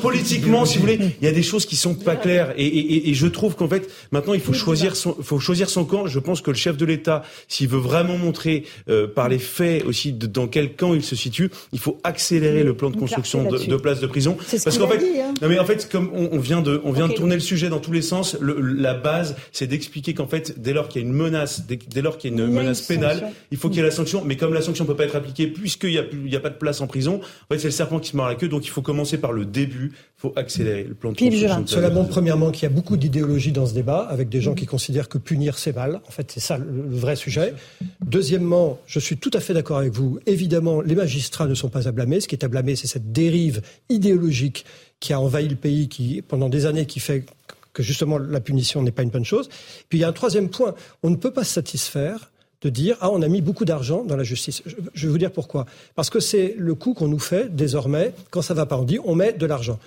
[0.00, 2.54] politiquement, si vous voulez, il y a des choses qui sont pas claires.
[2.56, 6.06] Et, je trouve qu'en fait maintenant il faut choisir son faut choisir son camp.
[6.06, 9.84] Je pense que le chef de l'État, s'il veut vraiment montrer euh, par les faits
[9.84, 13.76] aussi dans quel camp il se situe, il faut accélérer le plan de construction de,
[13.76, 14.36] places de prison.
[14.64, 15.34] Parce qu'en fait, hein.
[15.40, 17.80] non mais en fait comme on, vient de on vient de tourner le sujet dans
[17.80, 21.14] tous les sens, la base c'est d'expliquer qu'en fait dès lors qu'il y a une
[21.14, 23.90] menace dès, lors qu'il y a une menace pénale, il faut qu'il y ait la
[23.90, 24.22] sanction.
[24.24, 26.56] Mais comme la sanction ne peut pas être appliquée puisqu'il n'y a, a, pas de
[26.56, 28.48] place en prison, en fait, c'est le serpent qui se mord la queue.
[28.48, 29.92] Donc il faut commencer par le début.
[29.94, 31.66] Il faut accélérer le plan de construction.
[31.66, 34.66] Cela montre premièrement qu'il y a beaucoup d'idéologie dans ce débat, avec des gens qui
[34.66, 36.00] considèrent que punir c'est mal.
[36.06, 37.54] En fait, c'est ça le vrai sujet.
[38.04, 40.18] Deuxièmement, je suis tout à fait d'accord avec vous.
[40.26, 42.20] Évidemment, les magistrats ne sont pas à blâmer.
[42.20, 44.64] Ce qui est à blâmer, c'est cette dérive idéologique
[45.00, 47.24] qui a envahi le pays, qui pendant des années, qui fait
[47.76, 49.50] que justement la punition n'est pas une bonne chose.
[49.90, 52.32] Puis il y a un troisième point, on ne peut pas se satisfaire
[52.62, 54.62] de dire ah on a mis beaucoup d'argent dans la justice.
[54.94, 55.66] Je, vais vous dire pourquoi.
[55.94, 58.78] Parce que c'est le coup qu'on nous fait désormais quand ça va pas.
[58.78, 59.78] On dit on met de l'argent.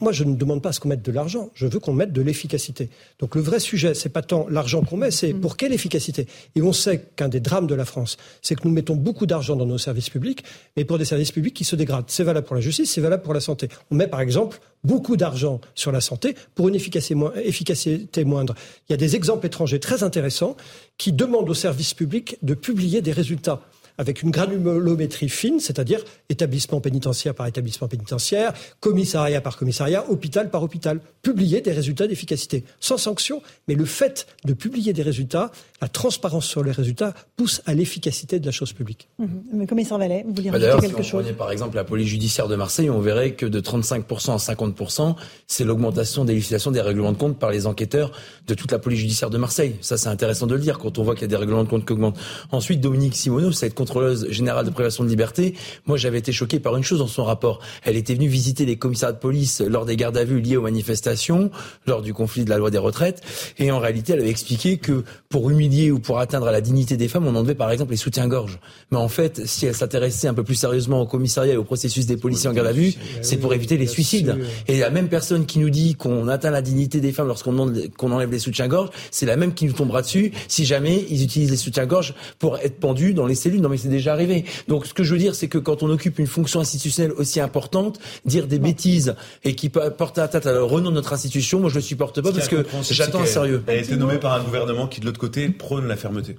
[0.00, 1.50] Moi, je ne demande pas à ce qu'on mette de l'argent.
[1.54, 2.88] Je veux qu'on mette de l'efficacité.
[3.18, 6.26] Donc, le vrai sujet, c'est pas tant l'argent qu'on met, c'est pour quelle efficacité.
[6.54, 9.56] Et on sait qu'un des drames de la France, c'est que nous mettons beaucoup d'argent
[9.56, 10.42] dans nos services publics,
[10.78, 12.06] mais pour des services publics qui se dégradent.
[12.08, 13.68] C'est valable pour la justice, c'est valable pour la santé.
[13.90, 18.54] On met, par exemple, beaucoup d'argent sur la santé pour une efficacité moindre.
[18.88, 20.56] Il y a des exemples étrangers très intéressants
[20.96, 23.60] qui demandent aux services publics de publier des résultats
[23.98, 30.62] avec une granulométrie fine, c'est-à-dire établissement pénitentiaire par établissement pénitentiaire, commissariat par commissariat, hôpital par
[30.62, 35.50] hôpital, publier des résultats d'efficacité, sans sanction, mais le fait de publier des résultats,
[35.84, 39.10] la transparence sur les résultats pousse à l'efficacité de la chose publique.
[39.18, 39.26] Mmh.
[39.52, 42.08] Mais commissaire Vallet, vous voulez bah rajouter quelque si on chose par exemple la police
[42.08, 45.14] judiciaire de Marseille, on verrait que de 35% à 50%,
[45.46, 48.12] c'est l'augmentation des législations des règlements de compte par les enquêteurs
[48.46, 49.76] de toute la police judiciaire de Marseille.
[49.82, 51.68] Ça, c'est intéressant de le dire quand on voit qu'il y a des règlements de
[51.68, 52.18] compte qui augmentent.
[52.50, 55.54] Ensuite, Dominique Simoneau, cette contrôleuse générale de privation de liberté,
[55.84, 57.60] moi j'avais été choqué par une chose dans son rapport.
[57.82, 60.62] Elle était venue visiter les commissariats de police lors des gardes à vue liées aux
[60.62, 61.50] manifestations,
[61.86, 63.20] lors du conflit de la loi des retraites,
[63.58, 66.96] et en réalité elle avait expliqué que pour humilier ou pour atteindre à la dignité
[66.96, 68.58] des femmes, on enlevait par exemple les soutiens-gorge.
[68.90, 72.06] Mais en fait, si elle s'intéressait un peu plus sérieusement au commissariat et au processus
[72.06, 74.36] des policiers en garde à vue, c'est pour éviter les suicides.
[74.68, 78.12] Et la même personne qui nous dit qu'on atteint la dignité des femmes lorsqu'on qu'on
[78.12, 81.56] enlève les soutiens-gorge, c'est la même qui nous tombera dessus si jamais ils utilisent les
[81.56, 83.60] soutiens-gorge pour être pendus dans les cellules.
[83.60, 84.44] Non mais c'est déjà arriver.
[84.68, 87.40] Donc ce que je veux dire, c'est que quand on occupe une fonction institutionnelle aussi
[87.40, 89.14] importante, dire des bêtises
[89.44, 92.32] et qui portent atteinte à le renom de notre institution, moi je le supporte pas
[92.32, 93.62] parce que j'attends un sérieux.
[93.66, 96.36] Elle a été nommée par un gouvernement qui de l'autre côté prône la fermeté.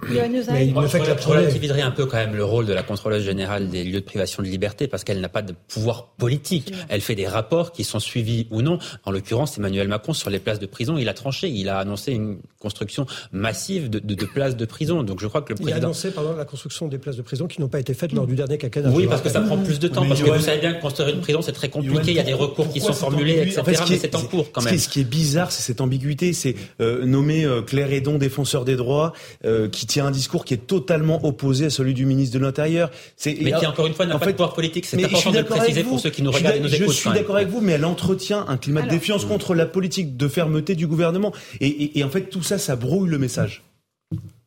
[0.52, 3.24] Mais il ne fait que relativiserait un peu quand même le rôle de la contrôleuse
[3.24, 6.74] générale des lieux de privation de liberté parce qu'elle n'a pas de pouvoir politique.
[6.90, 8.80] Elle fait des rapports qui sont suivis ou non.
[9.04, 12.12] En l'occurrence, Emmanuel Macron sur les places de prison, il a tranché, il a annoncé
[12.12, 15.04] une construction massive de, de, de places de prison.
[15.04, 15.78] Donc je crois que le président.
[15.78, 18.12] Il a annoncé pardon la construction des places de prison qui n'ont pas été faites
[18.12, 18.90] lors du dernier quinquennat.
[18.92, 20.06] Oui, parce que ça prend plus de temps.
[20.08, 22.12] parce que vous savez bien que construire une prison, c'est très compliqué.
[22.12, 23.62] Il y a des recours qui sont formulés, etc.
[23.90, 24.78] mais c'est en cours quand même.
[24.78, 26.34] Ce qui est bizarre, c'est cette ambiguïté.
[26.34, 29.05] C'est euh, nommer euh, Claire Edon défenseur des droits,
[29.46, 32.92] euh, qui tient un discours qui est totalement opposé à celui du ministre de l'Intérieur.
[33.26, 34.86] Mais qui, encore une fois, n'a pas de pouvoir politique.
[34.86, 36.94] C'est important de le préciser pour ceux qui nous regardent et nous écoutent.
[36.94, 40.18] Je suis d'accord avec vous, mais elle entretient un climat de défiance contre la politique
[40.18, 41.32] de fermeté du gouvernement.
[41.62, 43.64] Et, et en fait, tout ça, ça brouille le message.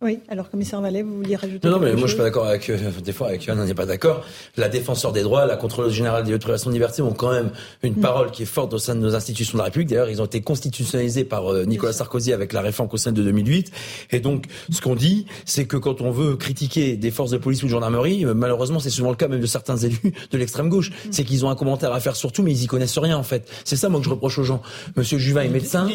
[0.01, 2.47] Oui, alors commissaire Vallet, vous vouliez rajouter Non, non mais moi je suis pas d'accord
[2.47, 4.25] avec, euh, des fois avec Yann, on n'est pas d'accord.
[4.57, 7.51] La défenseur des droits, la contrôleuse générale des lieux de liberté ont quand même
[7.83, 8.01] une mm.
[8.01, 9.89] parole qui est forte au sein de nos institutions de la République.
[9.89, 13.73] D'ailleurs, ils ont été constitutionnalisés par euh, Nicolas Sarkozy avec la réforme sein de 2008.
[14.13, 17.65] Et donc, ce qu'on dit, c'est que quand on veut critiquer des forces de police
[17.65, 20.69] ou de gendarmerie, euh, malheureusement, c'est souvent le cas même de certains élus de l'extrême
[20.69, 21.09] gauche, mm.
[21.11, 23.25] c'est qu'ils ont un commentaire à faire sur tout, mais ils y connaissent rien en
[23.25, 23.51] fait.
[23.65, 24.63] C'est ça moi que je reproche aux gens.
[24.97, 25.89] Monsieur Juvin est médecin.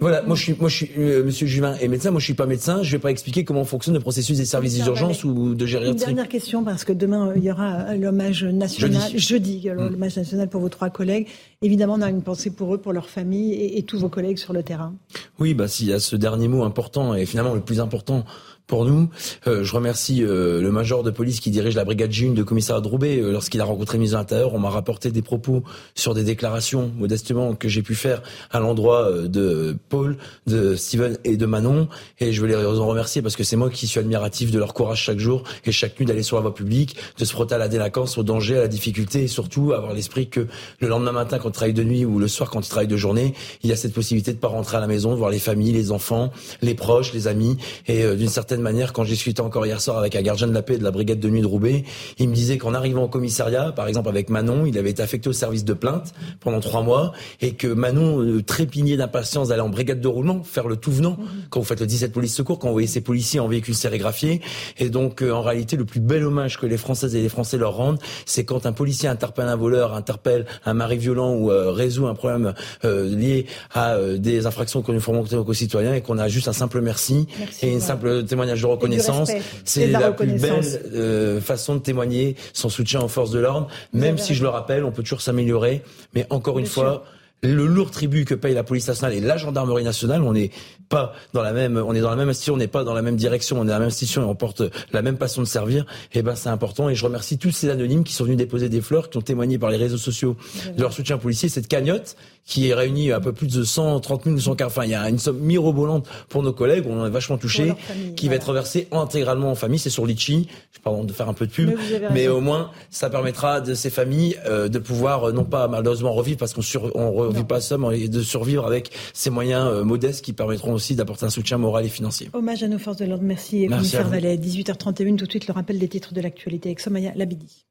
[0.00, 2.12] Voilà, moi je suis, moi je suis, Monsieur Juvin est médecin.
[2.12, 2.82] Moi je suis pas médecin.
[2.82, 5.98] Je vais pas expliquer comment fonctionne le processus des services d'urgence ou de gériatrie.
[5.98, 9.72] Une dernière question, parce que demain, euh, il y aura euh, l'hommage national, jeudi, mm.
[9.72, 11.26] l'hommage national pour vos trois collègues.
[11.62, 14.52] Évidemment, on a une pensée pour eux, pour leurs familles et, tous vos collègues sur
[14.52, 14.94] le terrain.
[15.38, 18.24] Oui, bah, s'il y a ce dernier mot important, et finalement le plus important
[18.72, 19.10] pour nous.
[19.46, 22.80] Euh, je remercie euh, le major de police qui dirige la brigade June de commissariat
[22.80, 23.20] de Roubaix.
[23.20, 25.62] Euh, lorsqu'il a rencontré le ministre l'Intérieur, on m'a rapporté des propos
[25.94, 30.16] sur des déclarations, modestement, que j'ai pu faire à l'endroit de Paul,
[30.46, 31.86] de Steven et de Manon.
[32.18, 34.72] Et je veux les en remercier parce que c'est moi qui suis admiratif de leur
[34.72, 37.58] courage chaque jour et chaque nuit d'aller sur la voie publique, de se frotter à
[37.58, 40.46] la délinquance, au danger, à la difficulté et surtout avoir l'esprit que
[40.80, 42.96] le lendemain matin, quand tu travailles de nuit ou le soir, quand tu travailles de
[42.96, 43.34] journée,
[43.64, 45.72] il y a cette possibilité de pas rentrer à la maison, de voir les familles,
[45.72, 46.32] les enfants,
[46.62, 47.58] les proches, les amis.
[47.86, 50.62] Et d'une certaine manière, quand j'ai discuté encore hier soir avec un gardien de la
[50.62, 51.84] paix de la brigade de nuit de Roubaix,
[52.18, 55.28] il me disait qu'en arrivant au commissariat, par exemple avec Manon, il avait été affecté
[55.28, 59.68] au service de plainte pendant trois mois et que Manon euh, trépignait d'impatience d'aller en
[59.68, 61.16] brigade de roulement, faire le tout venant,
[61.50, 64.40] quand vous faites le 17 police secours, quand vous voyez ces policiers en véhicule sérigraphié.
[64.78, 67.58] Et donc, euh, en réalité, le plus bel hommage que les Françaises et les Français
[67.58, 71.70] leur rendent, c'est quand un policier interpelle un voleur, interpelle un mari violent ou euh,
[71.70, 76.28] résout un problème lié à des infractions qu'on nous monter aux concitoyens et qu'on a
[76.28, 79.30] juste un simple merci, merci et une simple témoignage de reconnaissance.
[79.64, 80.60] C'est la, plus belle
[80.94, 83.68] euh, façon de témoigner son soutien aux forces de l'ordre.
[83.92, 85.82] Même si je le rappelle, on peut toujours s'améliorer.
[86.14, 87.04] Mais encore une fois,
[87.42, 90.50] le lourd tribut que paye la police nationale et la gendarmerie nationale, on n'est
[90.88, 93.02] pas dans la même, on est dans la même institution, on n'est pas dans la
[93.02, 94.62] même direction, on est dans la même institution et on porte
[94.92, 95.82] la même passion de servir.
[96.12, 98.68] Et eh ben c'est important et je remercie tous ces anonymes qui sont venus déposer
[98.68, 100.36] des fleurs, qui ont témoigné par les réseaux sociaux
[100.76, 101.48] de leur soutien policier.
[101.48, 104.90] Cette cagnotte qui est réunie à peu plus de 130 000 ou 140, enfin il
[104.90, 107.74] y a une somme mirobolante pour nos collègues, on en est vachement touché,
[108.16, 109.78] qui va être reversée intégralement en famille.
[109.78, 110.48] C'est sur Litchi,
[110.82, 111.70] pardon de faire un peu de pub,
[112.12, 116.12] mais, au moins ça permettra de ces familles euh, de pouvoir euh, non pas malheureusement
[116.12, 119.84] revivre parce qu'on sur, on vit pas ça, mais de survivre avec ces moyens euh,
[119.84, 122.30] modestes qui permettront aussi d'apporter un soutien moral et financier.
[122.32, 123.24] Hommage à nos forces de l'ordre.
[123.24, 124.36] Merci, Merci commissaire Vallet.
[124.36, 127.66] 18h31, tout de suite le rappel des titres de l'actualité avec Somaya Labidi.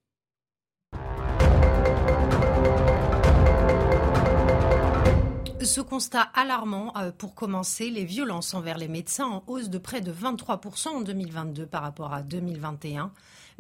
[5.64, 10.02] Ce constat alarmant, euh, pour commencer, les violences envers les médecins en hausse de près
[10.02, 13.12] de 23% en 2022 par rapport à 2021.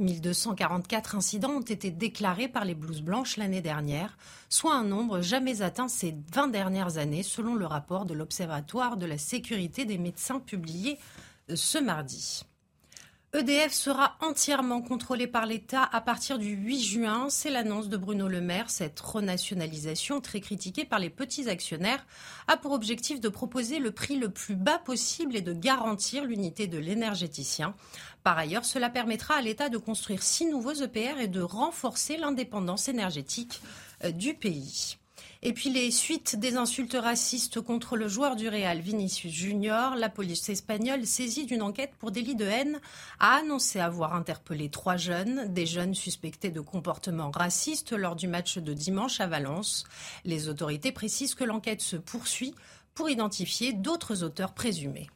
[0.02, 4.18] 1244 incidents ont été déclarés par les blouses blanches l'année dernière,
[4.50, 9.06] soit un nombre jamais atteint ces 20 dernières années, selon le rapport de l'Observatoire de
[9.06, 10.98] la sécurité des médecins publié
[11.50, 12.44] euh, ce mardi.
[13.34, 17.28] EDF sera entièrement contrôlé par l'État à partir du 8 juin.
[17.30, 18.70] C'est l'annonce de Bruno Le Maire.
[18.70, 22.06] Cette renationalisation, très critiquée par les petits actionnaires,
[22.50, 26.68] a pour objectif de proposer le prix le plus bas possible et de garantir l'unité
[26.68, 27.74] de l'énergéticien.
[28.22, 32.90] Par ailleurs, cela permettra à l'État de construire six nouveaux EPR et de renforcer l'indépendance
[32.90, 33.62] énergétique
[34.04, 34.98] euh, du pays.
[35.44, 40.08] Et puis les suites des insultes racistes contre le joueur du Real Vinicius Junior, la
[40.08, 42.80] police espagnole saisie d'une enquête pour délit de haine
[43.20, 48.60] a annoncé avoir interpellé trois jeunes, des jeunes suspectés de comportements racistes lors du match
[48.60, 49.86] de dimanche à Valence.
[50.26, 52.54] Les autorités précisent que l'enquête se poursuit
[52.94, 55.10] pour identifier d'autres auteurs présumés.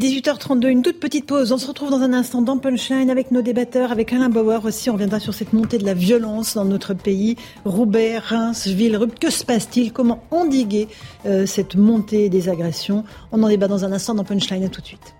[0.00, 1.52] 18h32, une toute petite pause.
[1.52, 4.90] On se retrouve dans un instant dans Punchline avec nos débatteurs, avec Alain Bauer aussi.
[4.90, 7.36] On reviendra sur cette montée de la violence dans notre pays.
[7.64, 9.92] Roubaix, Reims, Villerupt, que se passe-t-il?
[9.92, 10.88] Comment endiguer
[11.26, 13.04] euh, cette montée des agressions?
[13.30, 14.64] On en débat dans un instant dans Punchline.
[14.64, 15.14] À tout de suite.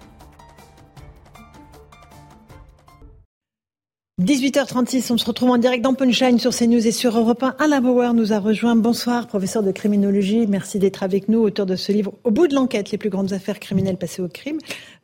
[4.22, 7.56] 18h36, on se retrouve en direct dans Punchline sur CNews et sur Europe 1.
[7.58, 8.76] Alain Bauer nous a rejoint.
[8.76, 10.46] Bonsoir, professeur de criminologie.
[10.46, 13.32] Merci d'être avec nous, auteur de ce livre Au bout de l'enquête, les plus grandes
[13.32, 14.58] affaires criminelles passées au crime.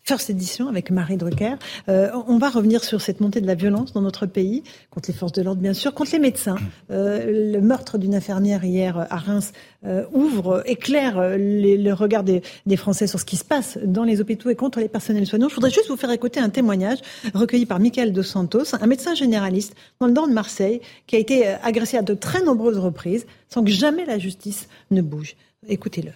[0.04, 1.54] First Edition avec Marie Drucker.
[1.88, 5.16] Euh, on va revenir sur cette montée de la violence dans notre pays, contre les
[5.16, 6.56] forces de l'ordre bien sûr, contre les médecins.
[6.90, 9.52] Euh, le meurtre d'une infirmière hier à Reims
[9.84, 14.20] euh, ouvre, éclaire le regard des, des, Français sur ce qui se passe dans les
[14.20, 15.48] hôpitaux et contre les personnels soignants.
[15.48, 16.98] Je voudrais juste vous faire écouter un témoignage
[17.34, 21.18] recueilli par Michael Dos Santos, un médecin généraliste dans le nord de Marseille, qui a
[21.18, 25.36] été agressé à de très nombreuses reprises sans que jamais la justice ne bouge.
[25.68, 26.12] Écoutez-le.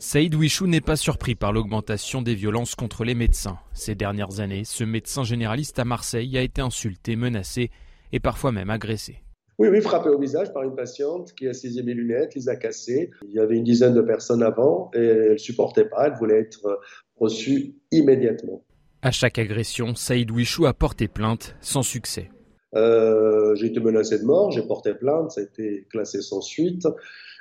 [0.00, 3.58] Saïd Wichou n'est pas surpris par l'augmentation des violences contre les médecins.
[3.72, 7.70] Ces dernières années, ce médecin généraliste à Marseille a été insulté, menacé
[8.12, 9.16] et parfois même agressé.
[9.58, 12.54] Oui, oui, frappé au visage par une patiente qui a saisi mes lunettes, les a
[12.54, 13.10] cassées.
[13.26, 16.38] Il y avait une dizaine de personnes avant et elle ne supportait pas, elle voulait
[16.38, 16.78] être
[17.16, 18.62] reçue immédiatement.
[19.02, 22.30] À chaque agression, Saïd Wichou a porté plainte sans succès.
[22.76, 26.86] Euh, j'ai été menacé de mort, j'ai porté plainte, ça a été classé sans suite.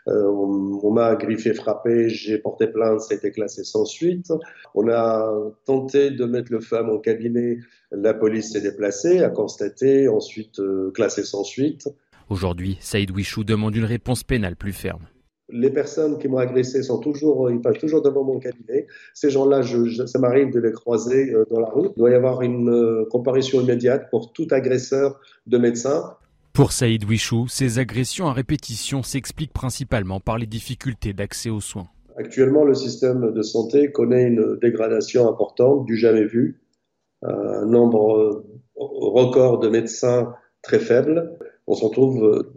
[0.07, 0.25] Euh,
[0.83, 4.31] on, m'a griffé, frappé, j'ai porté plainte, ça a été classé sans suite.
[4.73, 5.33] On a
[5.65, 7.57] tenté de mettre le feu à mon cabinet,
[7.91, 11.89] la police s'est déplacée, a constaté, ensuite euh, classé sans suite.
[12.29, 15.07] Aujourd'hui, Saïd Wichou demande une réponse pénale plus ferme
[15.49, 18.87] les personnes qui m'ont agressé sont toujours, ils passent toujours devant mon cabinet.
[19.13, 21.89] Ces gens-là, ça m'arrive de les croiser euh, dans la rue.
[21.95, 26.17] Il doit y avoir une comparution immédiate pour tout agresseur de médecin.
[26.57, 31.87] Pour Saïd Wichou, ces agressions à répétition s'expliquent principalement par les difficultés d'accès aux soins.
[32.17, 36.59] Actuellement, le système de santé connaît une dégradation importante du jamais vu.
[37.21, 38.43] Un nombre
[38.75, 41.37] record de médecins très faible.
[41.67, 42.49] On se retrouve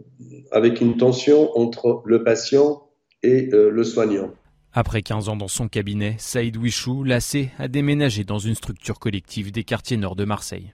[0.51, 2.81] avec une tension entre le patient
[3.21, 4.31] et le soignant.
[4.73, 9.51] Après 15 ans dans son cabinet, Saïd Wichou, lassé, a déménagé dans une structure collective
[9.51, 10.73] des quartiers nord de Marseille.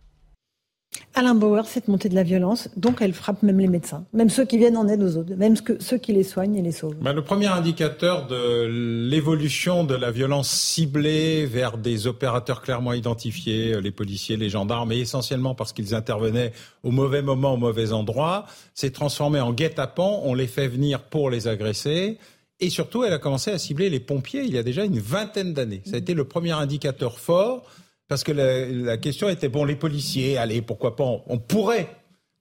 [1.17, 4.45] Alain Bauer, cette montée de la violence, donc elle frappe même les médecins, même ceux
[4.45, 6.93] qui viennent en aide aux autres, même ceux qui les soignent et les sauvent.
[7.01, 8.67] Ben, le premier indicateur de
[9.09, 14.99] l'évolution de la violence ciblée vers des opérateurs clairement identifiés, les policiers, les gendarmes, et
[14.99, 16.53] essentiellement parce qu'ils intervenaient
[16.83, 18.45] au mauvais moment, au mauvais endroit,
[18.75, 20.21] s'est transformé en guet-apens.
[20.23, 22.19] On les fait venir pour les agresser.
[22.59, 25.53] Et surtout, elle a commencé à cibler les pompiers il y a déjà une vingtaine
[25.53, 25.81] d'années.
[25.85, 27.63] Ça a été le premier indicateur fort
[28.07, 31.89] parce que la, question était, bon, les policiers, allez, pourquoi pas, on, pourrait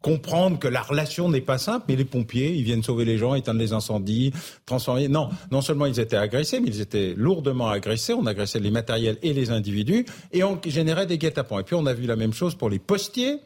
[0.00, 3.34] comprendre que la relation n'est pas simple, mais les pompiers, ils viennent sauver les gens,
[3.34, 4.32] éteindre les incendies,
[4.64, 5.08] transformer.
[5.08, 8.12] Non, non seulement ils étaient agressés, mais ils étaient lourdement agressés.
[8.12, 11.58] On agressait les matériels et les individus, et on générait des guet-apens.
[11.58, 13.40] Et puis on a vu la même chose pour les postiers,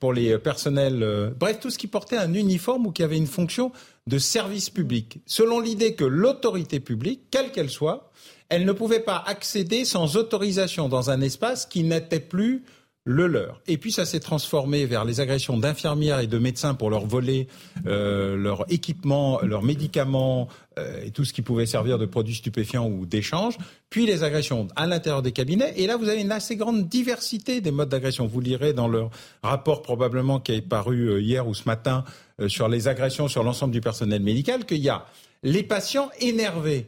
[0.00, 3.26] pour les personnels, euh, bref, tout ce qui portait un uniforme ou qui avait une
[3.26, 3.70] fonction
[4.06, 8.10] de service public, selon l'idée que l'autorité publique, quelle qu'elle soit,
[8.50, 12.64] elle ne pouvait pas accéder sans autorisation dans un espace qui n'était plus
[13.04, 13.62] le leur.
[13.66, 17.48] Et puis ça s'est transformé vers les agressions d'infirmières et de médecins pour leur voler
[17.86, 20.48] euh, leur équipement, leurs médicaments
[20.78, 23.56] euh, et tout ce qui pouvait servir de produits stupéfiants ou d'échange.
[23.88, 25.72] Puis les agressions à l'intérieur des cabinets.
[25.76, 28.26] Et là, vous avez une assez grande diversité des modes d'agression.
[28.26, 29.10] Vous lirez dans leur
[29.42, 32.04] rapport probablement qui est paru euh, hier ou ce matin
[32.48, 35.04] sur les agressions sur l'ensemble du personnel médical qu'il y a
[35.42, 36.86] les patients énervés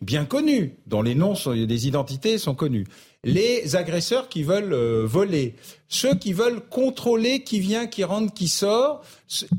[0.00, 2.86] bien connus, dont les noms, sont, les identités sont connues.
[3.24, 5.56] Les agresseurs qui veulent euh, voler,
[5.88, 9.02] ceux qui veulent contrôler qui vient, qui rentre, qui sort,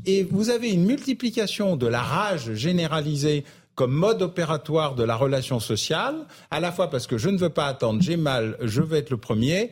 [0.06, 3.44] et vous avez une multiplication de la rage généralisée
[3.74, 7.50] comme mode opératoire de la relation sociale, à la fois parce que je ne veux
[7.50, 9.70] pas attendre, j'ai mal, je veux être le premier,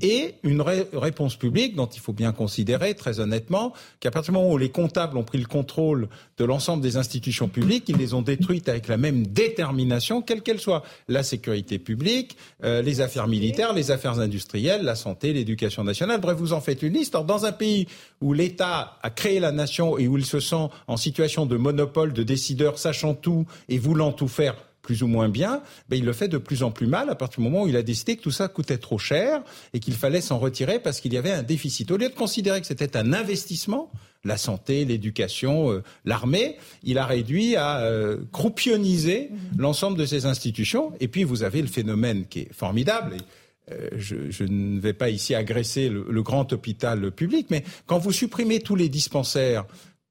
[0.00, 4.52] et une réponse publique dont il faut bien considérer, très honnêtement, qu'à partir du moment
[4.52, 6.08] où les comptables ont pris le contrôle
[6.38, 10.60] de l'ensemble des institutions publiques, ils les ont détruites avec la même détermination, quelle qu'elle
[10.60, 10.82] soit.
[11.08, 16.20] La sécurité publique, euh, les affaires militaires, les affaires industrielles, la santé, l'éducation nationale.
[16.20, 17.14] Bref, vous en faites une liste.
[17.14, 17.86] Or, dans un pays
[18.20, 22.12] où l'État a créé la nation et où il se sent en situation de monopole
[22.12, 26.12] de décideurs sachant tout et voulant tout faire, plus ou moins bien, ben il le
[26.12, 28.22] fait de plus en plus mal à partir du moment où il a décidé que
[28.22, 29.42] tout ça coûtait trop cher
[29.72, 31.90] et qu'il fallait s'en retirer parce qu'il y avait un déficit.
[31.90, 33.90] Au lieu de considérer que c'était un investissement,
[34.24, 40.92] la santé, l'éducation, euh, l'armée, il a réduit à euh, croupioniser l'ensemble de ces institutions.
[41.00, 43.16] Et puis vous avez le phénomène qui est formidable.
[43.16, 48.12] Et, euh, je, ne vais pas ici agresser le grand hôpital public, mais quand vous
[48.12, 49.64] supprimez tous les dispensaires,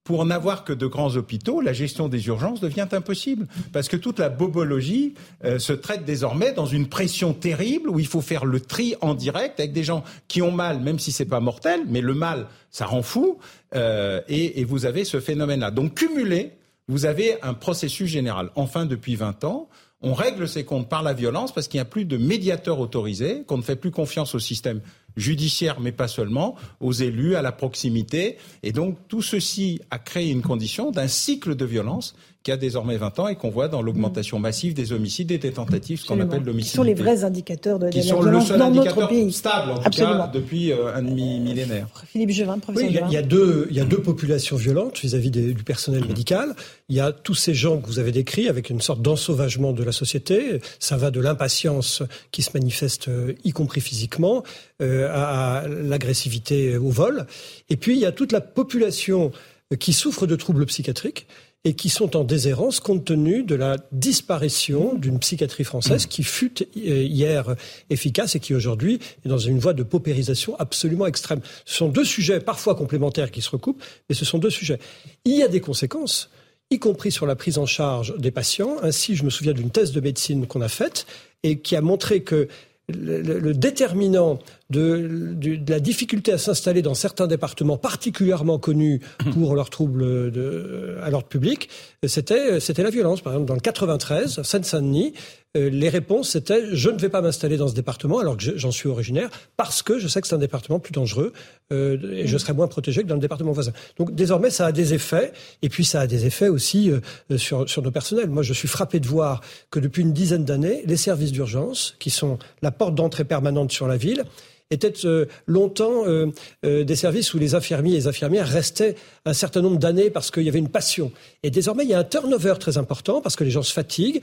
[0.04, 3.48] pour n'avoir que de grands hôpitaux, la gestion des urgences devient impossible.
[3.72, 5.14] Parce que toute la bobologie
[5.44, 9.14] euh, se traite désormais dans une pression terrible où il faut faire le tri en
[9.14, 12.48] direct avec des gens qui ont mal, même si c'est pas mortel, mais le mal,
[12.72, 13.38] ça rend fou.
[13.76, 15.72] Euh, et, et, vous avez ce phénomène-là.
[15.72, 16.54] Donc cumulé,
[16.88, 18.50] vous avez un processus général.
[18.56, 19.70] Enfin, depuis 20 ans,
[20.02, 23.44] on règle ses comptes par la violence parce qu'il n'y a plus de médiateurs autorisés,
[23.46, 24.82] qu'on ne fait plus confiance au système
[25.18, 28.38] judiciaire, mais pas seulement, aux élus, à la proximité.
[28.64, 32.98] Et donc tout ceci a créé une condition d'un cycle de violence qui a désormais
[32.98, 36.20] 20 ans et qu'on voit dans l'augmentation massive des homicides et des tentatives, ce qu'on
[36.20, 36.72] appelle l'homicide.
[36.72, 39.32] Qui sont les vrais indicateurs de, qui sont le seul dans notre pays.
[39.32, 41.88] stable, en tout cas, depuis euh, un demi-millénaire.
[42.08, 45.30] Philippe Juvin, professeur oui, il y, a, deux, il y a deux populations violentes vis-à-vis
[45.30, 46.56] du personnel médical.
[46.90, 49.84] Il y a tous ces gens que vous avez décrits avec une sorte d'ensauvagement de
[49.84, 50.62] la société.
[50.80, 52.02] Ça va de l'impatience
[52.32, 54.44] qui se manifeste, euh, y compris physiquement,
[54.82, 57.28] euh, à l'agressivité au vol.
[57.70, 59.32] Et puis, il y a toute la population
[59.80, 61.28] qui souffre de troubles psychiatriques
[61.64, 66.64] et qui sont en déshérence compte tenu de la disparition d'une psychiatrie française qui fut
[66.64, 67.56] euh, hier
[67.90, 71.42] efficace et qui aujourd'hui est dans une voie de paupérisation absolument extrême.
[71.66, 74.80] Ce sont deux sujets parfois complémentaires qui se recoupent, mais ce sont deux sujets.
[75.26, 76.30] Il y a des conséquences
[76.72, 78.78] y compris sur la prise en charge des patients.
[78.82, 81.06] Ainsi, je me souviens d'une thèse de médecine qu'on a faite
[81.44, 82.48] et qui a montré que
[82.88, 84.40] le, déterminant
[84.72, 89.02] de, la difficulté à s'installer dans certains départements particulièrement connus
[89.34, 91.70] pour leurs troubles de, à l'ordre public,
[92.08, 93.22] c'était, c'était la violence.
[93.22, 95.14] Par exemple, dans le 93, Seine-Saint-Denis,
[95.58, 98.72] euh, les réponses c'était je ne vais pas m'installer dans ce département alors que j'en
[98.72, 101.34] suis originaire parce que je sais que c'est un département plus dangereux
[101.74, 103.74] euh, et je serai moins protégé que dans le département voisin.
[103.98, 107.02] Donc désormais ça a des effets et puis ça a des effets aussi euh,
[107.38, 108.30] sur, sur nos personnels.
[108.30, 109.42] Moi je suis frappé de voir
[109.72, 113.90] que depuis une dizaine d'années les services d'urgence qui sont la porte d'entrée permanente sur
[113.90, 114.24] la ville
[114.72, 116.32] étaient euh, longtemps euh,
[116.64, 118.96] des services où les infirmiers et les infirmières restaient
[119.26, 121.12] un certain nombre d'années parce qu'il y avait une passion.
[121.44, 124.22] Et désormais, il y a un turnover très important parce que les gens se fatiguent,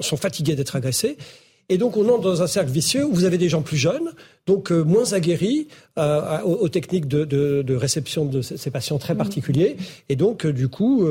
[0.00, 1.16] sont fatigués d'être agressés.
[1.68, 4.10] Et donc on entre dans un cercle vicieux où vous avez des gens plus jeunes,
[4.46, 5.68] donc euh, moins aguerris
[5.98, 9.18] euh, aux, techniques de, réception de ces patients très mmh.
[9.18, 9.76] particuliers,
[10.08, 11.06] et donc euh, du coup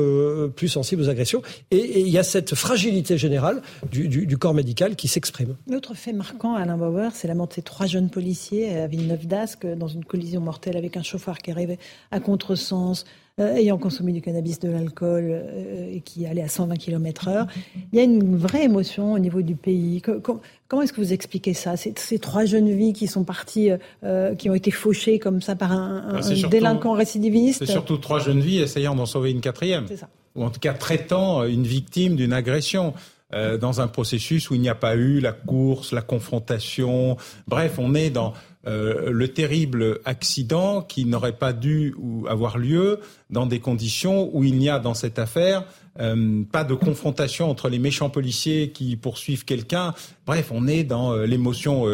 [0.54, 1.42] plus sensibles aux agressions.
[1.70, 5.56] Et il y a cette fragilité générale du, corps médical qui s'exprime.
[5.68, 9.66] L'autre fait marquant, Alain Bauer, c'est la mort de ces trois jeunes policiers à Villeneuve-d'Ascq
[9.76, 11.78] dans une collision mortelle avec un chauffeur qui arrivait
[12.10, 13.04] à contresens.
[13.40, 17.46] Euh, ayant consommé du cannabis, de l'alcool euh, et qui allait à 120 km/h.
[17.90, 20.02] Il y a une vraie émotion au niveau du pays.
[20.02, 21.78] comment est-ce que vous expliquez ça?
[21.78, 23.70] Ces, ces, trois jeunes vies qui sont parties,
[24.04, 27.64] euh, qui ont été fauchées comme ça par un, bah, délinquant récidiviste?
[27.64, 29.86] C'est surtout trois jeunes vies essayant d'en sauver une quatrième.
[29.96, 30.10] Ça.
[30.36, 32.92] Ou en tout cas traitant une victime d'une agression.
[33.32, 37.16] Dans un processus où il n'y a pas eu la course, la confrontation.
[37.48, 38.34] Bref, on est dans
[38.64, 41.96] euh, le terrible accident qui n'aurait pas dû
[42.28, 45.64] avoir lieu dans des conditions où il n'y a dans cette affaire
[45.98, 49.94] euh, pas de confrontation entre les méchants policiers qui poursuivent quelqu'un.
[50.26, 51.86] Bref, on est dans euh, l'émotion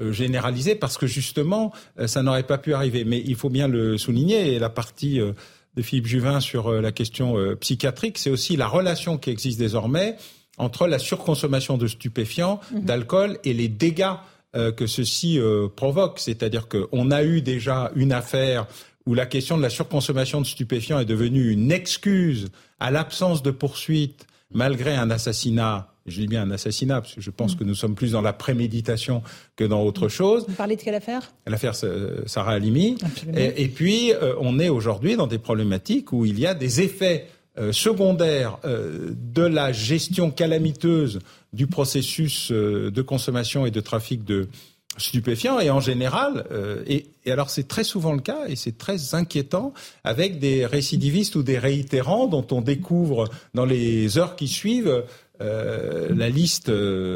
[0.00, 1.72] généralisée parce que justement,
[2.06, 3.04] ça n'aurait pas pu arriver.
[3.04, 7.36] Mais il faut bien le souligner, et la partie de Philippe Juvin sur la question
[7.60, 10.16] psychiatrique, c'est aussi la relation qui existe désormais
[10.58, 12.80] entre la surconsommation de stupéfiants, mmh.
[12.80, 14.14] d'alcool et les dégâts
[14.56, 16.20] euh, que ceci euh, provoque.
[16.20, 18.66] C'est-à-dire qu'on a eu déjà une affaire
[19.04, 23.50] où la question de la surconsommation de stupéfiants est devenue une excuse à l'absence de
[23.50, 25.90] poursuite malgré un assassinat.
[26.06, 27.58] Je dis bien un assassinat, parce que je pense mm.
[27.58, 29.22] que nous sommes plus dans la préméditation
[29.56, 30.44] que dans autre chose.
[30.46, 31.32] Vous parlez de quelle affaire?
[31.46, 32.96] L'affaire Sarah Halimi.
[33.34, 36.80] Et, et, puis, euh, on est aujourd'hui dans des problématiques où il y a des
[36.80, 37.26] effets
[37.56, 41.20] euh, secondaire euh, de la gestion calamiteuse
[41.52, 44.48] du processus euh, de consommation et de trafic de
[44.96, 46.44] stupéfiants et en général,
[46.86, 49.72] et, alors c'est très souvent le cas et c'est très inquiétant
[50.04, 55.02] avec des récidivistes ou des réitérants dont on découvre dans les heures qui suivent
[55.40, 56.70] la liste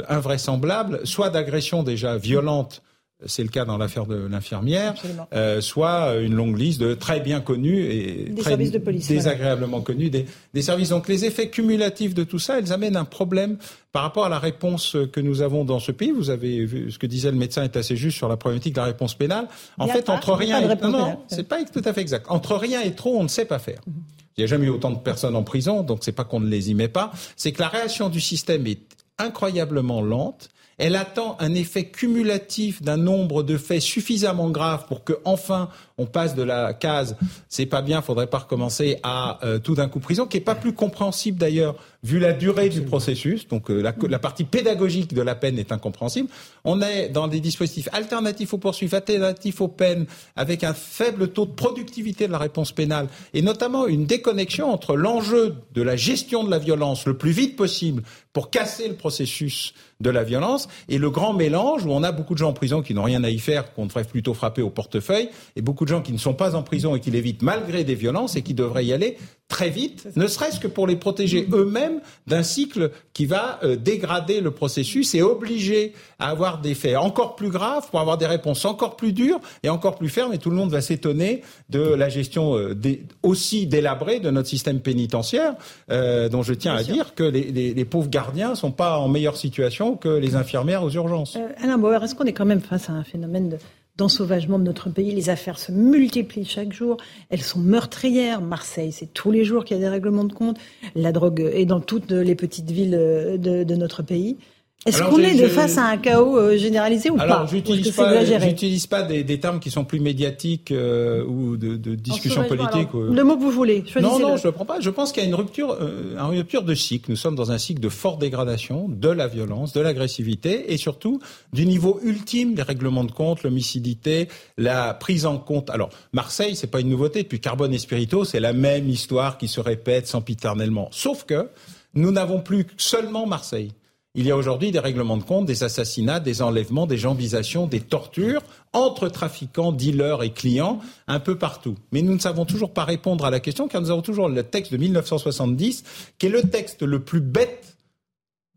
[0.09, 2.83] invraisemblable, soit d'agressions déjà violentes
[3.27, 4.95] c'est le cas dans l'affaire de l'infirmière,
[5.33, 10.63] euh, soit une longue liste de très bien connus et très désagréablement connus des, des,
[10.63, 10.91] services.
[10.91, 13.59] Donc les effets cumulatifs de tout ça, elles amènent un problème
[13.91, 16.13] par rapport à la réponse que nous avons dans ce pays.
[16.13, 18.81] Vous avez vu ce que disait le médecin est assez juste sur la problématique de
[18.81, 19.49] la réponse pénale.
[19.79, 22.27] En fait, entre rien et non, non c'est pas tout à fait exact.
[22.29, 23.81] Entre rien et trop, on ne sait pas faire.
[23.87, 23.95] Mhm.
[24.37, 26.47] Il n'y a jamais eu autant de personnes en prison, donc c'est pas qu'on ne
[26.47, 27.11] les y met pas.
[27.35, 28.79] C'est que la réaction du système est
[29.19, 35.15] incroyablement lente elle attend un effet cumulatif d'un nombre de faits suffisamment graves pour que
[35.25, 35.69] enfin
[35.99, 37.17] on passe de la case
[37.49, 40.55] c'est pas bien, faudrait pas recommencer à euh, tout d'un coup prison, qui est pas
[40.55, 43.49] plus compréhensible d'ailleurs vu la durée du processus.
[43.49, 46.29] Donc euh, la, la, partie pédagogique de la peine est incompréhensible.
[46.65, 50.07] On est dans des dispositifs alternatifs aux poursuites, alternatifs aux peines,
[50.37, 54.97] avec un faible taux de productivité de la réponse pénale et notamment une déconnexion entre
[54.97, 58.03] l'enjeu de la gestion de la violence le plus vite possible
[58.33, 62.35] pour casser le processus de la violence et le grand mélange où on a beaucoup
[62.35, 64.71] de gens en prison qui n'ont rien à y faire, qu'on devrait plutôt frapper au
[64.71, 67.85] portefeuille, et beaucoup de gens qui ne sont pas en prison et qui l'évitent malgré
[67.85, 69.17] des violences et qui devraient y aller
[69.49, 74.43] très vite, ne serait-ce que pour les protéger eux-mêmes d'un cycle qui va euh, dégrader
[74.43, 78.67] le processus et obliger à avoir des faits encore plus graves pour avoir des réponses
[78.67, 80.35] encore plus dures et encore plus fermes.
[80.35, 82.75] Et tout le monde va s'étonner de la gestion euh,
[83.23, 85.55] aussi délabrée de notre système pénitentiaire,
[85.91, 89.09] euh, dont je tiens à dire que les, les, les, pauvres gardiens sont pas en
[89.09, 91.39] meilleure situation que les infirmières aux urgences.
[91.63, 93.57] Alain Bauer, est-ce qu'on est quand même face à un phénomène de
[93.99, 95.13] d'ensauvagement de notre pays.
[95.13, 96.97] Les affaires se multiplient chaque jour.
[97.29, 98.41] Elles sont meurtrières.
[98.41, 100.57] Marseille, c'est tous les jours qu'il y a des règlements de compte.
[100.95, 104.39] La drogue est dans toutes les petites villes de notre pays.
[104.87, 108.25] Est-ce qu'on est de face à un chaos euh, généralisé ou Alors, pas j'utilise pas,
[108.25, 112.89] j'utilise pas des, des, termes qui sont plus médiatiques euh, ou de, de discussion politique.
[112.95, 113.85] Le mot que vous voulez.
[114.01, 114.79] Non, non, je ne prends pas.
[114.81, 117.11] Je pense qu'il y a une rupture, euh, une rupture de cycle.
[117.11, 121.21] Nous sommes dans un cycle de forte dégradation de la violence, de l'agressivité et surtout
[121.53, 125.71] du niveau ultime des règlements de compte, l'homicidité, la prise en compte.
[125.71, 127.25] Alors, Marseille, c'est pas une nouveauté.
[127.25, 130.89] Depuis Carbone et Spirito, c'est la même histoire qui se répète sempiternellement.
[130.93, 131.49] Sauf que
[131.95, 133.73] nous n'avons plus seulement Marseille.
[134.19, 137.79] Il y a aujourd'hui des règlements de compte, des assassinats, des enlèvements, des jambisations, des
[137.79, 138.43] tortures
[138.73, 141.77] entre trafiquants, dealers et clients un peu partout.
[141.93, 144.43] Mais nous ne savons toujours pas répondre à la question car nous avons toujours le
[144.43, 145.85] texte de 1970
[146.19, 147.78] qui est le texte le plus bête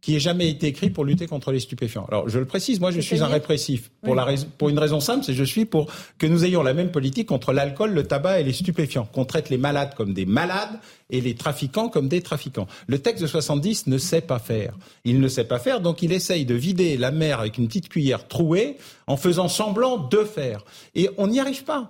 [0.01, 2.05] qui ait jamais été écrit pour lutter contre les stupéfiants.
[2.07, 4.99] Alors, je le précise, moi, je suis un répressif pour la raison, pour une raison
[4.99, 8.39] simple, c'est je suis pour que nous ayons la même politique contre l'alcool, le tabac
[8.39, 10.79] et les stupéfiants, qu'on traite les malades comme des malades
[11.11, 12.67] et les trafiquants comme des trafiquants.
[12.87, 14.73] Le texte de 70 ne sait pas faire.
[15.05, 17.89] Il ne sait pas faire, donc il essaye de vider la mer avec une petite
[17.89, 20.65] cuillère trouée en faisant semblant de faire.
[20.95, 21.89] Et on n'y arrive pas.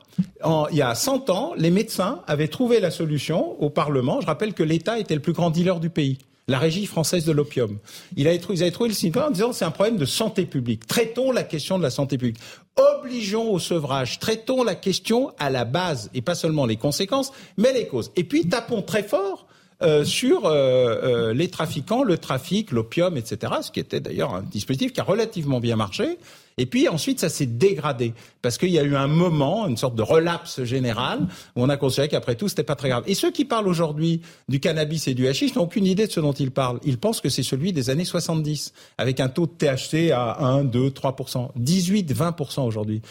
[0.72, 4.20] il y a 100 ans, les médecins avaient trouvé la solution au Parlement.
[4.20, 6.18] Je rappelle que l'État était le plus grand dealer du pays
[6.48, 7.78] la Régie française de l'opium.
[8.16, 10.88] Il ils avaient trouvé le signal en disant c'est un problème de santé publique.
[10.88, 12.38] Traitons la question de la santé publique.
[12.76, 14.20] Obligeons au sevrage.
[14.20, 18.12] Traitons la question à la base et pas seulement les conséquences, mais les causes.
[18.16, 19.48] Et puis tapons très fort
[19.82, 23.54] euh, sur euh, euh, les trafiquants, le trafic, l'opium, etc.
[23.62, 26.18] Ce qui était d'ailleurs un dispositif qui a relativement bien marché.
[26.58, 29.96] Et puis ensuite, ça s'est dégradé parce qu'il y a eu un moment, une sorte
[29.96, 33.04] de relapse général, où on a considéré qu'après tout, c'était pas très grave.
[33.08, 36.20] Et ceux qui parlent aujourd'hui du cannabis et du hashish n'ont aucune idée de ce
[36.20, 36.80] dont ils parlent.
[36.84, 40.64] Ils pensent que c'est celui des années 70, avec un taux de THC à 1,
[40.64, 43.02] 2, 3%, 18, 20% aujourd'hui.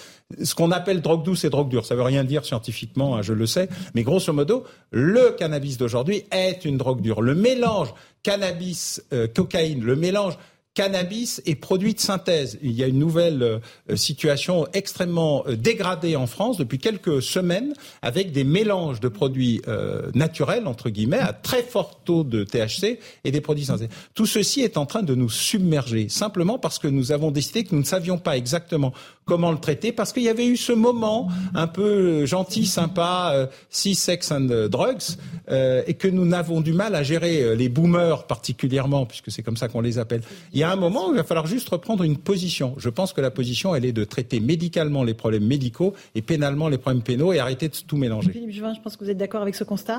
[0.43, 3.33] Ce qu'on appelle drogue douce et drogue dure, ça veut rien dire scientifiquement, hein, je
[3.33, 7.23] le sais, mais grosso modo, le cannabis d'aujourd'hui est une drogue dure.
[7.23, 10.37] Le mélange cannabis-cocaïne, euh, le mélange
[10.75, 12.59] cannabis et produits de synthèse.
[12.63, 17.75] Il y a une nouvelle euh, situation extrêmement euh, dégradée en France depuis quelques semaines
[18.03, 23.01] avec des mélanges de produits euh, naturels, entre guillemets, à très fort taux de THC
[23.25, 23.89] et des produits synthèses.
[24.15, 27.75] Tout ceci est en train de nous submerger, simplement parce que nous avons décidé que
[27.75, 28.93] nous ne savions pas exactement
[29.31, 33.95] comment le traiter, parce qu'il y avait eu ce moment un peu gentil, sympa, si
[33.95, 35.17] sex and drugs,
[35.49, 39.69] et que nous n'avons du mal à gérer les boomers particulièrement, puisque c'est comme ça
[39.69, 40.23] qu'on les appelle.
[40.53, 42.75] Il y a un moment où il va falloir juste reprendre une position.
[42.77, 46.69] Je pense que la position, elle est de traiter médicalement les problèmes médicaux et pénalement
[46.69, 48.33] les problèmes pénaux et arrêter de tout mélanger.
[48.33, 49.99] Philippe Juvin, je pense que vous êtes d'accord avec ce constat?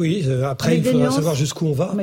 [0.00, 1.94] Oui, euh, après, il faudra savoir jusqu'où on va.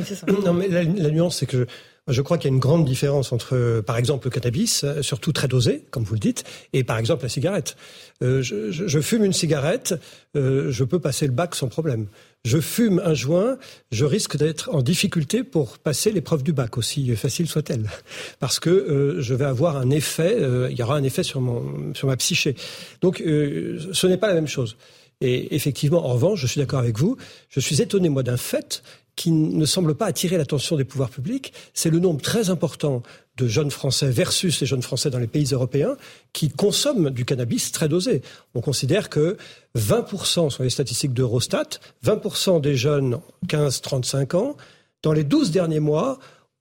[0.45, 1.67] non, mais la, nuance, c'est que
[2.09, 5.31] je crois qu'il y a une grande différence entre, par exemple, le cannabis, euh, surtout
[5.31, 7.75] très dosé, comme vous le dites, et par exemple la cigarette.
[8.21, 9.95] Euh, je, fume une cigarette,
[10.35, 12.07] euh, je peux passer le bac sans problème
[12.45, 13.57] je fume un joint,
[13.91, 17.89] je risque d'être en difficulté pour passer l'épreuve du bac, aussi facile soit-elle,
[18.39, 20.37] parce que je vais avoir un effet,
[20.69, 22.55] il y aura un effet sur, mon, sur ma psyché.
[23.01, 24.77] Donc ce n'est pas la même chose.
[25.19, 27.17] Et effectivement, en revanche, je suis d'accord avec vous,
[27.49, 28.83] je suis étonné, moi, d'un fait
[29.19, 33.03] qui ne semble pas attirer l'attention des pouvoirs publics, c'est le nombre très important
[33.35, 35.97] de jeunes Français versus les jeunes Français dans les pays européens
[36.31, 38.21] qui consomment du cannabis très dosé.
[38.55, 39.35] On considère que
[39.77, 44.55] 20% sont les statistiques d'Eurostat, 20% des jeunes 15-35 ans,
[45.03, 46.17] dans les 12 derniers mois,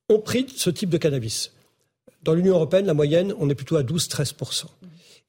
[0.08, 1.52] ont pris ce type de cannabis.
[2.24, 4.64] Dans l'Union européenne, la moyenne, on est plutôt à 12-13%.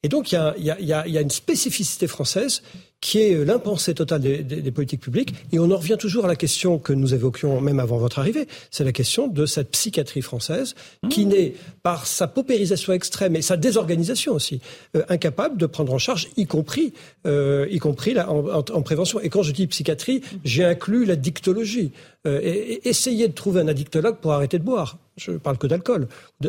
[0.02, 0.34] Et donc, il
[0.64, 2.62] y a, une spécificité française
[3.00, 5.34] qui est euh, l'impensée totale des, des, politiques publiques.
[5.52, 8.46] Et on en revient toujours à la question que nous évoquions même avant votre arrivée.
[8.70, 10.74] C'est la question de cette psychiatrie française
[11.08, 11.28] qui mmh.
[11.28, 14.60] n'est, par sa paupérisation extrême et sa désorganisation aussi,
[14.96, 16.92] euh, incapable de prendre en charge, y compris,
[17.26, 19.20] euh, y compris en, en, prévention.
[19.20, 21.92] Et quand je dis psychiatrie, j'ai inclus la dictologie.
[22.26, 24.98] Euh, et, essayer de trouver un addictologue pour arrêter de boire.
[25.20, 26.08] Je parle que d'alcool.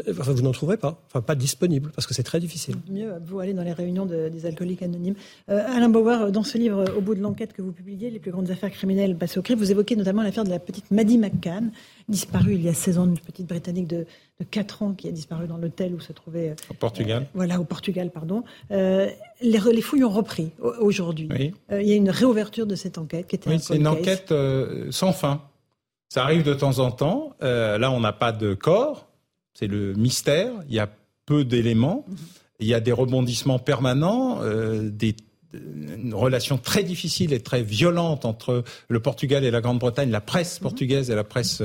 [0.10, 1.02] Enfin, vous n'en trouverez pas.
[1.08, 2.76] Enfin, pas disponible, parce que c'est très difficile.
[2.90, 5.16] Mieux, vous allez dans les réunions des alcooliques anonymes.
[5.50, 8.32] Euh, Alain Bauer, dans ce livre, au bout de l'enquête que vous publiez, Les plus
[8.32, 11.72] grandes affaires criminelles passées au crime, vous évoquez notamment l'affaire de la petite Maddie McCann,
[12.08, 14.06] disparue il y a 16 ans, une petite Britannique de,
[14.40, 16.52] de 4 ans qui a disparu dans l'hôtel où se trouvait...
[16.52, 18.44] Euh, au Portugal Voilà, au Portugal, pardon.
[18.70, 21.30] les, les, fouilles ont repris aujourd'hui.
[21.72, 24.34] il y a une réouverture de cette enquête qui était oui, c'est une enquête
[24.92, 25.42] sans fin.
[26.12, 27.38] Ça arrive de temps en temps.
[27.42, 29.08] Euh, là, on n'a pas de corps.
[29.54, 30.52] C'est le mystère.
[30.68, 30.90] Il y a
[31.26, 32.06] peu d'éléments.
[32.60, 35.16] Il y a des rebondissements permanents, euh, des
[35.54, 40.60] une relation très difficile et très violente entre le Portugal et la Grande-Bretagne, la presse
[40.60, 41.62] portugaise et la presse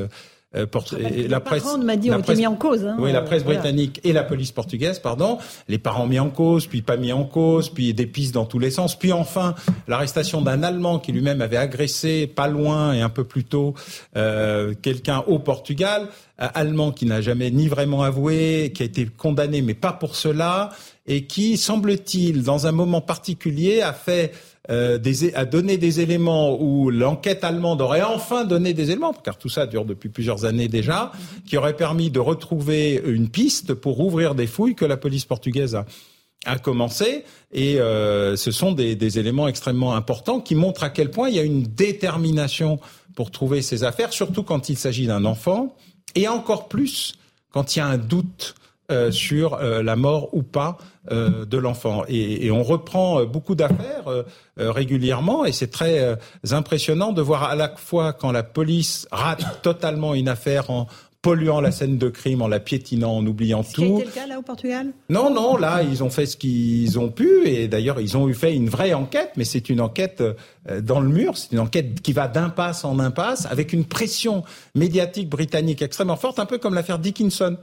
[0.54, 0.66] euh,
[0.98, 2.86] et la presse m'a dit mis en cause.
[2.86, 5.38] Hein, oui, la presse britannique et la police portugaise, pardon.
[5.68, 8.60] Les parents mis en cause, puis pas mis en cause, puis des pistes dans tous
[8.60, 9.54] les sens, puis enfin
[9.88, 13.74] l'arrestation d'un Allemand qui lui-même avait agressé pas loin et un peu plus tôt
[14.16, 16.08] euh, quelqu'un au Portugal,
[16.40, 20.14] euh, allemand qui n'a jamais ni vraiment avoué, qui a été condamné, mais pas pour
[20.14, 20.70] cela,
[21.06, 24.32] et qui semble-t-il dans un moment particulier a fait
[24.70, 29.38] euh, des, a donné des éléments où l'enquête allemande aurait enfin donné des éléments, car
[29.38, 31.12] tout ça dure depuis plusieurs années déjà,
[31.46, 35.74] qui aurait permis de retrouver une piste pour ouvrir des fouilles que la police portugaise
[35.74, 35.84] a,
[36.46, 37.24] a commencé.
[37.52, 41.38] Et euh, ce sont des, éléments extrêmement importants qui montrent à quel point il y
[41.38, 42.78] a une détermination
[43.14, 45.74] pour trouver ces affaires, surtout quand il s'agit d'un enfant,
[46.14, 47.14] et encore plus
[47.50, 48.54] quand il y a un doute
[48.90, 50.78] euh, sur euh, la mort ou pas
[51.10, 52.04] euh, de l'enfant.
[52.08, 54.04] Et, et, on reprend beaucoup d'affaires
[54.56, 56.16] régulièrement et c'est très
[56.50, 60.86] impressionnant de voir à la fois quand la police rate totalement une affaire en
[61.26, 63.98] polluant la scène de crime, en la piétinant, en oubliant tout.
[63.98, 64.92] C'était le cas là au Portugal?
[65.08, 68.34] Non, non, là, ils ont fait ce qu'ils ont pu, et d'ailleurs, ils ont eu
[68.34, 72.00] fait une vraie enquête, mais c'est une enquête euh, dans le mur, c'est une enquête
[72.00, 74.44] qui va d'impasse en impasse, avec une pression
[74.76, 77.56] médiatique britannique extrêmement forte, un peu comme l'affaire Dickinson.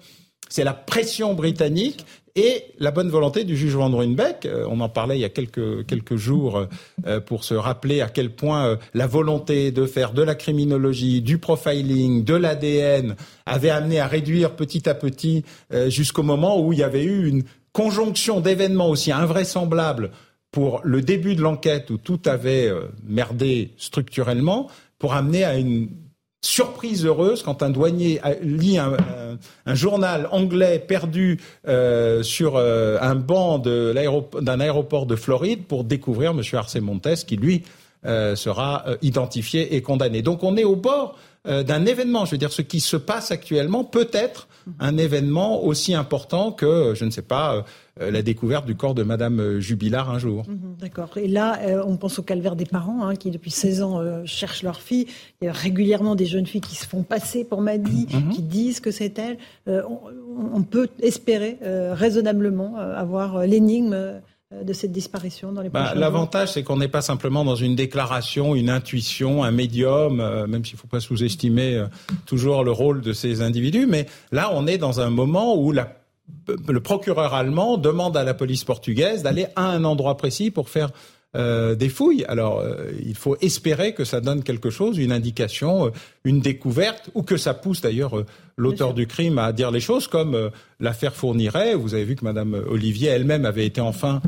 [0.49, 2.05] C'est la pression britannique
[2.35, 4.45] et la bonne volonté du juge Van Ruynbeck.
[4.45, 6.67] Euh, on en parlait il y a quelques, quelques jours
[7.05, 11.21] euh, pour se rappeler à quel point euh, la volonté de faire de la criminologie,
[11.21, 13.15] du profiling, de l'ADN
[13.45, 15.43] avait amené à réduire petit à petit
[15.87, 20.11] jusqu'au moment où il y avait eu une conjonction d'événements aussi invraisemblables
[20.51, 22.71] pour le début de l'enquête où tout avait
[23.05, 25.89] merdé structurellement pour amener à une
[26.43, 28.95] surprise heureuse quand un douanier lit un,
[29.73, 36.41] journal anglais perdu euh, sur euh, un banc d'un aéroport de Floride pour découvrir M.
[36.53, 37.63] Arce Montes qui, lui,
[38.05, 40.21] euh, sera identifié et condamné.
[40.21, 42.23] Donc on est au bord d'un événement.
[42.23, 44.47] Je veux dire, ce qui se passe actuellement peut être
[44.79, 47.61] un événement aussi important que, je ne sais pas, euh,
[47.99, 50.45] la découverte du corps de Madame euh, Jubilard un jour.
[50.47, 51.11] Mhm, d'accord.
[51.17, 54.63] Et là, euh, on pense au calvaire des parents hein, qui, depuis 16 ans, cherchent
[54.63, 55.05] leur fille.
[55.41, 58.29] Il y a régulièrement des jeunes filles qui se font passer pour Maddy, mhm.
[58.29, 59.37] qui disent que c'est elle.
[59.67, 64.21] On, peut espérer raisonnablement avoir l'énigme
[64.51, 68.55] de cette disparition dans les bah, L'avantage, c'est qu'on n'est pas simplement dans une déclaration,
[68.55, 70.17] une intuition, un médium,
[70.47, 71.85] même s'il ne faut pas sous-estimer
[72.25, 76.02] toujours le rôle de ces individus, mais là, on est dans un moment où la
[76.67, 80.91] le procureur allemand demande à la police portugaise d'aller à un endroit précis pour faire
[81.35, 82.25] euh, des fouilles.
[82.25, 85.89] Alors, euh, il faut espérer que ça donne quelque chose, une indication, euh,
[86.23, 88.23] une découverte, ou que ça pousse d'ailleurs
[88.55, 91.75] l'auteur du crime à dire les choses, comme l'affaire fournirait.
[91.75, 94.21] Vous avez vu que Madame Olivier elle-même avait été enfin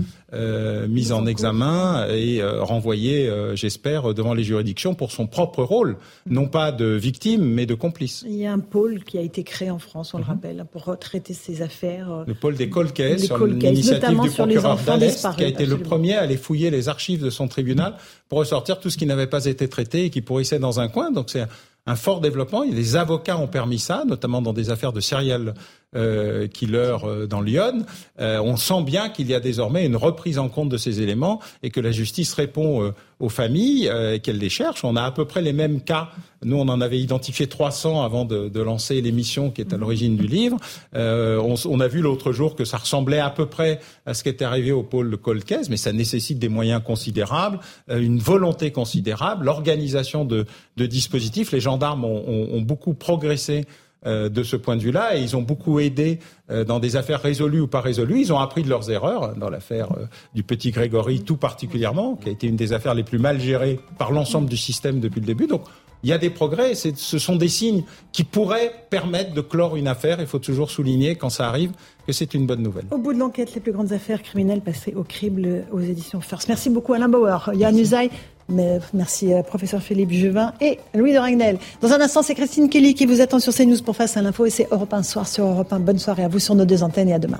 [0.87, 5.97] mise en examen et renvoyée, j'espère, devant les juridictions pour son propre rôle,
[6.29, 8.25] non pas de victime, mais de complice.
[8.27, 10.29] Il y a un pôle qui a été créé en France, on le mhm.
[10.29, 12.23] rappelle, pour traiter ces affaires.
[12.27, 16.21] Le pôle des colcaisses, sur l'initiative du procureur d'Alès, qui a été le premier à
[16.21, 17.95] aller fouiller les archives de son tribunal
[18.29, 21.11] pour ressortir tout ce qui n'avait pas été traité et qui pourrissait dans un coin.
[21.11, 21.45] Donc c'est
[21.85, 22.63] un fort développement.
[22.63, 25.53] Les avocats ont permis ça, notamment dans des affaires de serial
[25.95, 27.85] euh, killer euh, dans Lyon.
[28.19, 31.41] Euh, on sent bien qu'il y a désormais une reprise en compte de ces éléments
[31.63, 34.83] et que la justice répond euh, aux familles et qu'elle les cherche.
[34.83, 36.09] On a à peu près les mêmes cas.
[36.43, 40.17] Nous, on en avait identifié 300 avant de, de lancer l'émission qui est à l'origine
[40.17, 40.57] du livre.
[40.93, 44.27] On, on, a vu l'autre jour que ça ressemblait à peu près à ce qui
[44.27, 47.59] est arrivé au pôle de Colcaise, mais ça nécessite des moyens considérables,
[47.89, 50.45] une volonté considérable, l'organisation de,
[50.75, 51.53] de, dispositifs.
[51.53, 53.65] Les gendarmes ont, ont, ont beaucoup progressé
[54.05, 56.19] euh, de ce point de vue-là et ils ont beaucoup aidé
[56.51, 58.19] euh, dans des affaires résolues ou pas résolues.
[58.19, 60.05] Ils ont appris de leurs erreurs dans l'affaire euh,
[60.35, 63.79] du petit Grégory tout particulièrement, qui a été une des affaires les plus mal gérées
[63.97, 65.47] par l'ensemble du système depuis le début.
[65.47, 65.63] Donc
[66.03, 69.87] il y a des progrès, ce sont des signes qui pourraient permettre de clore une
[69.87, 70.19] affaire.
[70.19, 71.71] Il faut toujours souligner quand ça arrive
[72.05, 72.85] que c'est une bonne nouvelle.
[72.91, 76.47] Au bout de l'enquête, les plus grandes affaires criminelles passées au crible aux éditions First.
[76.47, 78.11] Merci beaucoup Alain Bauer, Yann Usaï.
[78.47, 81.57] Merci euh, professeur Philippe Juvin et Louis de Ragnel.
[81.81, 84.45] Dans un instant, c'est Christine Kelly qui vous attend sur CNews pour Face à l'info
[84.45, 85.79] et c'est Europe 1 soir sur Europe 1.
[85.79, 87.39] Bonne soirée à vous sur nos deux antennes et à demain.